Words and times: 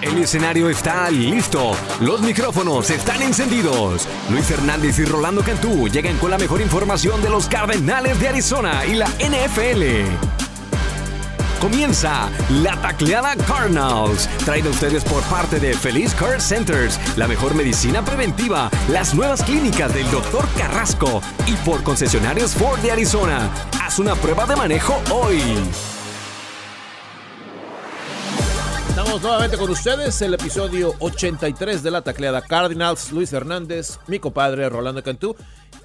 El 0.00 0.16
escenario 0.16 0.70
está 0.70 1.10
listo, 1.10 1.72
los 2.00 2.22
micrófonos 2.22 2.88
están 2.88 3.20
encendidos. 3.20 4.08
Luis 4.30 4.46
Fernández 4.46 4.98
y 5.00 5.04
Rolando 5.04 5.42
Cantú 5.42 5.86
llegan 5.88 6.16
con 6.16 6.30
la 6.30 6.38
mejor 6.38 6.62
información 6.62 7.20
de 7.20 7.28
los 7.28 7.46
Cardenales 7.46 8.18
de 8.18 8.28
Arizona 8.28 8.86
y 8.86 8.94
la 8.94 9.06
NFL. 9.06 10.37
Comienza 11.60 12.30
la 12.62 12.80
tacleada 12.80 13.34
Cardinals, 13.34 14.28
traída 14.44 14.68
a 14.68 14.70
ustedes 14.70 15.02
por 15.02 15.24
parte 15.24 15.58
de 15.58 15.74
Feliz 15.74 16.14
Care 16.14 16.40
Centers, 16.40 17.00
la 17.16 17.26
mejor 17.26 17.56
medicina 17.56 18.04
preventiva, 18.04 18.70
las 18.88 19.12
nuevas 19.12 19.42
clínicas 19.42 19.92
del 19.92 20.08
Dr. 20.12 20.46
Carrasco 20.56 21.20
y 21.48 21.54
por 21.68 21.82
concesionarios 21.82 22.52
Ford 22.54 22.78
de 22.78 22.92
Arizona. 22.92 23.50
Haz 23.82 23.98
una 23.98 24.14
prueba 24.14 24.46
de 24.46 24.54
manejo 24.54 25.02
hoy. 25.12 25.42
Estamos 28.88 29.20
nuevamente 29.20 29.56
con 29.56 29.70
ustedes, 29.70 30.22
el 30.22 30.34
episodio 30.34 30.94
83 31.00 31.82
de 31.82 31.90
la 31.90 32.02
tacleada 32.02 32.40
Cardinals. 32.40 33.10
Luis 33.10 33.32
Hernández, 33.32 33.98
mi 34.06 34.20
compadre 34.20 34.68
Rolando 34.68 35.02
Cantú, 35.02 35.34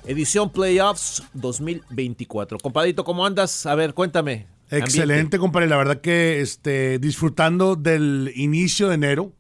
edición 0.06 0.52
Playoffs 0.52 1.24
2024. 1.34 2.60
Compadito, 2.60 3.04
¿cómo 3.04 3.26
andas? 3.26 3.66
A 3.66 3.74
ver, 3.74 3.96
cuéntame. 3.96 4.53
Excelente, 4.70 5.38
compadre. 5.38 5.68
La 5.68 5.78
verdad 5.78 6.02
que 6.02 6.42
este, 6.42 7.00
disfrutando 7.00 7.76
del 7.76 8.32
inicio 8.36 8.90
de 8.90 8.96
enero. 8.96 9.34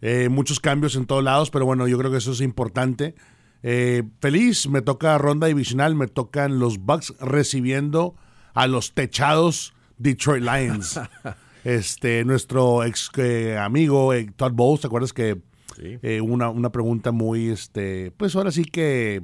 Eh, 0.00 0.28
muchos 0.28 0.60
cambios 0.60 0.94
en 0.94 1.06
todos 1.06 1.24
lados, 1.24 1.50
pero 1.50 1.64
bueno, 1.64 1.88
yo 1.88 1.98
creo 1.98 2.10
que 2.10 2.18
eso 2.18 2.32
es 2.32 2.40
importante. 2.40 3.14
Eh, 3.62 4.04
feliz, 4.20 4.68
me 4.68 4.82
toca 4.82 5.18
ronda 5.18 5.48
divisional, 5.48 5.96
me 5.96 6.06
tocan 6.06 6.60
los 6.60 6.78
Bucks 6.78 7.14
recibiendo 7.18 8.14
a 8.54 8.68
los 8.68 8.94
techados 8.94 9.74
Detroit 9.96 10.44
Lions. 10.44 11.00
este, 11.64 12.24
nuestro 12.24 12.84
ex 12.84 13.10
eh, 13.16 13.58
amigo 13.58 14.12
Todd 14.36 14.52
Bowles, 14.52 14.82
¿te 14.82 14.86
acuerdas 14.86 15.12
que 15.12 15.40
una, 16.22 16.48
una 16.50 16.70
pregunta 16.70 17.12
muy, 17.12 17.50
este, 17.50 18.12
pues 18.16 18.34
ahora 18.34 18.50
sí 18.50 18.64
que 18.64 19.22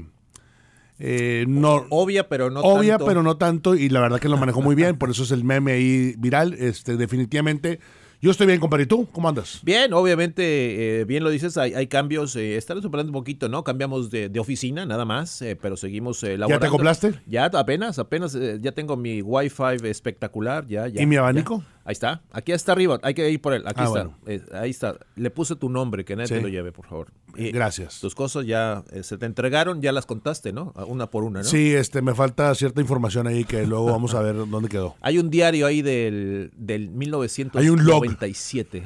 eh, 0.98 1.44
no, 1.48 1.86
obvia, 1.90 2.28
pero 2.28 2.50
no 2.50 2.60
obvia, 2.60 2.98
pero 2.98 3.22
no 3.22 3.36
tanto. 3.36 3.74
Y 3.74 3.88
la 3.88 4.00
verdad 4.00 4.20
que 4.20 4.28
lo 4.28 4.36
manejó 4.36 4.62
muy 4.62 4.74
bien. 4.74 4.96
Por 4.96 5.10
eso 5.10 5.22
es 5.24 5.30
el 5.30 5.44
meme 5.44 5.72
ahí 5.72 6.14
viral. 6.18 6.54
Este, 6.54 6.96
definitivamente. 6.96 7.80
Yo 8.20 8.30
estoy 8.30 8.46
bien, 8.46 8.58
compadre. 8.58 8.84
¿Y 8.84 8.86
tú? 8.86 9.06
¿Cómo 9.12 9.28
andas? 9.28 9.60
Bien, 9.62 9.92
obviamente, 9.92 11.00
eh, 11.00 11.04
bien 11.04 11.22
lo 11.22 11.28
dices, 11.28 11.58
hay, 11.58 11.86
cambios. 11.88 12.34
Eh, 12.36 12.56
estaré 12.56 12.80
superando 12.80 13.10
un 13.10 13.18
poquito, 13.20 13.50
¿no? 13.50 13.64
Cambiamos 13.64 14.10
de, 14.10 14.30
oficina, 14.38 14.86
nada 14.86 15.04
más, 15.04 15.42
eh, 15.42 15.58
pero 15.60 15.76
seguimos 15.76 16.22
laborando. 16.22 16.48
¿Ya 16.48 16.58
te 16.58 16.66
acoplaste? 16.66 17.14
Ya, 17.26 17.44
apenas, 17.44 17.98
apenas. 17.98 18.34
ya 18.60 18.72
tengo 18.72 18.96
mi 18.96 19.20
Wi-Fi 19.20 19.86
espectacular, 19.86 20.66
ya, 20.66 20.88
ya. 20.88 21.02
¿Y 21.02 21.06
mi 21.06 21.16
abanico? 21.16 21.62
Ahí 21.86 21.92
está. 21.92 22.22
Aquí 22.32 22.52
está 22.52 22.72
arriba. 22.72 22.98
Hay 23.02 23.12
que 23.12 23.30
ir 23.30 23.40
por 23.40 23.52
él. 23.52 23.62
Aquí 23.66 23.80
ah, 23.82 23.84
está. 23.84 24.10
Eh, 24.26 24.42
ahí 24.52 24.70
está. 24.70 24.96
Le 25.16 25.30
puse 25.30 25.54
tu 25.54 25.68
nombre, 25.68 26.04
que 26.04 26.16
nadie 26.16 26.28
te 26.28 26.40
lo 26.40 26.48
lleve, 26.48 26.72
por 26.72 26.86
favor. 26.86 27.08
Gracias. 27.34 28.00
Tus 28.00 28.14
cosas 28.14 28.46
ya 28.46 28.84
eh, 28.90 29.02
se 29.02 29.18
te 29.18 29.26
entregaron, 29.26 29.82
ya 29.82 29.92
las 29.92 30.06
contaste, 30.06 30.52
¿no? 30.52 30.72
Una 30.86 31.10
por 31.10 31.24
una, 31.24 31.40
¿no? 31.40 31.44
Sí, 31.44 31.74
este, 31.74 32.00
me 32.00 32.14
falta 32.14 32.54
cierta 32.54 32.80
información 32.80 33.26
ahí 33.26 33.44
que 33.44 33.66
luego 33.66 33.86
vamos 33.86 34.14
a 34.14 34.22
ver 34.22 34.34
dónde 34.34 34.68
quedó. 34.68 34.96
Hay 35.02 35.18
un 35.18 35.28
diario 35.28 35.66
ahí 35.66 35.82
del, 35.82 36.52
del 36.56 36.88
1997. 36.90 37.58
Hay 37.58 37.68
un 37.68 37.84
log. 37.84 38.04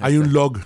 Hay 0.00 0.16
un 0.16 0.32
log. 0.32 0.58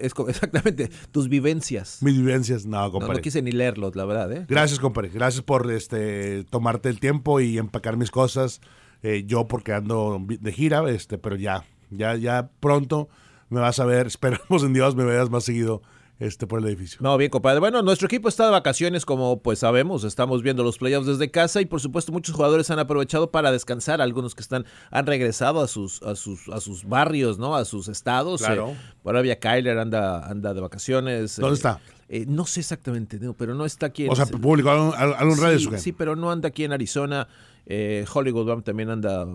Es, 0.00 0.12
exactamente, 0.28 0.90
tus 1.12 1.28
vivencias. 1.28 1.98
Mis 2.00 2.16
vivencias, 2.16 2.64
no, 2.64 2.90
compadre. 2.90 3.16
No, 3.16 3.20
quise 3.20 3.42
ni 3.42 3.52
leerlos, 3.52 3.94
la 3.96 4.04
verdad, 4.06 4.32
¿eh? 4.32 4.46
Gracias, 4.48 4.80
compadre. 4.80 5.10
Gracias 5.10 5.42
por 5.42 5.70
este 5.70 6.44
tomarte 6.44 6.88
el 6.88 7.00
tiempo 7.00 7.40
y 7.40 7.58
empacar 7.58 7.96
mis 7.96 8.10
cosas. 8.10 8.60
Eh, 9.02 9.24
yo 9.26 9.46
porque 9.46 9.72
ando 9.72 10.20
de 10.26 10.52
gira, 10.52 10.88
este, 10.90 11.18
pero 11.18 11.36
ya, 11.36 11.64
ya, 11.90 12.16
ya 12.16 12.50
pronto 12.60 13.08
me 13.48 13.60
vas 13.60 13.78
a 13.78 13.84
ver, 13.84 14.06
esperamos 14.08 14.62
en 14.62 14.72
Dios 14.72 14.96
me 14.96 15.04
veas 15.04 15.30
más 15.30 15.44
seguido 15.44 15.82
este 16.18 16.46
por 16.46 16.60
el 16.60 16.66
edificio. 16.66 16.98
No, 17.02 17.16
bien, 17.18 17.30
compadre. 17.30 17.60
Bueno, 17.60 17.82
nuestro 17.82 18.06
equipo 18.06 18.28
está 18.28 18.46
de 18.46 18.50
vacaciones, 18.50 19.04
como 19.04 19.42
pues 19.42 19.58
sabemos, 19.58 20.04
estamos 20.04 20.42
viendo 20.42 20.62
los 20.62 20.78
playoffs 20.78 21.06
desde 21.06 21.30
casa 21.30 21.60
y 21.60 21.66
por 21.66 21.80
supuesto 21.80 22.10
muchos 22.10 22.34
jugadores 22.34 22.70
han 22.70 22.78
aprovechado 22.78 23.30
para 23.30 23.52
descansar, 23.52 24.00
algunos 24.00 24.34
que 24.34 24.40
están 24.40 24.64
han 24.90 25.06
regresado 25.06 25.60
a 25.60 25.68
sus 25.68 26.02
a 26.02 26.14
sus 26.14 26.48
a 26.48 26.60
sus 26.60 26.84
barrios, 26.84 27.38
¿no? 27.38 27.54
A 27.54 27.64
sus 27.64 27.88
estados. 27.88 28.40
Claro. 28.40 28.70
Eh, 28.70 28.76
por 29.02 29.16
ahí 29.16 29.36
Kyler 29.36 29.78
anda 29.78 30.26
anda 30.26 30.54
de 30.54 30.60
vacaciones. 30.60 31.36
¿Dónde 31.36 31.56
está? 31.56 31.80
no 32.28 32.46
sé 32.46 32.60
exactamente, 32.60 33.18
pero 33.36 33.54
no 33.54 33.64
está 33.64 33.86
aquí. 33.86 34.04
En, 34.04 34.12
o 34.12 34.16
sea, 34.16 34.26
público, 34.26 34.70
algún, 34.70 35.38
radio 35.38 35.58
sí, 35.58 35.68
sí, 35.78 35.92
pero 35.92 36.14
no 36.14 36.30
anda 36.30 36.48
aquí 36.48 36.64
en 36.64 36.72
Arizona. 36.72 37.28
Eh, 37.66 38.04
Hollywood 38.12 38.62
también 38.62 38.90
anda 38.90 39.26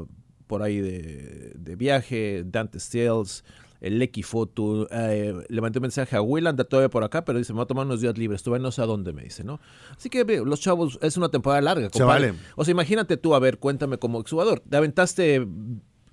por 0.47 0.63
ahí 0.63 0.79
de, 0.79 1.75
viaje, 1.77 2.43
Dante 2.45 2.79
Stills, 2.79 3.43
el 3.79 3.99
Lecky 3.99 4.21
Foto, 4.21 4.87
eh, 4.91 5.33
le 5.47 5.61
mandé 5.61 5.79
un 5.79 5.83
mensaje 5.83 6.15
a 6.15 6.21
Will, 6.21 6.45
anda 6.45 6.63
todavía 6.63 6.89
por 6.89 7.03
acá, 7.03 7.23
pero 7.23 7.39
dice, 7.39 7.53
me 7.53 7.57
voy 7.57 7.63
a 7.63 7.67
tomar 7.67 7.85
unos 7.85 8.01
días 8.01 8.17
libres, 8.17 8.39
estuve 8.39 8.59
no 8.59 8.71
sé 8.71 8.81
a 8.81 8.85
dónde, 8.85 9.13
me 9.13 9.23
dice, 9.23 9.43
¿no? 9.43 9.59
Así 9.95 10.09
que 10.09 10.23
los 10.23 10.59
chavos, 10.59 10.99
es 11.01 11.17
una 11.17 11.29
temporada 11.29 11.61
larga. 11.61 11.89
Se 11.91 12.03
vale. 12.03 12.33
O 12.55 12.65
sea, 12.65 12.73
imagínate 12.73 13.17
tú, 13.17 13.33
a 13.33 13.39
ver, 13.39 13.59
cuéntame 13.59 13.97
como 13.97 14.19
exjugador, 14.19 14.59
te 14.59 14.75
aventaste 14.77 15.47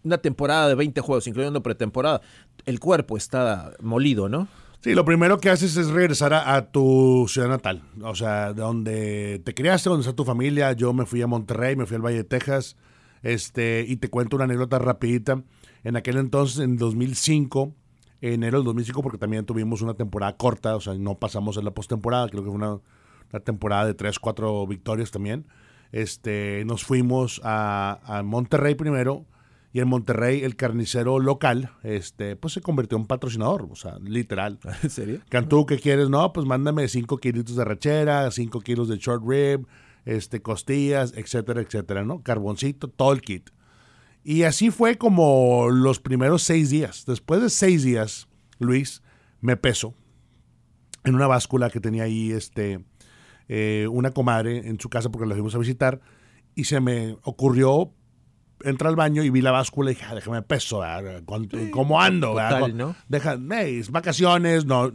una 0.04 0.18
temporada 0.18 0.68
de 0.68 0.74
20 0.76 1.00
juegos, 1.00 1.26
incluyendo 1.26 1.62
pretemporada, 1.62 2.20
el 2.64 2.80
cuerpo 2.80 3.16
está 3.16 3.72
molido, 3.80 4.28
¿no? 4.28 4.48
Sí, 4.80 4.94
lo 4.94 5.04
primero 5.04 5.38
que 5.38 5.50
haces 5.50 5.76
es 5.76 5.88
regresar 5.88 6.32
a, 6.32 6.70
tu 6.70 7.26
ciudad 7.28 7.48
natal, 7.48 7.82
o 8.00 8.14
sea, 8.14 8.52
donde 8.52 9.42
te 9.44 9.52
criaste, 9.52 9.90
donde 9.90 10.02
está 10.02 10.14
tu 10.14 10.24
familia. 10.24 10.72
Yo 10.72 10.92
me 10.92 11.04
fui 11.04 11.20
a 11.20 11.26
Monterrey, 11.26 11.74
me 11.74 11.84
fui 11.84 11.96
al 11.96 12.02
Valle 12.02 12.18
de 12.18 12.24
Texas, 12.24 12.76
este, 13.24 13.84
y 13.88 13.96
te 13.96 14.08
cuento 14.08 14.36
una 14.36 14.44
anécdota 14.44 14.78
rapidita. 14.78 15.42
En 15.82 15.96
aquel 15.96 16.16
entonces, 16.16 16.60
en 16.60 16.76
2005, 16.76 17.74
enero 18.20 18.58
del 18.58 18.66
2005, 18.66 19.02
porque 19.02 19.18
también 19.18 19.44
tuvimos 19.46 19.82
una 19.82 19.94
temporada 19.94 20.36
corta, 20.36 20.76
o 20.76 20.80
sea, 20.80 20.94
no 20.94 21.16
pasamos 21.16 21.56
en 21.56 21.64
la 21.64 21.72
postemporada, 21.72 22.28
creo 22.28 22.44
que 22.44 22.50
fue 22.50 22.56
una, 22.56 22.78
temporada 23.44 23.84
de 23.84 23.94
3, 23.94 24.16
4 24.20 24.64
victorias 24.68 25.10
también. 25.10 25.46
Este, 25.90 26.62
nos 26.66 26.84
fuimos 26.84 27.40
a, 27.42 27.98
a 28.04 28.22
Monterrey 28.22 28.76
primero, 28.76 29.24
y 29.72 29.80
en 29.80 29.88
Monterrey 29.88 30.42
el 30.44 30.56
carnicero 30.56 31.18
local 31.18 31.72
este 31.82 32.36
pues 32.36 32.54
se 32.54 32.60
convirtió 32.60 32.96
en 32.96 33.06
patrocinador, 33.06 33.68
o 33.70 33.76
sea, 33.76 33.98
literal. 33.98 34.58
¿En 34.82 34.90
serio? 34.90 35.20
Cantú, 35.28 35.66
¿qué 35.66 35.78
quieres? 35.78 36.08
No, 36.08 36.32
pues 36.32 36.46
mándame 36.46 36.88
5 36.88 37.18
kilitos 37.18 37.56
de 37.56 37.64
rachera, 37.64 38.30
5 38.30 38.60
kilos 38.60 38.88
de 38.88 38.96
short 38.96 39.22
rib, 39.26 39.66
este, 40.04 40.40
costillas, 40.40 41.12
etcétera, 41.16 41.60
etcétera, 41.60 42.04
¿no? 42.04 42.22
Carboncito, 42.22 42.88
todo 42.88 43.12
el 43.12 43.20
kit. 43.20 43.50
Y 44.24 44.42
así 44.42 44.70
fue 44.70 44.96
como 44.96 45.68
los 45.70 46.00
primeros 46.00 46.42
seis 46.42 46.70
días. 46.70 47.04
Después 47.06 47.40
de 47.40 47.50
seis 47.50 47.82
días, 47.82 48.28
Luis, 48.58 49.02
me 49.40 49.56
peso 49.56 49.94
en 51.04 51.14
una 51.14 51.26
báscula 51.26 51.70
que 51.70 51.80
tenía 51.80 52.02
ahí 52.04 52.32
este, 52.32 52.84
eh, 53.48 53.86
una 53.90 54.10
comadre 54.10 54.68
en 54.68 54.78
su 54.80 54.88
casa 54.88 55.10
porque 55.10 55.26
la 55.26 55.34
fuimos 55.34 55.54
a 55.54 55.58
visitar 55.58 56.00
y 56.54 56.64
se 56.64 56.80
me 56.80 57.16
ocurrió 57.22 57.94
entré 58.64 58.88
al 58.88 58.96
baño 58.96 59.22
y 59.22 59.30
vi 59.30 59.40
la 59.40 59.50
báscula 59.50 59.90
y 59.90 59.94
dije, 59.94 60.06
ah, 60.08 60.14
déjame 60.14 60.42
peso, 60.42 60.82
¿cómo 61.70 62.00
ando? 62.00 62.36
¿no? 62.74 62.96
Deja, 63.08 63.38
vacaciones, 63.90 64.64
no, 64.64 64.90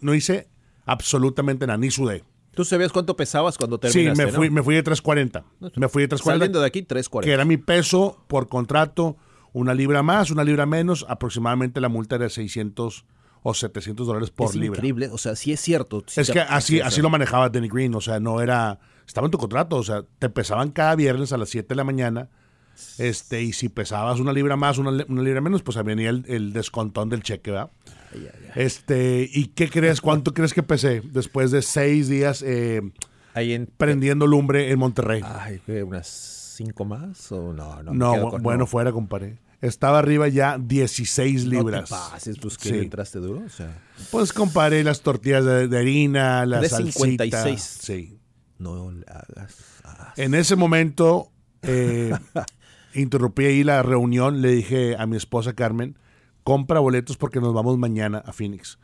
no 0.00 0.14
hice 0.14 0.48
absolutamente 0.84 1.66
nada, 1.66 1.78
ni 1.78 1.90
sudé. 1.90 2.24
¿Tú 2.54 2.64
sabías 2.64 2.90
cuánto 2.90 3.16
pesabas 3.16 3.56
cuando 3.56 3.78
terminaste? 3.78 4.20
Sí, 4.20 4.26
me 4.26 4.32
fui, 4.32 4.50
me 4.50 4.62
fui 4.62 4.74
de 4.74 4.82
340. 4.82 5.44
Me 5.76 5.88
fui 5.88 6.02
de 6.02 6.08
340. 6.08 6.22
Saliendo 6.24 6.60
de 6.60 6.66
aquí, 6.66 6.82
340. 6.82 7.24
Que 7.24 7.32
era 7.32 7.44
mi 7.44 7.56
peso 7.56 8.24
por 8.26 8.48
contrato, 8.48 9.16
una 9.52 9.74
libra 9.74 10.02
más, 10.02 10.30
una 10.30 10.42
libra 10.42 10.66
menos, 10.66 11.06
aproximadamente 11.08 11.80
la 11.80 11.88
multa 11.88 12.16
era 12.16 12.24
de 12.24 12.30
600 12.30 13.04
o 13.42 13.54
700 13.54 14.06
dólares 14.06 14.30
por 14.30 14.48
es 14.48 14.56
libra. 14.56 14.78
increíble, 14.78 15.08
o 15.12 15.18
sea, 15.18 15.36
sí 15.36 15.52
es 15.52 15.60
cierto. 15.60 16.04
es 16.16 16.30
que 16.30 16.40
así, 16.40 16.80
así 16.80 17.00
lo 17.00 17.10
manejaba 17.10 17.48
Danny 17.48 17.68
Green, 17.68 17.94
o 17.94 18.00
sea, 18.00 18.18
no 18.18 18.40
era, 18.40 18.80
estaba 19.06 19.26
en 19.26 19.30
tu 19.30 19.38
contrato, 19.38 19.76
o 19.76 19.84
sea, 19.84 20.02
te 20.18 20.28
pesaban 20.28 20.70
cada 20.70 20.96
viernes 20.96 21.32
a 21.32 21.38
las 21.38 21.50
7 21.50 21.68
de 21.68 21.74
la 21.76 21.84
mañana 21.84 22.28
este, 22.98 23.42
y 23.42 23.52
si 23.52 23.68
pesabas 23.68 24.20
una 24.20 24.32
libra 24.32 24.56
más, 24.56 24.78
una, 24.78 24.90
libra 24.90 25.40
menos, 25.40 25.62
pues 25.62 25.82
venía 25.84 26.10
el, 26.10 26.24
el, 26.28 26.52
descontón 26.52 27.08
del 27.08 27.22
cheque, 27.22 27.52
¿verdad? 27.52 27.70
Este, 28.54 29.28
¿y 29.32 29.46
qué 29.48 29.68
crees? 29.68 30.00
¿Cuánto 30.00 30.34
crees 30.34 30.54
que 30.54 30.62
pesé 30.62 31.02
después 31.04 31.50
de 31.50 31.62
seis 31.62 32.08
días 32.08 32.42
eh, 32.42 32.82
prendiendo 33.76 34.26
lumbre 34.26 34.70
en 34.70 34.78
Monterrey? 34.78 35.22
Ay, 35.24 35.60
¿unas 35.82 36.54
cinco 36.56 36.84
más? 36.84 37.30
¿O 37.32 37.52
no, 37.52 37.82
no, 37.82 37.92
no 37.92 38.38
bueno, 38.38 38.66
fuera, 38.66 38.92
compadre. 38.92 39.38
Estaba 39.60 39.98
arriba 39.98 40.28
ya 40.28 40.56
16 40.56 41.46
libras. 41.46 41.90
No 41.90 41.96
te 41.96 42.02
pases, 42.12 42.38
pues 42.38 42.56
que 42.56 42.80
entraste 42.80 43.18
duro. 43.18 43.42
O 43.44 43.48
sea. 43.48 43.76
Pues 44.12 44.32
comparé 44.32 44.84
las 44.84 45.00
tortillas 45.00 45.44
de, 45.44 45.76
harina, 45.76 46.46
las 46.46 46.68
salsita. 46.70 47.24
56. 47.24 47.60
Sí. 47.60 48.18
No 48.58 48.90
le 48.90 49.04
hagas. 49.08 49.56
En 50.16 50.34
ese 50.34 50.54
momento 50.56 51.32
eh, 51.62 52.12
interrumpí 52.94 53.44
ahí 53.44 53.64
la 53.64 53.82
reunión, 53.82 54.40
le 54.42 54.50
dije 54.52 54.96
a 54.98 55.06
mi 55.06 55.16
esposa 55.16 55.52
Carmen, 55.54 55.96
compra 56.44 56.80
boletos 56.80 57.16
porque 57.16 57.40
nos 57.40 57.52
vamos 57.54 57.78
mañana 57.78 58.22
a 58.24 58.32
Phoenix. 58.32 58.78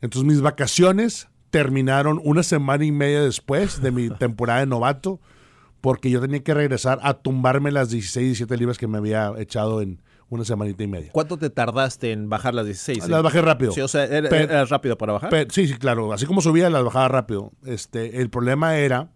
Entonces 0.00 0.26
mis 0.30 0.40
vacaciones 0.40 1.28
terminaron 1.50 2.20
una 2.24 2.42
semana 2.42 2.84
y 2.84 2.92
media 2.92 3.22
después 3.22 3.80
de 3.80 3.90
mi 3.90 4.10
temporada 4.18 4.60
de 4.60 4.66
novato 4.66 5.20
porque 5.80 6.10
yo 6.10 6.20
tenía 6.20 6.42
que 6.42 6.52
regresar 6.54 6.98
a 7.02 7.14
tumbarme 7.14 7.70
las 7.70 7.90
16, 7.90 8.26
17 8.26 8.56
libras 8.56 8.78
que 8.78 8.86
me 8.86 8.98
había 8.98 9.32
echado 9.38 9.80
en 9.80 10.02
una 10.28 10.44
semanita 10.44 10.82
y 10.82 10.88
media. 10.88 11.10
¿Cuánto 11.12 11.38
te 11.38 11.50
tardaste 11.50 12.10
en 12.10 12.28
bajar 12.28 12.54
las 12.54 12.66
16? 12.66 13.08
Las 13.08 13.22
bajé 13.22 13.40
rápido. 13.40 13.70
Sí, 13.72 13.80
o 13.80 13.86
sea, 13.88 14.04
¿era, 14.04 14.28
Pero- 14.28 14.44
era 14.52 14.64
rápido 14.64 14.98
para 14.98 15.12
bajar? 15.12 15.46
Sí, 15.50 15.68
sí, 15.68 15.74
claro. 15.74 16.12
Así 16.12 16.26
como 16.26 16.40
subía, 16.40 16.68
las 16.70 16.82
bajaba 16.82 17.06
rápido. 17.08 17.52
Este, 17.64 18.20
el 18.20 18.28
problema 18.30 18.76
era 18.76 19.10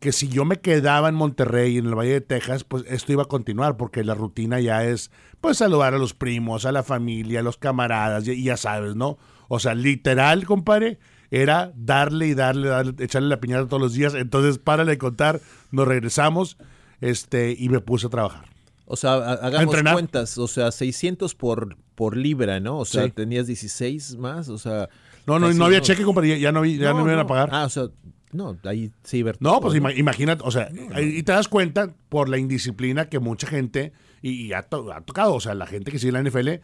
que 0.00 0.12
si 0.12 0.28
yo 0.28 0.44
me 0.44 0.60
quedaba 0.60 1.08
en 1.08 1.14
Monterrey, 1.14 1.78
en 1.78 1.86
el 1.86 1.94
Valle 1.94 2.12
de 2.12 2.20
Texas, 2.20 2.64
pues 2.64 2.84
esto 2.88 3.12
iba 3.12 3.22
a 3.22 3.26
continuar, 3.26 3.76
porque 3.76 4.04
la 4.04 4.14
rutina 4.14 4.60
ya 4.60 4.84
es, 4.84 5.10
pues, 5.40 5.56
saludar 5.58 5.94
a 5.94 5.98
los 5.98 6.12
primos, 6.14 6.66
a 6.66 6.72
la 6.72 6.82
familia, 6.82 7.40
a 7.40 7.42
los 7.42 7.56
camaradas, 7.56 8.26
y, 8.28 8.42
ya 8.44 8.56
sabes, 8.56 8.94
¿no? 8.94 9.18
O 9.48 9.58
sea, 9.58 9.74
literal, 9.74 10.44
compadre, 10.44 10.98
era 11.30 11.72
darle 11.74 12.26
y 12.28 12.34
darle, 12.34 12.68
darle, 12.68 12.94
echarle 13.04 13.28
la 13.28 13.40
piñata 13.40 13.66
todos 13.68 13.82
los 13.82 13.94
días. 13.94 14.14
Entonces, 14.14 14.58
párale 14.58 14.92
de 14.92 14.98
contar, 14.98 15.40
nos 15.72 15.88
regresamos, 15.88 16.56
este, 17.00 17.54
y 17.58 17.68
me 17.68 17.80
puse 17.80 18.06
a 18.06 18.10
trabajar. 18.10 18.44
O 18.84 18.96
sea, 18.96 19.14
ha- 19.14 19.32
hagamos 19.32 19.62
entrenar. 19.64 19.94
cuentas, 19.94 20.38
o 20.38 20.46
sea, 20.46 20.70
600 20.70 21.34
por, 21.34 21.76
por 21.94 22.16
libra, 22.16 22.60
¿no? 22.60 22.78
O 22.78 22.84
sea, 22.84 23.04
Sí. 23.04 23.10
tenías 23.10 23.46
16 23.46 24.16
más, 24.16 24.48
o 24.48 24.58
sea... 24.58 24.88
No, 25.26 25.40
no, 25.40 25.52
no 25.52 25.64
había 25.64 25.80
cheque, 25.80 26.04
compadre, 26.04 26.38
ya- 26.38 26.52
no, 26.52 26.60
vi- 26.60 26.76
ya 26.78 26.92
no, 26.92 27.04
me 27.04 27.10
iban 27.12 27.18
a 27.24 27.26
pagar. 27.26 27.48
Ah, 27.50 27.64
o 27.64 27.68
sea, 27.68 27.86
no, 28.32 28.58
ahí 28.64 28.90
sí, 29.02 29.22
ver 29.22 29.36
No, 29.40 29.60
pues 29.60 29.74
ima- 29.74 29.96
imagínate, 29.96 30.42
o 30.44 30.50
sea, 30.50 30.68
ahí 30.92 31.22
te 31.22 31.32
das 31.32 31.48
cuenta 31.48 31.94
por 32.08 32.28
la 32.28 32.38
indisciplina 32.38 33.08
que 33.08 33.18
mucha 33.18 33.46
gente, 33.46 33.92
y, 34.22 34.30
y 34.46 34.52
ha, 34.52 34.62
to- 34.62 34.92
ha 34.92 35.00
tocado, 35.02 35.34
o 35.34 35.40
sea, 35.40 35.54
la 35.54 35.66
gente 35.66 35.90
que 35.92 35.98
sigue 35.98 36.12
la 36.12 36.20
NFL, 36.22 36.60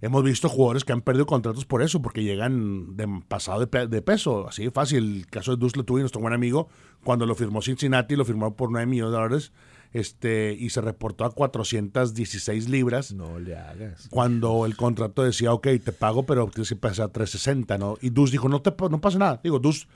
hemos 0.00 0.22
visto 0.22 0.48
jugadores 0.48 0.84
que 0.84 0.92
han 0.92 1.00
perdido 1.02 1.26
contratos 1.26 1.64
por 1.64 1.82
eso, 1.82 2.00
porque 2.02 2.22
llegan 2.22 2.96
de 2.96 3.08
pasado 3.26 3.58
de, 3.60 3.66
pe- 3.66 3.86
de 3.88 4.00
peso, 4.02 4.46
así 4.48 4.64
de 4.64 4.70
fácil. 4.70 5.16
El 5.18 5.26
caso 5.26 5.50
de 5.52 5.56
Dustle 5.56 5.82
tuvo 5.82 5.98
nuestro 5.98 6.20
buen 6.20 6.34
amigo, 6.34 6.68
cuando 7.02 7.26
lo 7.26 7.34
firmó 7.34 7.62
Cincinnati, 7.62 8.14
lo 8.14 8.24
firmó 8.24 8.54
por 8.54 8.70
9 8.70 8.86
millones 8.86 9.10
de 9.12 9.16
dólares, 9.16 9.52
este, 9.92 10.52
y 10.52 10.68
se 10.70 10.82
reportó 10.82 11.24
a 11.24 11.30
416 11.30 12.68
libras. 12.68 13.12
No 13.12 13.38
le 13.38 13.56
hagas. 13.56 14.08
Cuando 14.10 14.66
el 14.66 14.76
contrato 14.76 15.22
decía, 15.24 15.52
ok, 15.52 15.66
te 15.82 15.92
pago, 15.92 16.24
pero 16.26 16.46
tienes 16.48 16.68
que 16.68 16.76
pasar 16.76 17.08
360, 17.08 17.78
¿no? 17.78 17.96
Y 18.00 18.10
Dus 18.10 18.30
dijo, 18.30 18.48
no, 18.48 18.60
te, 18.62 18.72
no 18.90 19.00
pasa 19.00 19.18
nada. 19.18 19.40
Digo, 19.42 19.58
Dus, 19.58 19.88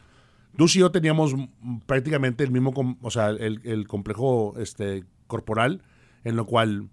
Dus 0.54 0.76
y 0.76 0.80
yo 0.80 0.90
teníamos 0.90 1.34
prácticamente 1.86 2.44
el 2.44 2.50
mismo, 2.50 2.98
o 3.00 3.10
sea, 3.10 3.30
el, 3.30 3.86
complejo 3.86 4.54
este, 4.58 5.04
corporal, 5.26 5.82
en 6.24 6.36
lo 6.36 6.46
cual, 6.46 6.88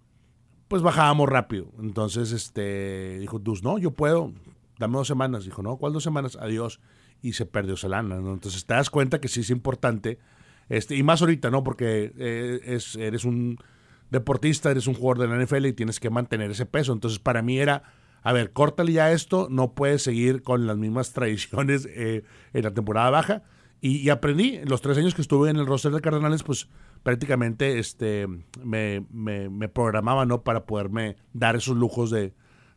pues 0.68 0.82
bajábamos 0.82 1.28
rápido. 1.30 1.72
Entonces, 1.80 2.32
este, 2.32 3.20
dijo 3.20 3.40
Dus, 3.40 3.64
no, 3.64 3.78
yo 3.78 3.92
puedo, 3.92 4.34
dame 4.78 4.98
dos 4.98 5.08
semanas. 5.08 5.46
Dijo, 5.46 5.62
no, 5.62 5.78
¿cuál 5.78 5.94
dos 5.94 6.04
semanas? 6.04 6.38
Adiós. 6.40 6.80
Y 7.22 7.34
se 7.34 7.46
perdió 7.46 7.74
esa 7.74 7.90
lana, 7.90 8.20
¿no? 8.20 8.34
Entonces 8.34 8.66
te 8.66 8.74
das 8.74 8.90
cuenta 8.90 9.20
que 9.20 9.28
sí 9.28 9.42
es 9.42 9.50
importante, 9.50 10.20
este, 10.70 10.96
y 10.96 11.04
más 11.04 11.22
ahorita, 11.22 11.50
¿no? 11.50 11.64
Porque 11.64 12.14
eh, 12.18 12.62
es, 12.64 12.96
eres 12.96 13.26
un 13.26 13.58
deportista, 14.10 14.72
eres 14.72 14.88
un 14.88 14.94
jugador 14.94 15.28
de 15.28 15.36
la 15.36 15.44
NFL 15.44 15.66
y 15.66 15.74
tienes 15.74 16.00
que 16.00 16.10
mantener 16.10 16.52
ese 16.52 16.66
peso. 16.66 16.94
Entonces, 16.94 17.20
para 17.20 17.42
mí 17.42 17.60
era, 17.60 17.84
a 18.24 18.34
ver, 18.34 18.52
córtale 18.52 18.92
ya 18.92 19.12
esto, 19.12 19.48
no 19.50 19.74
puedes 19.74 20.04
seguir 20.04 20.42
con 20.42 20.68
las 20.68 20.78
mismas 20.78 21.14
tradiciones 21.14 21.88
eh, 21.92 22.24
en 22.54 22.64
la 22.64 22.74
temporada 22.74 23.10
baja. 23.10 23.44
Y, 23.82 24.10
aprendí, 24.10 24.60
los 24.66 24.82
tres 24.82 24.98
años 24.98 25.16
que 25.16 25.22
estuve 25.22 25.50
en 25.50 25.56
el 25.56 25.66
roster 25.66 25.94
de 25.94 26.02
Cardenales, 26.02 26.44
pues 26.44 26.68
prácticamente 27.02 27.80
este, 27.80 28.28
me, 28.62 29.06
me, 29.10 29.70
programaba, 29.70 30.26
¿no? 30.26 30.44
Para 30.44 30.66
poderme 30.66 31.16
dar 31.32 31.56
esos 31.56 31.78
lujos 31.78 32.12
de, 32.12 32.34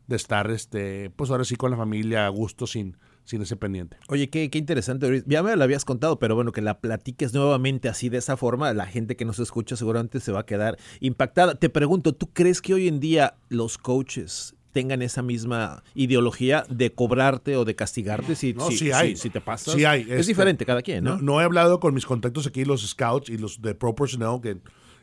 de 0.07 0.15
estar, 0.15 0.49
este, 0.49 1.09
pues 1.09 1.29
ahora 1.29 1.43
sí 1.43 1.57
con 1.57 1.71
la 1.71 1.77
familia 1.77 2.25
a 2.25 2.29
gusto, 2.29 2.67
sin, 2.67 2.95
sin 3.25 3.41
ese 3.41 3.57
pendiente. 3.57 3.97
Oye, 4.07 4.29
qué, 4.29 4.49
qué 4.49 4.57
interesante. 4.57 5.23
Ya 5.27 5.43
me 5.43 5.53
lo 5.57 5.63
habías 5.65 5.83
contado, 5.83 6.19
pero 6.19 6.35
bueno, 6.35 6.53
que 6.53 6.61
la 6.61 6.79
platiques 6.79 7.33
nuevamente 7.33 7.89
así 7.89 8.07
de 8.07 8.19
esa 8.19 8.37
forma, 8.37 8.73
la 8.73 8.85
gente 8.85 9.17
que 9.17 9.25
nos 9.25 9.39
escucha 9.39 9.75
seguramente 9.75 10.21
se 10.21 10.31
va 10.31 10.41
a 10.41 10.45
quedar 10.45 10.77
impactada. 11.01 11.55
Te 11.55 11.69
pregunto, 11.69 12.13
¿tú 12.13 12.31
crees 12.31 12.61
que 12.61 12.73
hoy 12.73 12.87
en 12.87 13.01
día 13.01 13.35
los 13.49 13.77
coaches 13.77 14.55
tengan 14.73 15.01
esa 15.01 15.21
misma 15.21 15.83
ideología 15.95 16.65
de 16.69 16.91
cobrarte 16.93 17.55
o 17.55 17.63
de 17.63 17.75
castigarte 17.75 18.35
si, 18.35 18.53
No, 18.53 18.69
si, 18.69 18.77
sí 18.77 18.91
hay. 18.91 19.15
si- 19.15 19.21
si 19.23 19.29
te 19.29 19.39
pasas? 19.39 19.73
Sí 19.75 19.85
hay. 19.85 20.01
Es 20.01 20.09
Este, 20.09 20.31
diferente 20.31 20.65
cada 20.65 20.81
quien, 20.81 21.03
¿no? 21.05 21.15
No, 21.17 21.21
no 21.21 21.41
he 21.41 21.43
hablado 21.45 21.79
con 21.79 21.93
mis 21.93 22.05
contactos 22.05 22.45
aquí, 22.47 22.65
los 22.65 22.85
scouts 22.85 23.29
y 23.29 23.37
los 23.37 23.61
de 23.61 23.75
Pro 23.75 23.95
Personnel, 23.95 24.41
que 24.41 24.57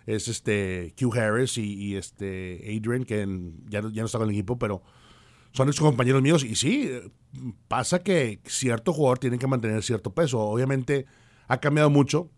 es 0.06 0.28
este 0.28 0.92
Q 1.00 1.12
Harris 1.14 1.56
y, 1.56 1.72
y 1.74 1.96
este 1.96 2.58
Adrian, 2.76 3.04
que 3.04 3.22
en- 3.22 3.54
ya, 3.70 3.80
no- 3.80 3.90
ya 3.90 4.02
no 4.02 4.06
está 4.06 4.18
con 4.18 4.28
el 4.28 4.34
equipo, 4.34 4.58
pero 4.58 4.82
son 5.52 5.68
ex 5.68 5.78
compañeros 5.80 6.20
míos. 6.22 6.44
Y 6.44 6.54
sí, 6.56 6.90
pasa 7.68 8.02
que 8.02 8.40
cierto 8.44 8.92
jugador 8.92 9.18
tiene 9.18 9.38
que 9.38 9.46
mantener 9.46 9.82
cierto 9.82 10.12
peso. 10.12 10.38
Obviamente 10.40 11.06
ha 11.48 11.58
cambiado 11.60 11.90
mucho 11.90 12.28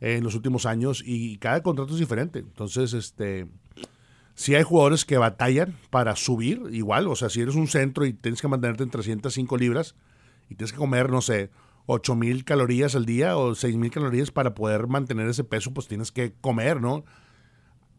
en 0.00 0.22
los 0.24 0.34
últimos 0.34 0.66
años 0.66 1.02
y 1.04 1.38
cada 1.38 1.62
contrato 1.62 1.94
es 1.94 1.98
diferente. 2.00 2.38
Entonces, 2.40 2.92
este. 2.92 3.46
Si 4.36 4.54
hay 4.54 4.62
jugadores 4.62 5.04
que 5.04 5.16
batallan 5.18 5.74
para 5.90 6.14
subir, 6.14 6.62
igual, 6.70 7.08
o 7.08 7.16
sea, 7.16 7.28
si 7.30 7.40
eres 7.40 7.54
un 7.56 7.66
centro 7.68 8.04
y 8.06 8.12
tienes 8.12 8.40
que 8.40 8.48
mantenerte 8.48 8.84
en 8.84 8.90
305 8.90 9.56
libras 9.56 9.96
y 10.48 10.54
tienes 10.54 10.72
que 10.72 10.78
comer, 10.78 11.10
no 11.10 11.22
sé, 11.22 11.50
8 11.86 12.14
mil 12.14 12.44
calorías 12.44 12.94
al 12.94 13.06
día 13.06 13.36
o 13.36 13.54
6 13.54 13.76
mil 13.76 13.90
calorías 13.90 14.30
para 14.30 14.54
poder 14.54 14.86
mantener 14.88 15.26
ese 15.28 15.42
peso, 15.42 15.72
pues 15.72 15.88
tienes 15.88 16.12
que 16.12 16.34
comer, 16.40 16.80
¿no? 16.80 17.04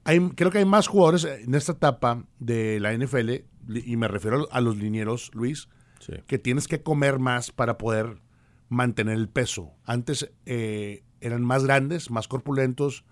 Hay, 0.04 0.20
creo 0.36 0.52
que 0.52 0.60
hay 0.60 0.66
más 0.66 0.88
jugadores 0.88 1.26
en 1.26 1.54
esta 1.56 1.74
etapa 1.74 2.24
de 2.40 2.80
la 2.80 2.94
NFL, 2.94 3.44
y 3.86 3.98
me 3.98 4.08
refiero 4.08 4.48
a 4.52 4.62
los 4.62 4.78
linieros, 4.78 5.32
Luis, 5.34 5.68
Sí. 6.00 6.14
que 6.28 6.38
tienes 6.38 6.68
que 6.68 6.84
comer 6.84 7.18
más 7.18 7.52
para 7.52 7.78
poder 7.80 8.22
mantener 8.70 9.16
el 9.16 9.28
peso. 9.28 9.74
Antes 9.84 10.32
eh, 10.46 11.04
eran 11.20 11.44
más 11.44 11.64
grandes, 11.64 12.12
más 12.12 12.28
corpulentos, 12.28 13.04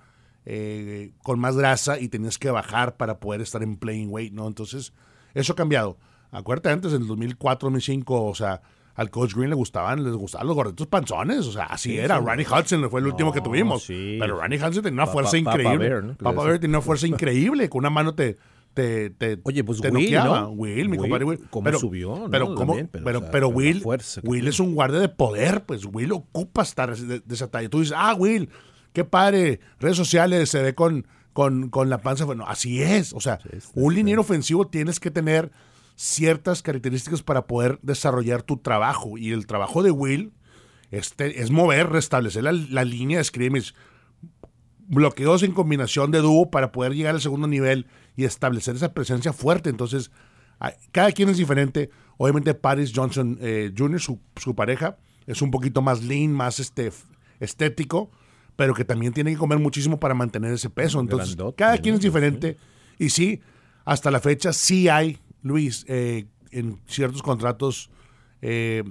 eh, 0.46 1.12
con 1.24 1.40
más 1.40 1.56
grasa 1.58 2.00
y 2.00 2.08
tenías 2.10 2.38
que 2.38 2.50
bajar 2.52 2.98
para 2.98 3.20
poder 3.20 3.42
estar 3.42 3.64
en 3.64 3.78
playing 3.78 4.10
weight, 4.12 4.34
¿no? 4.34 4.48
Entonces, 4.48 4.94
eso 5.34 5.54
ha 5.54 5.56
cambiado. 5.56 5.98
Acuérdate 6.32 6.70
antes, 6.70 6.94
en 6.94 7.02
el 7.04 7.08
2004, 7.08 7.68
2005, 7.70 8.26
o 8.26 8.36
sea, 8.36 8.62
al 8.96 9.10
Coach 9.10 9.34
Green 9.36 9.50
le 9.50 9.56
gustaban, 9.56 10.04
les 10.04 10.14
gustaban 10.14 10.48
los 10.48 10.56
gorditos 10.56 10.88
panzones, 10.88 11.40
o 11.48 11.52
sea, 11.52 11.66
así 11.66 11.92
Sí, 11.92 11.98
era. 11.98 12.20
sí. 12.20 12.26
Ronnie 12.26 12.46
Hudson 12.46 12.90
fue 12.90 13.00
el 13.02 13.08
último 13.08 13.32
que 13.32 13.40
No, 13.40 13.44
tuvimos. 13.46 13.84
sí. 13.84 14.18
Pero 14.20 14.40
Ronnie 14.40 14.58
Hudson 14.58 14.84
tenía 14.84 14.94
una 14.94 15.06
Pa- 15.06 15.12
fuerza 15.12 15.32
pa- 15.38 15.44
Papa 15.44 15.60
increíble. 15.62 15.90
Bear, 15.90 16.04
¿no? 16.04 16.16
Papa 16.16 16.44
Bear 16.44 16.60
tenía 16.60 16.78
una 16.78 16.86
fuerza 16.86 17.08
increíble, 17.08 17.70
con 17.70 17.80
una 17.80 17.90
mano 17.90 18.14
te... 18.16 18.38
Te, 18.76 19.10
te, 19.10 19.40
Oye, 19.44 19.64
pues 19.64 19.80
te 19.80 19.90
Will. 19.90 20.14
¿no? 20.16 20.50
Will, 20.50 20.90
mi 20.90 20.98
Will, 20.98 21.00
compadre 21.00 21.24
Will. 21.24 21.40
cómo 21.50 21.64
pero, 21.64 21.80
subió, 21.80 22.20
¿no? 22.20 22.30
Pero, 22.30 22.48
cómo- 22.56 22.74
También, 22.74 22.90
pero, 22.92 23.06
pero, 23.06 23.20
o 23.20 23.22
sea, 23.22 23.32
pero 23.32 23.48
Will, 23.48 23.82
Will 23.86 24.02
tiene. 24.22 24.50
es 24.50 24.60
un 24.60 24.76
guardia 24.76 25.00
de 25.00 25.08
poder, 25.08 25.64
pues 25.66 25.86
Will 25.86 26.12
ocupa 26.12 26.64
estar 26.64 26.94
de, 26.94 27.22
de 27.22 27.34
esa 27.34 27.50
talla. 27.50 27.70
Tú 27.70 27.80
dices, 27.80 27.96
ah, 27.98 28.14
Will, 28.20 28.50
qué 28.96 29.06
padre, 29.06 29.60
redes 29.80 29.98
sociales 29.98 30.50
se 30.50 30.64
ve 30.64 30.74
con, 30.74 31.06
con, 31.34 31.70
con 31.70 31.90
la 31.92 32.00
panza. 32.00 32.26
Bueno, 32.26 32.46
así 32.48 32.82
es. 32.82 33.14
O 33.14 33.20
sea, 33.20 33.40
un 33.76 33.94
liniero 33.94 34.22
ofensivo 34.22 34.66
tienes 34.68 35.00
que 35.00 35.12
tener 35.12 35.52
ciertas 35.96 36.64
características 36.64 37.22
para 37.22 37.46
poder 37.46 37.78
desarrollar 37.84 38.42
tu 38.42 38.58
trabajo. 38.58 39.18
Y 39.20 39.32
el 39.32 39.46
trabajo 39.46 39.84
de 39.84 39.92
Will 39.92 40.34
este, 40.90 41.42
es 41.44 41.52
mover, 41.52 41.90
restablecer 41.90 42.44
la, 42.44 42.52
la 42.54 42.84
línea 42.84 43.20
de 43.20 43.24
scrimmage, 43.24 43.74
bloqueos 44.88 45.44
en 45.44 45.52
combinación 45.52 46.12
de 46.12 46.20
dúo 46.20 46.50
para 46.50 46.72
poder 46.72 46.94
llegar 46.94 47.16
al 47.16 47.22
segundo 47.22 47.48
nivel 47.48 47.88
y 48.16 48.24
establecer 48.26 48.76
esa 48.76 48.94
presencia 48.94 49.34
fuerte. 49.34 49.70
Entonces, 49.70 50.12
a- 50.60 50.74
cada 50.92 51.12
quien 51.12 51.30
es 51.30 51.38
diferente. 51.38 51.90
Obviamente, 52.18 52.54
Paris 52.54 52.92
Johnson 52.96 53.38
eh, 53.42 53.74
Jr., 53.78 54.00
su, 54.00 54.22
su 54.38 54.56
pareja, 54.56 54.98
es 55.28 55.42
un 55.42 55.52
poquito 55.52 55.82
más 55.82 56.04
lean, 56.04 56.32
más 56.32 56.60
este, 56.60 56.92
estético, 57.40 58.10
pero 58.56 58.74
que 58.74 58.86
también 58.86 59.14
tiene 59.14 59.32
que 59.32 59.38
comer 59.38 59.60
muchísimo 59.60 60.00
para 60.00 60.14
mantener 60.14 60.54
ese 60.54 60.70
peso. 60.70 61.00
Entonces, 61.00 61.36
Grandote, 61.36 61.56
cada 61.58 61.78
quien 61.78 61.96
es 61.96 62.02
diferente. 62.02 62.58
Y 62.98 63.10
sí, 63.10 63.42
hasta 63.84 64.12
la 64.12 64.20
fecha 64.20 64.54
sí 64.54 64.88
hay, 64.88 65.20
Luis, 65.42 65.86
eh, 65.88 66.26
en 66.52 66.80
ciertos 66.88 67.22
contratos, 67.22 67.90
eh, 68.42 68.84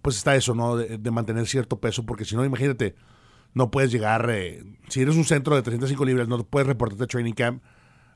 pues 0.00 0.16
está 0.16 0.34
eso, 0.34 0.54
¿no? 0.54 0.76
De, 0.76 0.98
de 0.98 1.10
mantener 1.10 1.46
cierto 1.46 1.78
peso, 1.78 2.04
porque 2.04 2.24
si 2.24 2.34
no, 2.34 2.44
imagínate, 2.44 2.96
no 3.54 3.70
puedes 3.70 3.92
llegar, 3.92 4.28
eh, 4.30 4.64
si 4.88 5.02
eres 5.02 5.16
un 5.16 5.24
centro 5.24 5.54
de 5.54 5.62
305 5.62 6.04
libras, 6.04 6.28
no 6.28 6.42
puedes 6.44 6.66
reportarte 6.66 7.04
a 7.04 7.06
training 7.06 7.34
camp 7.34 7.62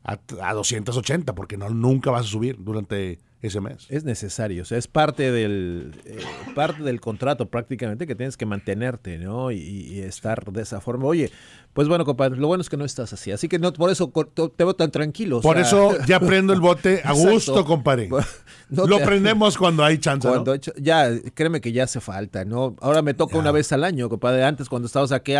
a, 0.02 0.18
a 0.42 0.54
280, 0.54 1.34
porque 1.34 1.56
no, 1.56 1.68
nunca 1.70 2.10
vas 2.10 2.26
a 2.26 2.28
subir 2.28 2.56
durante 2.58 3.20
ese 3.42 3.60
mes. 3.60 3.86
Es 3.90 4.02
necesario, 4.04 4.62
o 4.62 4.64
sea, 4.64 4.78
es 4.78 4.88
parte 4.88 5.30
del 5.30 5.92
eh, 6.06 6.18
parte 6.54 6.82
del 6.82 7.00
contrato 7.00 7.46
prácticamente 7.48 8.06
que 8.06 8.14
tienes 8.14 8.36
que 8.36 8.46
mantenerte, 8.46 9.18
¿no? 9.18 9.50
Y, 9.52 9.58
y 9.58 10.00
estar 10.00 10.50
de 10.52 10.62
esa 10.62 10.80
forma. 10.80 11.04
Oye, 11.06 11.30
pues 11.74 11.86
bueno, 11.86 12.04
compadre, 12.04 12.38
lo 12.38 12.46
bueno 12.48 12.62
es 12.62 12.70
que 12.70 12.76
no 12.78 12.84
estás 12.86 13.12
así, 13.12 13.30
así 13.30 13.46
que 13.48 13.58
no 13.58 13.72
por 13.72 13.90
eso 13.90 14.10
te 14.34 14.64
veo 14.64 14.74
tan 14.74 14.90
tranquilo. 14.90 15.38
o 15.38 15.40
Por 15.42 15.56
sea, 15.56 15.62
eso 15.66 15.94
ya 16.06 16.18
prendo 16.18 16.54
el 16.54 16.60
bote 16.60 17.02
a 17.04 17.12
gusto, 17.14 17.64
compadre. 17.66 18.08
no 18.70 18.86
Lo 18.86 18.98
te- 18.98 19.04
prendemos 19.04 19.58
cuando 19.58 19.84
hay 19.84 19.98
chance, 19.98 20.26
¿no? 20.26 20.32
cuando 20.34 20.54
he 20.54 20.56
hecho- 20.56 20.72
ya, 20.78 21.10
créeme 21.34 21.60
que 21.60 21.72
ya 21.72 21.84
hace 21.84 22.00
falta, 22.00 22.44
¿no? 22.46 22.74
Ahora 22.80 23.02
me 23.02 23.12
toca 23.14 23.36
una 23.38 23.52
vez 23.52 23.70
al 23.72 23.84
año, 23.84 24.08
compadre. 24.08 24.44
Antes, 24.44 24.68
cuando 24.68 24.86
estabas 24.86 25.12
aquí, 25.12 25.34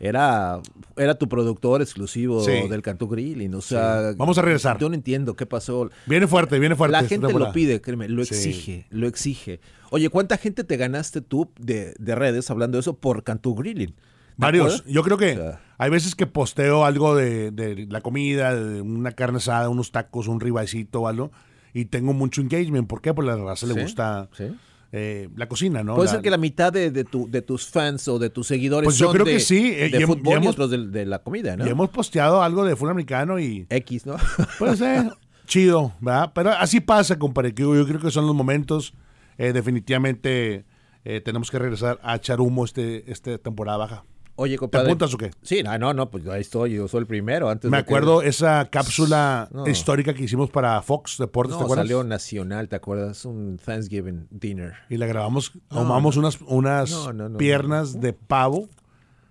era, 0.00 0.60
era 0.96 1.14
tu 1.16 1.28
productor 1.28 1.82
exclusivo 1.82 2.42
Sí. 2.42 2.66
del 2.68 2.80
Cantú 2.82 3.06
Grilling. 3.06 3.54
O 3.54 3.60
sea, 3.60 4.12
Vamos 4.16 4.38
a 4.38 4.42
regresar. 4.42 4.78
Yo 4.78 4.88
no 4.88 4.94
entiendo 4.94 5.36
qué 5.36 5.46
pasó. 5.46 5.90
Viene 6.06 6.26
fuerte, 6.26 6.58
viene 6.58 6.74
fuerte. 6.74 6.92
La 6.92 7.04
gente 7.04 7.30
lo 7.32 7.52
pide, 7.52 7.80
créeme, 7.80 8.08
lo 8.08 8.24
Sí. 8.24 8.34
exige, 8.34 8.86
lo 8.90 9.06
exige. 9.06 9.60
Oye, 9.90 10.08
¿cuánta 10.08 10.36
gente 10.38 10.64
te 10.64 10.76
ganaste 10.76 11.20
tú 11.20 11.50
de, 11.58 11.94
de 11.98 12.14
redes, 12.14 12.50
hablando 12.50 12.76
de 12.78 12.80
eso, 12.80 12.96
por 12.96 13.22
Cantú 13.22 13.54
Grilling? 13.54 13.94
Varios. 14.36 14.66
acuerdas? 14.76 14.92
Yo 14.92 15.02
creo 15.02 15.18
que 15.18 15.32
O 15.32 15.36
sea. 15.36 15.60
hay 15.76 15.90
veces 15.90 16.14
que 16.14 16.26
posteo 16.26 16.86
algo 16.86 17.14
de, 17.14 17.50
de 17.50 17.86
la 17.90 18.00
comida, 18.00 18.54
de 18.56 18.80
una 18.80 19.12
carne 19.12 19.36
asada, 19.36 19.68
unos 19.68 19.92
tacos, 19.92 20.28
un 20.28 20.40
ribacito 20.40 21.02
o 21.02 21.08
algo, 21.08 21.30
y 21.74 21.84
tengo 21.84 22.14
mucho 22.14 22.40
engagement. 22.40 22.88
¿Por 22.88 23.02
qué? 23.02 23.12
Porque 23.12 23.32
a 23.32 23.36
la 23.36 23.44
raza 23.44 23.66
le 23.66 23.74
gusta 23.82 24.30
sí. 24.32 24.44
Eh, 24.92 25.28
la 25.36 25.48
cocina, 25.48 25.82
¿no? 25.84 25.94
Puede 25.94 26.06
La- 26.08 26.12
ser 26.12 26.22
que 26.22 26.30
la 26.30 26.36
mitad 26.36 26.72
de, 26.72 26.90
de 26.90 27.04
tu- 27.04 27.30
de 27.30 27.42
tus 27.42 27.66
fans 27.66 28.08
o 28.08 28.18
de 28.18 28.28
tus 28.30 28.46
seguidores 28.48 28.86
Pues 28.86 28.98
yo 28.98 29.06
son 29.06 29.14
creo 29.14 29.24
de, 29.26 29.32
que 29.34 29.40
sí, 29.40 29.72
eh, 29.74 29.88
de 29.88 30.00
y 30.00 30.04
fútbol 30.04 30.26
y 30.26 30.30
y, 30.30 30.36
hemos- 30.42 30.52
otros 30.54 30.70
de, 30.70 30.86
de 30.88 31.06
la 31.06 31.20
comida, 31.20 31.56
¿no? 31.56 31.66
Y 31.66 31.68
hemos 31.70 31.90
posteado 31.90 32.42
algo 32.42 32.64
de 32.64 32.74
fútbol 32.76 32.90
americano 32.90 33.38
y 33.38 33.66
X, 33.70 34.06
¿no? 34.06 34.16
pues 34.58 34.80
eh, 34.82 35.08
chido, 35.46 35.92
¿verdad? 36.00 36.32
Pero 36.34 36.50
así 36.50 36.80
pasa, 36.80 37.18
compadre. 37.18 37.54
que 37.54 37.62
Yo 37.62 37.86
creo 37.86 38.00
que 38.00 38.10
son 38.10 38.26
los 38.26 38.34
momentos. 38.34 38.94
eh, 39.38 39.52
definitivamente 39.52 40.64
eh, 41.04 41.20
tenemos 41.20 41.50
que 41.50 41.58
regresar 41.58 41.98
a 42.02 42.16
echar 42.16 42.40
humo 42.40 42.64
este, 42.64 43.10
esta 43.10 43.38
temporada 43.38 43.78
baja. 43.78 44.04
Oye, 44.36 44.54
¿Te 44.54 44.58
compadre. 44.58 44.86
apuntas 44.86 45.12
o 45.12 45.18
qué? 45.18 45.30
Sí, 45.42 45.62
no, 45.62 45.76
no, 45.78 45.92
no, 45.92 46.08
pues 46.10 46.26
ahí 46.28 46.40
estoy, 46.40 46.72
yo 46.72 46.88
soy 46.88 47.00
el 47.00 47.06
primero. 47.06 47.50
Antes 47.50 47.70
Me 47.70 47.76
de 47.76 47.82
que- 47.84 47.88
acuerdo 47.90 48.22
esa 48.22 48.68
cápsula 48.70 49.48
No. 49.52 49.68
histórica 49.68 50.14
que 50.14 50.22
hicimos 50.24 50.48
para 50.50 50.80
Fox 50.80 51.16
Deportes, 51.18 51.56
¿te 51.58 51.62
acuerdas? 51.62 51.84
salió 51.84 52.04
nacional, 52.04 52.68
¿te 52.68 52.76
acuerdas? 52.76 53.24
Un 53.26 53.58
Thanksgiving 53.62 54.28
dinner. 54.30 54.72
Y 54.88 54.96
la 54.96 55.06
grabamos, 55.06 55.52
No, 55.70 55.80
ahumamos 55.80 56.16
unas, 56.16 56.38
unas 56.46 56.90
piernas 57.36 58.00
de 58.00 58.14
pavo 58.14 58.68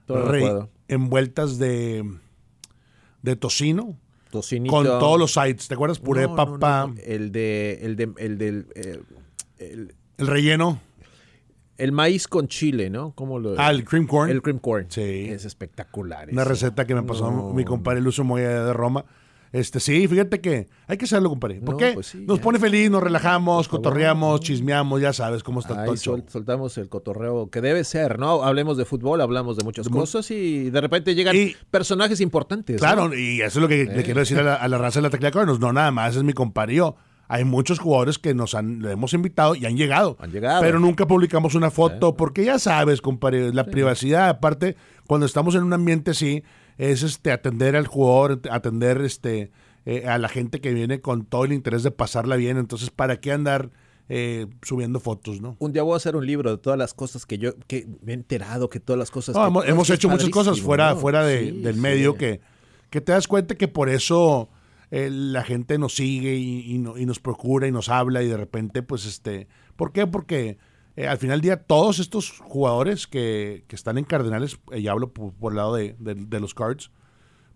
Todo 0.06 0.26
re- 0.26 0.40
recuerdo. 0.42 0.70
envueltas 0.88 1.58
de, 1.58 2.04
de 3.24 3.36
tocino 3.36 3.98
Tocinito. 4.30 4.72
con 4.76 4.86
todos 4.86 5.18
los 5.18 5.34
sides. 5.34 5.68
¿Te 5.68 5.74
acuerdas? 5.74 5.98
Puré, 5.98 6.28
no, 6.28 6.94
El 7.04 7.32
de, 7.32 7.80
el 7.82 7.96
de, 7.96 8.12
el 8.18 8.38
del, 8.38 8.68
eh, 8.76 9.02
el, 9.58 9.96
el 10.20 10.28
relleno. 10.28 10.80
El 11.80 11.92
maíz 11.92 12.28
con 12.28 12.48
chile, 12.48 12.90
¿no? 12.90 13.12
¿Cómo 13.16 13.40
lo? 13.40 13.56
Ah, 13.58 13.72
el 13.72 13.84
cream 13.86 14.06
corn. 14.06 14.30
El 14.30 14.42
cream 14.42 14.60
corn. 14.60 14.86
Sí. 14.90 15.02
Es 15.30 15.46
espectacular. 15.46 16.30
Una 16.32 16.44
receta 16.44 16.86
que 16.86 16.94
me 16.96 17.04
pasó 17.04 17.32
No. 17.32 17.54
mi 17.54 17.66
compadre 17.66 18.02
Lucio 18.02 18.24
Moya 18.24 18.64
de 18.66 18.74
Roma. 18.74 19.06
Este, 19.52 19.80
sí, 19.80 20.08
fíjate 20.08 20.42
que 20.42 20.68
hay 20.86 20.98
que 20.98 21.06
hacerlo, 21.06 21.28
compadre. 21.30 21.56
¿Por 21.60 21.74
No, 21.74 21.78
qué? 21.80 21.94
pues 21.94 22.06
sí, 22.06 22.24
Nos 22.28 22.38
pone 22.38 22.60
feliz, 22.60 22.92
nos 22.92 23.02
relajamos, 23.02 23.68
cotorreamos, 23.68 24.42
chismeamos, 24.42 25.02
ya 25.02 25.12
sabes 25.12 25.42
cómo 25.42 25.60
está 25.62 25.74
todo 25.86 25.94
el 25.94 25.98
show. 25.98 26.18
sol- 26.18 26.26
soltamos 26.30 26.78
el 26.78 26.88
cotorreo 26.88 27.50
que 27.50 27.60
debe 27.60 27.84
ser, 27.84 28.20
¿no? 28.20 28.44
Hablemos 28.44 28.78
de 28.78 28.86
fútbol, 28.86 29.22
hablamos 29.22 29.58
de 29.58 29.64
muchas 29.64 29.86
De 29.86 29.92
cosas 29.92 30.30
y 30.30 30.70
de 30.70 30.82
repente 30.82 31.16
llegan 31.16 31.36
Y- 31.36 31.56
personajes 31.72 32.22
importantes. 32.22 32.76
¿no? 32.76 32.80
Claro, 32.80 33.18
y 33.18 33.42
eso 33.42 33.58
es 33.58 33.62
lo 33.64 33.68
que 33.68 33.86
le 33.86 34.02
Eh. 34.02 34.04
quiero 34.04 34.20
decir 34.20 34.38
a 34.38 34.44
la, 34.44 34.54
a 34.54 34.68
la 34.68 34.78
raza 34.78 35.00
de 35.00 35.04
la 35.04 35.10
Tecla. 35.10 35.32
No, 35.46 35.74
nada 35.74 35.90
más, 35.90 36.16
es 36.16 36.22
mi 36.24 36.34
compadre 36.34 36.74
y 36.74 36.78
yo. 36.78 36.96
Hay 37.32 37.46
muchos 37.46 37.78
jugadores 37.78 38.18
que 38.18 38.34
nos 38.34 38.56
han, 38.56 38.82
le 38.82 38.92
hemos 38.94 39.14
invitado 39.14 39.54
y 39.56 39.66
han 39.68 39.78
llegado. 39.78 40.18
Han 40.20 40.32
llegado. 40.32 40.62
Pero 40.62 40.80
nunca 40.80 41.08
publicamos 41.08 41.54
una 41.54 41.70
foto 41.70 42.18
porque 42.18 42.44
ya 42.44 42.58
sabes, 42.58 43.02
compadre, 43.02 43.54
la 43.54 43.66
privacidad, 43.66 44.30
aparte, 44.30 44.76
cuando 45.08 45.28
estamos 45.28 45.54
en 45.54 45.62
un 45.64 45.72
ambiente 45.74 46.12
así, 46.12 46.44
es 46.80 47.04
este 47.04 47.32
atender 47.32 47.76
al 47.76 47.86
jugador, 47.86 48.42
atender 48.50 49.00
este 49.02 49.52
eh, 49.86 50.08
a 50.08 50.18
la 50.18 50.28
gente 50.28 50.60
que 50.60 50.74
viene 50.74 51.02
con 51.02 51.24
todo 51.24 51.46
el 51.46 51.54
interés 51.54 51.84
de 51.84 51.92
pasarla 51.92 52.36
bien. 52.36 52.58
Entonces, 52.58 52.90
¿para 52.90 53.20
qué 53.20 53.32
andar 53.32 53.70
eh, 54.10 54.48
subiendo 54.64 55.00
fotos, 55.00 55.40
no? 55.40 55.56
Un 55.60 55.72
día 55.72 55.84
voy 55.84 55.94
a 55.94 55.98
hacer 55.98 56.16
un 56.16 56.26
libro 56.26 56.50
de 56.50 56.58
todas 56.58 56.80
las 56.80 56.96
cosas 56.96 57.28
que 57.28 57.38
yo 57.38 57.52
que 57.68 57.88
me 58.02 58.14
he 58.14 58.16
enterado, 58.16 58.70
que 58.72 58.80
todas 58.80 58.98
las 58.98 59.12
cosas. 59.12 59.36
No, 59.36 59.62
que- 59.62 59.70
hemos, 59.70 59.88
hecho 59.92 60.10
muchas 60.10 60.30
cosas 60.30 60.60
fuera, 60.62 60.96
¿no? 60.96 60.98
fuera 60.98 61.24
de- 61.24 61.52
Sí, 61.52 61.62
del 61.62 61.76
sí. 61.76 61.80
medio 61.82 62.16
que, 62.16 62.42
que 62.90 63.02
te 63.02 63.12
das 63.12 63.28
cuenta 63.28 63.54
que 63.54 63.68
por 63.68 63.88
eso 63.88 64.50
eh, 64.92 65.10
la 65.12 65.44
gente 65.44 65.78
nos 65.78 65.96
sigue 65.96 66.36
y, 66.36 66.62
y 66.74 66.78
no- 66.80 66.98
y 66.98 67.06
nos 67.06 67.20
procura 67.20 67.68
y 67.68 67.72
nos 67.72 67.90
habla 67.90 68.24
y 68.24 68.28
de 68.28 68.38
repente, 68.38 68.82
pues, 68.84 69.06
este, 69.06 69.48
¿por 69.76 69.92
qué? 69.92 70.08
Porque 70.08 70.58
eh, 70.96 71.08
al 71.08 71.18
final 71.18 71.36
del 71.38 71.42
día 71.42 71.58
todos 71.64 72.00
estos 72.00 72.32
jugadores 72.40 73.08
que, 73.08 73.64
que 73.68 73.76
están 73.76 73.98
en 73.98 74.06
Cardenales, 74.06 74.60
eh, 74.72 74.80
y 74.80 74.88
hablo 74.88 75.14
por, 75.14 75.34
el 75.52 75.56
lado 75.58 75.76
de, 75.76 75.96
de- 76.00 76.40
los 76.40 76.54
Cards, 76.54 76.92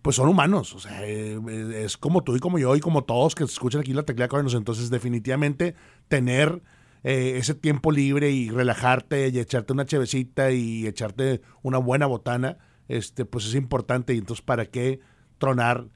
pues 0.01 0.15
son 0.17 0.27
humanos, 0.29 0.73
o 0.75 0.79
sea, 0.79 1.05
eh, 1.07 1.39
es 1.83 1.97
como 1.97 2.23
tú 2.23 2.35
y 2.35 2.39
como 2.39 2.59
yo 2.59 2.75
y 2.75 2.79
como 2.81 3.03
todos 3.05 3.35
que 3.35 3.45
escuchan 3.45 3.81
aquí 3.81 3.93
la 3.93 4.03
tecla 4.03 4.27
Cardinals, 4.27 4.55
entonces 4.55 4.89
definitivamente 4.89 5.75
tener 6.09 6.61
ese 7.03 7.53
tiempo 7.53 7.91
libre 7.91 8.31
y 8.31 8.49
relajarte 8.49 9.27
y 9.27 9.39
echarte 9.39 9.73
una 9.73 9.85
chevecita 9.85 10.51
y 10.51 10.87
echarte 10.87 11.41
una 11.61 11.77
buena 11.77 12.05
botana, 12.05 12.57
este, 12.87 13.25
pues 13.25 13.45
es 13.45 13.55
importante 13.55 14.13
y 14.13 14.17
entonces 14.19 14.43
para 14.43 14.65
qué 14.67 15.01
tronar 15.37 15.89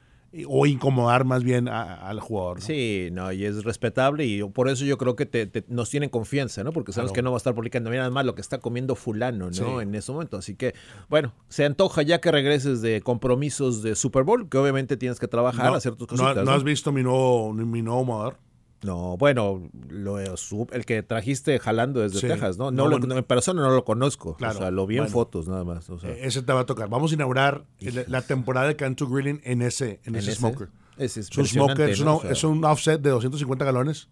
o 0.47 0.65
incomodar 0.65 1.23
más 1.25 1.43
bien 1.43 1.67
a- 1.67 1.93
al 2.07 2.19
jugador. 2.19 2.59
¿no? 2.59 2.65
Sí, 2.65 3.09
no, 3.11 3.31
y 3.31 3.45
es 3.45 3.63
respetable 3.63 4.25
y 4.25 4.43
por 4.43 4.69
eso 4.69 4.85
yo 4.85 4.97
creo 4.97 5.15
que 5.15 5.25
te- 5.25 5.47
te- 5.47 5.63
nos 5.69 5.89
tienen 5.89 6.09
confianza, 6.09 6.63
¿no? 6.63 6.71
Porque 6.73 6.91
sabes 6.91 7.09
Claro. 7.11 7.15
que 7.15 7.21
no 7.23 7.31
va 7.31 7.37
a 7.37 7.39
estar 7.39 7.55
publicando 7.55 7.89
mira 7.89 8.01
nada 8.03 8.11
más 8.11 8.25
lo 8.25 8.35
que 8.35 8.41
está 8.41 8.59
comiendo 8.59 8.95
fulano, 8.95 9.45
¿no? 9.47 9.53
Sí. 9.53 9.63
En 9.81 9.95
ese 9.95 10.11
momento. 10.11 10.37
Así 10.37 10.55
que, 10.55 10.73
bueno, 11.09 11.33
se 11.47 11.65
antoja 11.65 12.01
ya 12.01 12.19
que 12.19 12.31
regreses 12.31 12.81
de 12.81 13.01
compromisos 13.01 13.81
de 13.81 13.95
Super 13.95 14.23
Bowl, 14.23 14.49
que 14.49 14.57
obviamente 14.57 14.97
tienes 14.97 15.19
que 15.19 15.27
trabajar, 15.27 15.73
hacer 15.73 15.95
tus 15.95 16.11
no- 16.11 16.17
cositas. 16.23 16.35
no 16.45 16.51
¿no? 16.51 16.57
has 16.57 16.63
visto 16.63 16.91
mi 16.91 17.03
nuevo, 17.03 17.53
mi 17.53 17.81
nuevo 17.81 18.03
motor? 18.05 18.37
No, 18.83 19.17
bueno, 19.17 19.69
lo, 19.89 20.37
sub- 20.37 20.69
el 20.71 20.85
que 20.85 21.01
trajiste 21.01 21.57
jalando 21.59 21.99
desde 22.01 22.19
Sí. 22.19 22.27
Texas, 22.27 22.57
¿no? 22.59 22.65
No, 22.65 22.83
No, 22.83 22.89
lo- 22.89 22.99
bueno. 22.99 23.17
en 23.17 23.23
persona 23.23 23.61
no 23.63 23.71
lo 23.71 23.83
conozco. 23.83 24.35
Claro, 24.35 24.55
O 24.55 24.61
sea, 24.61 24.71
lo 24.71 24.85
vi 24.85 24.97
en 24.99 25.07
fotos 25.07 25.47
nada 25.47 25.63
más. 25.63 25.89
O 25.89 25.97
sea, 25.99 26.11
Eh, 26.11 26.19
ese 26.27 26.43
te 26.43 26.53
va 26.53 26.59
a 26.61 26.65
tocar. 26.65 26.87
Vamos 26.87 27.11
a 27.11 27.15
inaugurar 27.15 27.65
el- 27.79 28.05
la 28.07 28.21
temporada 28.21 28.67
de 28.67 28.75
Cantu 28.75 29.07
Grilling 29.09 29.41
en 29.43 29.63
ese, 29.63 29.99
en, 30.03 30.13
en 30.13 30.15
ese 30.17 30.31
ese- 30.31 30.39
smoker. 30.39 30.69
Es 30.97 31.17
Es 31.17 31.35
un 31.37 31.45
smoker, 31.47 31.89
es, 31.89 31.99
¿no? 32.01 32.05
una- 32.05 32.15
O 32.17 32.21
sea, 32.21 32.31
es 32.31 32.43
un 32.43 32.63
offset 32.65 33.01
de 33.01 33.09
250 33.09 33.65
galones. 33.65 34.09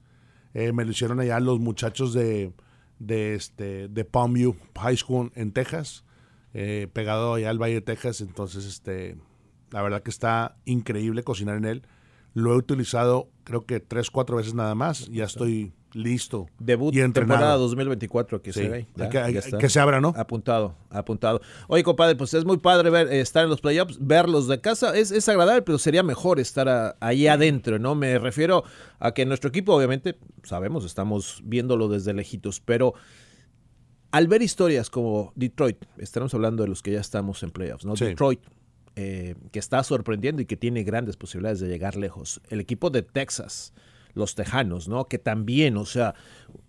Eh, 0.56 0.72
me 0.72 0.84
lo 0.86 0.92
hicieron 0.92 1.20
allá 1.20 1.40
los 1.40 1.60
muchachos 1.60 2.14
de, 2.14 2.52
de, 3.00 3.36
este, 3.36 3.88
de 3.88 4.06
Palmview 4.06 4.56
High 4.80 4.98
School 4.98 5.32
en 5.36 5.52
Texas, 5.52 6.06
eh, 6.54 6.88
pegado 6.92 7.34
allá 7.36 7.50
al 7.52 7.60
Valle 7.62 7.76
de 7.76 7.82
Texas. 7.82 8.22
Entonces, 8.22 8.66
este, 8.66 9.18
la 9.72 9.82
verdad 9.84 10.02
que 10.02 10.10
está 10.10 10.58
increíble 10.66 11.24
cocinar 11.24 11.58
en 11.58 11.66
él. 11.66 11.84
Lo 12.36 12.54
he 12.54 12.58
utilizado 12.58 13.30
creo 13.44 13.66
que 13.66 13.80
tres, 13.80 14.12
cuatro 14.12 14.38
veces 14.38 14.54
nada 14.54 14.76
más. 14.76 15.08
Ya 15.10 15.24
estoy 15.24 15.74
listo. 15.94 16.48
Debut 16.60 16.94
y 16.94 17.00
entrenado. 17.00 17.36
temporada 17.40 17.58
2024 17.58 18.42
que 18.42 18.52
Sí, 18.52 18.60
se 18.64 18.70
ve. 18.70 18.76
hay 18.76 18.88
Ya, 18.98 19.10
que- 19.10 19.34
ya 19.34 19.40
está. 19.40 19.58
que 19.58 19.70
se 19.70 19.80
abra, 19.80 20.02
¿no? 20.02 20.14
Apuntado, 20.18 20.76
apuntado. 20.90 21.40
Oye, 21.70 21.84
compadre, 21.84 22.16
pues 22.18 22.34
es 22.34 22.44
muy 22.44 22.58
padre 22.58 22.90
ver, 22.90 23.08
estar 23.14 23.44
en 23.46 23.50
los 23.50 23.62
playoffs, 23.62 23.98
verlos 24.02 24.48
de 24.50 24.60
casa. 24.60 24.94
Es, 24.98 25.12
es 25.12 25.30
agradable, 25.30 25.62
pero 25.62 25.78
sería 25.78 26.04
mejor 26.04 26.40
estar 26.42 26.68
a- 26.68 26.98
ahí 27.00 27.28
adentro, 27.28 27.80
¿no? 27.80 27.96
Me 27.96 28.20
refiero 28.20 28.66
a 29.00 29.14
que 29.14 29.26
nuestro 29.26 29.48
equipo, 29.50 29.74
obviamente, 29.74 30.18
sabemos, 30.44 30.84
estamos 30.84 31.42
viéndolo 31.46 31.88
desde 31.88 32.14
lejitos, 32.14 32.60
pero 32.60 32.94
al 34.12 34.28
ver 34.28 34.42
historias 34.42 34.90
como 34.90 35.32
Detroit, 35.36 35.86
estaremos 35.98 36.34
hablando 36.34 36.64
de 36.64 36.70
los 36.70 36.82
que 36.82 36.92
ya 36.92 37.00
estamos 37.00 37.42
en 37.44 37.52
playoffs, 37.52 37.86
¿no? 37.86 37.96
Sí. 37.96 38.06
Detroit, 38.06 38.42
eh, 38.96 39.36
que 39.52 39.60
está 39.60 39.84
sorprendiendo 39.84 40.42
y 40.42 40.46
que 40.46 40.58
tiene 40.58 40.84
grandes 40.84 41.18
posibilidades 41.18 41.60
de 41.60 41.68
llegar 41.68 41.96
lejos. 41.96 42.42
El 42.50 42.60
equipo 42.60 42.90
de 42.90 43.02
Texas, 43.02 43.74
los 44.14 44.36
Tejanos, 44.36 44.88
¿no? 44.88 45.06
Que 45.06 45.18
también, 45.18 45.78
o 45.78 45.86
sea, 45.86 46.16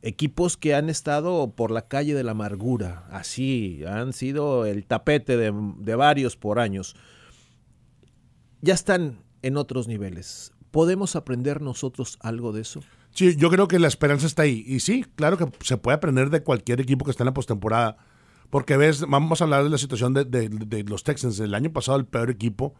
equipos 0.02 0.56
que 0.56 0.75
han 0.75 0.90
estado 0.90 1.52
por 1.54 1.71
la 1.71 1.88
calle 1.88 2.14
de 2.14 2.25
la 2.25 2.33
amargura, 2.33 3.06
así, 3.11 3.85
han 3.87 4.12
sido 4.12 4.66
el 4.66 4.87
tapete 4.87 5.37
de, 5.37 5.52
de 5.78 5.95
varios 5.95 6.37
por 6.37 6.59
años. 6.59 6.97
Ya 8.61 8.75
están 8.75 9.23
en 9.42 9.56
otros 9.56 9.87
niveles. 9.87 10.52
¿Podemos 10.71 11.16
aprender 11.16 11.62
nosotros 11.62 12.18
algo 12.21 12.52
de 12.52 12.62
eso? 12.62 12.80
Sí, 13.16 13.35
yo 13.37 13.49
creo 13.49 13.66
que 13.66 13.78
la 13.78 13.88
esperanza 13.88 14.26
está 14.26 14.42
ahí. 14.42 14.62
Y 14.66 14.80
sí, 14.80 15.06
claro 15.14 15.38
que 15.38 15.47
se 15.64 15.78
puede 15.78 15.95
aprender 15.95 16.28
de 16.28 16.42
cualquier 16.42 16.83
equipo 16.83 17.04
que 17.04 17.12
está 17.12 17.23
en 17.23 17.26
la 17.26 17.35
postemporada. 17.35 17.97
Porque 18.50 18.76
ves, 18.76 19.05
vamos 19.09 19.41
a 19.41 19.45
hablar 19.45 19.65
de 19.65 19.71
la 19.71 19.79
situación 19.79 20.15
de, 20.15 20.25
de- 20.25 20.49
de 20.49 20.85
los 20.85 21.03
Texans. 21.05 21.38
El 21.41 21.55
año 21.55 21.73
pasado, 21.73 21.99
el 21.99 22.07
peor 22.07 22.31
equipo. 22.31 22.75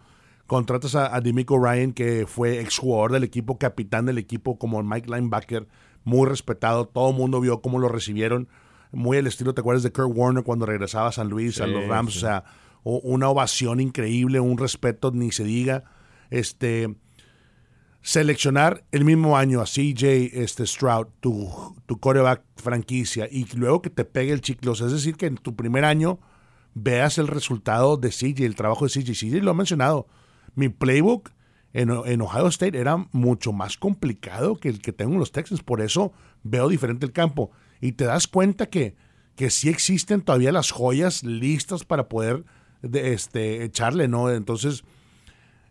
Contratas 0.47 0.95
a, 0.95 1.15
a 1.15 1.21
Demico 1.21 1.59
Ryan, 1.59 1.93
que 1.93 2.25
fue 2.27 2.61
exjugador 2.61 3.11
del 3.13 3.25
equipo, 3.25 3.59
capitán 3.59 4.07
del 4.07 4.19
equipo, 4.19 4.59
como 4.59 4.81
Mike 4.83 5.09
Linebacker, 5.11 5.67
muy 6.05 6.29
respetado. 6.29 6.87
Todo 6.87 7.11
el 7.11 7.17
mundo 7.17 7.41
vio 7.41 7.61
cómo 7.61 7.79
lo 7.81 7.89
recibieron. 7.89 8.49
Muy 8.93 9.19
al 9.19 9.27
estilo, 9.27 9.55
¿te 9.55 9.61
acuerdas 9.61 9.83
de 9.83 9.91
Kurt 9.93 10.13
Warner 10.17 10.45
cuando 10.45 10.65
regresaba 10.65 11.09
a 11.09 11.13
San 11.13 11.29
Luis, 11.29 11.61
a 11.61 11.67
los 11.67 11.87
Rams? 11.89 12.13
sí. 12.13 12.19
O 12.19 12.21
sea, 12.21 12.45
una 12.85 13.29
ovación 13.29 13.81
increíble, 13.81 14.39
un 14.39 14.57
respeto, 14.59 15.11
ni 15.11 15.33
se 15.33 15.43
diga. 15.43 15.83
Este 16.31 16.95
seleccionar 18.07 18.85
el 18.93 19.05
mismo 19.05 19.37
año 19.37 19.61
a 19.61 19.65
CJ 19.65 20.31
este, 20.33 20.65
Stroud, 20.65 21.09
tu, 21.19 21.75
tu 21.87 21.99
coreback 21.99 22.41
franquicia, 22.55 23.27
y 23.29 23.47
luego 23.57 23.83
que 23.83 23.91
te 23.91 24.05
pegue 24.05 24.33
el 24.33 24.41
chiclos. 24.41 24.81
Es 24.81 24.93
decir, 24.93 25.17
que 25.17 25.27
en 25.27 25.37
tu 25.37 25.57
primer 25.57 25.85
año 25.85 26.21
veas 26.73 27.19
el 27.19 27.27
resultado 27.27 27.97
de 27.97 28.11
CJ, 28.11 28.45
el 28.45 28.55
trabajo 28.55 28.87
de 28.87 28.93
CJ. 28.93 29.11
CJ 29.13 29.43
lo 29.43 29.51
ha 29.51 29.55
mencionado. 29.55 30.07
Mi 30.55 30.69
playbook 30.69 31.31
en, 31.73 31.91
en 31.91 32.21
Ohio 32.21 32.47
State 32.47 32.79
era 32.79 32.97
mucho 33.11 33.53
más 33.53 33.77
complicado 33.77 34.55
que 34.55 34.69
el 34.69 34.81
que 34.81 34.93
tengo 34.93 35.15
en 35.15 35.19
los 35.19 35.33
Texans. 35.33 35.65
Por 35.65 35.81
eso 35.81 36.13
veo 36.45 36.69
diferente 36.69 37.07
el 37.07 37.13
campo. 37.13 37.51
Y 37.81 37.91
te 37.93 38.05
das 38.05 38.29
cuenta 38.29 38.67
que, 38.67 38.95
que 39.35 39.51
sí 39.51 39.69
existen 39.69 40.21
todavía 40.23 40.53
las 40.53 40.71
joyas 40.71 41.25
listas 41.25 41.85
para 41.85 42.09
poder 42.09 42.45
de, 42.83 43.15
este, 43.15 43.65
echarle, 43.65 44.07
¿no? 44.07 44.31
Entonces, 44.31 44.85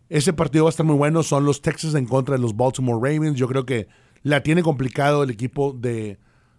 ese 0.08 0.32
partido 0.32 0.64
va 0.64 0.68
a 0.68 0.70
estar 0.70 0.86
muy 0.86 0.96
bueno. 0.96 1.22
Son 1.22 1.44
los 1.44 1.62
Texans 1.62 1.94
en 1.94 2.06
contra 2.06 2.36
de 2.36 2.42
los 2.42 2.56
Baltimore 2.56 2.98
Ravens. 3.00 3.36
Yo 3.36 3.48
creo 3.48 3.66
que 3.66 3.88
la 4.22 4.42
tiene 4.42 4.62
complicado 4.62 5.22
el 5.22 5.30
equipo 5.30 5.72
de, 5.72 6.18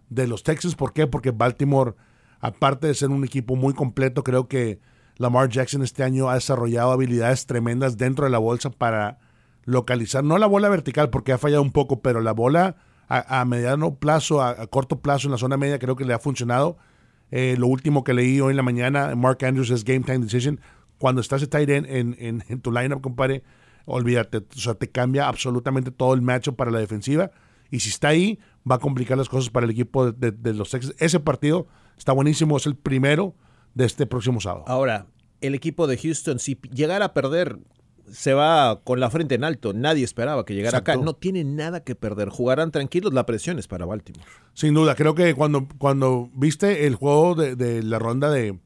de 0.10 0.27
los 0.27 0.44
Texans. 0.44 0.75
¿Por 0.75 0.94
qué? 0.94 1.08
Porque 1.08 1.32
Baltimore, 1.32 1.94
aparte 2.39 2.88
de 2.88 2.94
ser 2.94 3.10
un 3.10 3.24
equipo 3.24 3.56
muy 3.56 3.74
completo, 3.74 4.24
creo 4.24 4.48
que 4.48 4.80
Lamar 5.18 5.50
Jackson 5.50 5.82
este 5.82 6.04
año 6.04 6.30
ha 6.30 6.36
desarrollado 6.36 6.92
habilidades 6.92 7.46
tremendas 7.46 7.98
dentro 7.98 8.25
de 8.25 8.32
la 8.32 8.38
bolsa 8.38 8.70
para 8.70 9.20
localizar, 9.66 10.24
no 10.24 10.38
la 10.38 10.48
bola 10.48 10.70
vertical 10.70 11.10
porque 11.10 11.34
ha 11.34 11.38
fallado 11.38 11.62
un 11.62 11.72
poco, 11.72 12.01
pero 12.01 12.22
la 12.22 12.32
bola 12.32 12.77
a, 13.10 13.46
mediano 13.46 13.96
plazo, 13.96 14.42
a, 14.42 14.68
corto 14.68 15.00
plazo 15.01 15.27
en 15.27 15.32
la 15.32 15.38
zona 15.38 15.58
media 15.58 15.80
creo 15.80 15.96
que 15.96 16.06
le 16.06 16.13
ha 16.13 16.20
funcionado. 16.20 16.77
Eh, 17.32 17.56
lo 17.58 17.68
último 17.68 18.04
que 18.04 18.13
leí 18.13 18.39
hoy 18.39 18.51
en 18.51 18.58
la 18.58 18.63
mañana, 18.63 19.16
Mark 19.16 19.44
Andrews 19.44 19.70
es 19.70 19.84
Game 19.84 20.01
Time 20.01 20.20
Decision. 20.20 20.60
Cuando 20.98 21.22
estás 21.22 21.48
tight 21.50 21.70
end 21.70 21.86
en, 21.89 22.16
en, 22.20 22.44
en 22.48 22.62
tu 22.62 22.72
lineup, 22.72 23.01
compadre, 23.01 23.44
olvídate, 23.86 24.38
o 24.38 24.60
sea, 24.60 24.74
te 24.75 24.89
cambia 24.89 25.27
absolutamente 25.27 25.92
todo 25.92 26.13
el 26.13 26.22
matchup 26.22 26.56
para 26.56 26.72
la 26.72 26.80
defensiva. 26.80 27.32
Y 27.72 27.80
si 27.80 27.89
está 27.89 28.10
ahí, 28.10 28.39
va 28.70 28.75
a 28.75 28.80
complicar 28.80 29.18
las 29.18 29.30
cosas 29.30 29.50
para 29.50 29.66
el 29.66 29.72
equipo 29.72 30.12
de, 30.12 30.54
los 30.54 30.70
Texans. 30.70 30.96
Ese 31.00 31.20
partido 31.20 31.68
está 31.98 32.12
buenísimo, 32.12 32.58
es 32.58 32.66
el 32.66 32.75
primero 32.75 33.36
de 33.74 33.86
este 33.86 34.06
próximo 34.06 34.39
sábado. 34.39 34.66
Ahora, 34.68 35.08
el 35.42 35.56
equipo 35.56 35.88
de 35.88 35.98
Houston, 35.98 36.39
si 36.39 36.58
llegara 36.74 37.06
a 37.06 37.13
perder, 37.13 37.60
se 38.12 38.34
va 38.34 38.82
con 38.84 39.00
la 39.00 39.10
frente 39.10 39.36
en 39.36 39.44
alto. 39.44 39.74
Nadie 39.74 40.04
esperaba 40.04 40.46
que 40.46 40.54
llegara 40.54 40.80
acá. 40.80 40.96
No 40.96 41.13
tiene 41.13 41.44
nada 41.44 41.84
que 41.84 41.96
perder. 41.96 42.30
Jugarán 42.30 42.72
tranquilos. 42.72 43.13
La 43.13 43.25
presión 43.25 43.60
es 43.60 43.68
para 43.68 43.86
Baltimore. 43.86 44.25
Sin 44.54 44.74
duda. 44.74 44.96
Creo 44.96 45.13
que 45.13 45.34
cuando, 45.36 45.68
cuando 45.77 46.30
viste 46.34 46.88
el 46.88 46.96
juego 46.96 47.36
de, 47.36 47.84
la 47.84 48.00
ronda 48.00 48.32
de, 48.32 48.58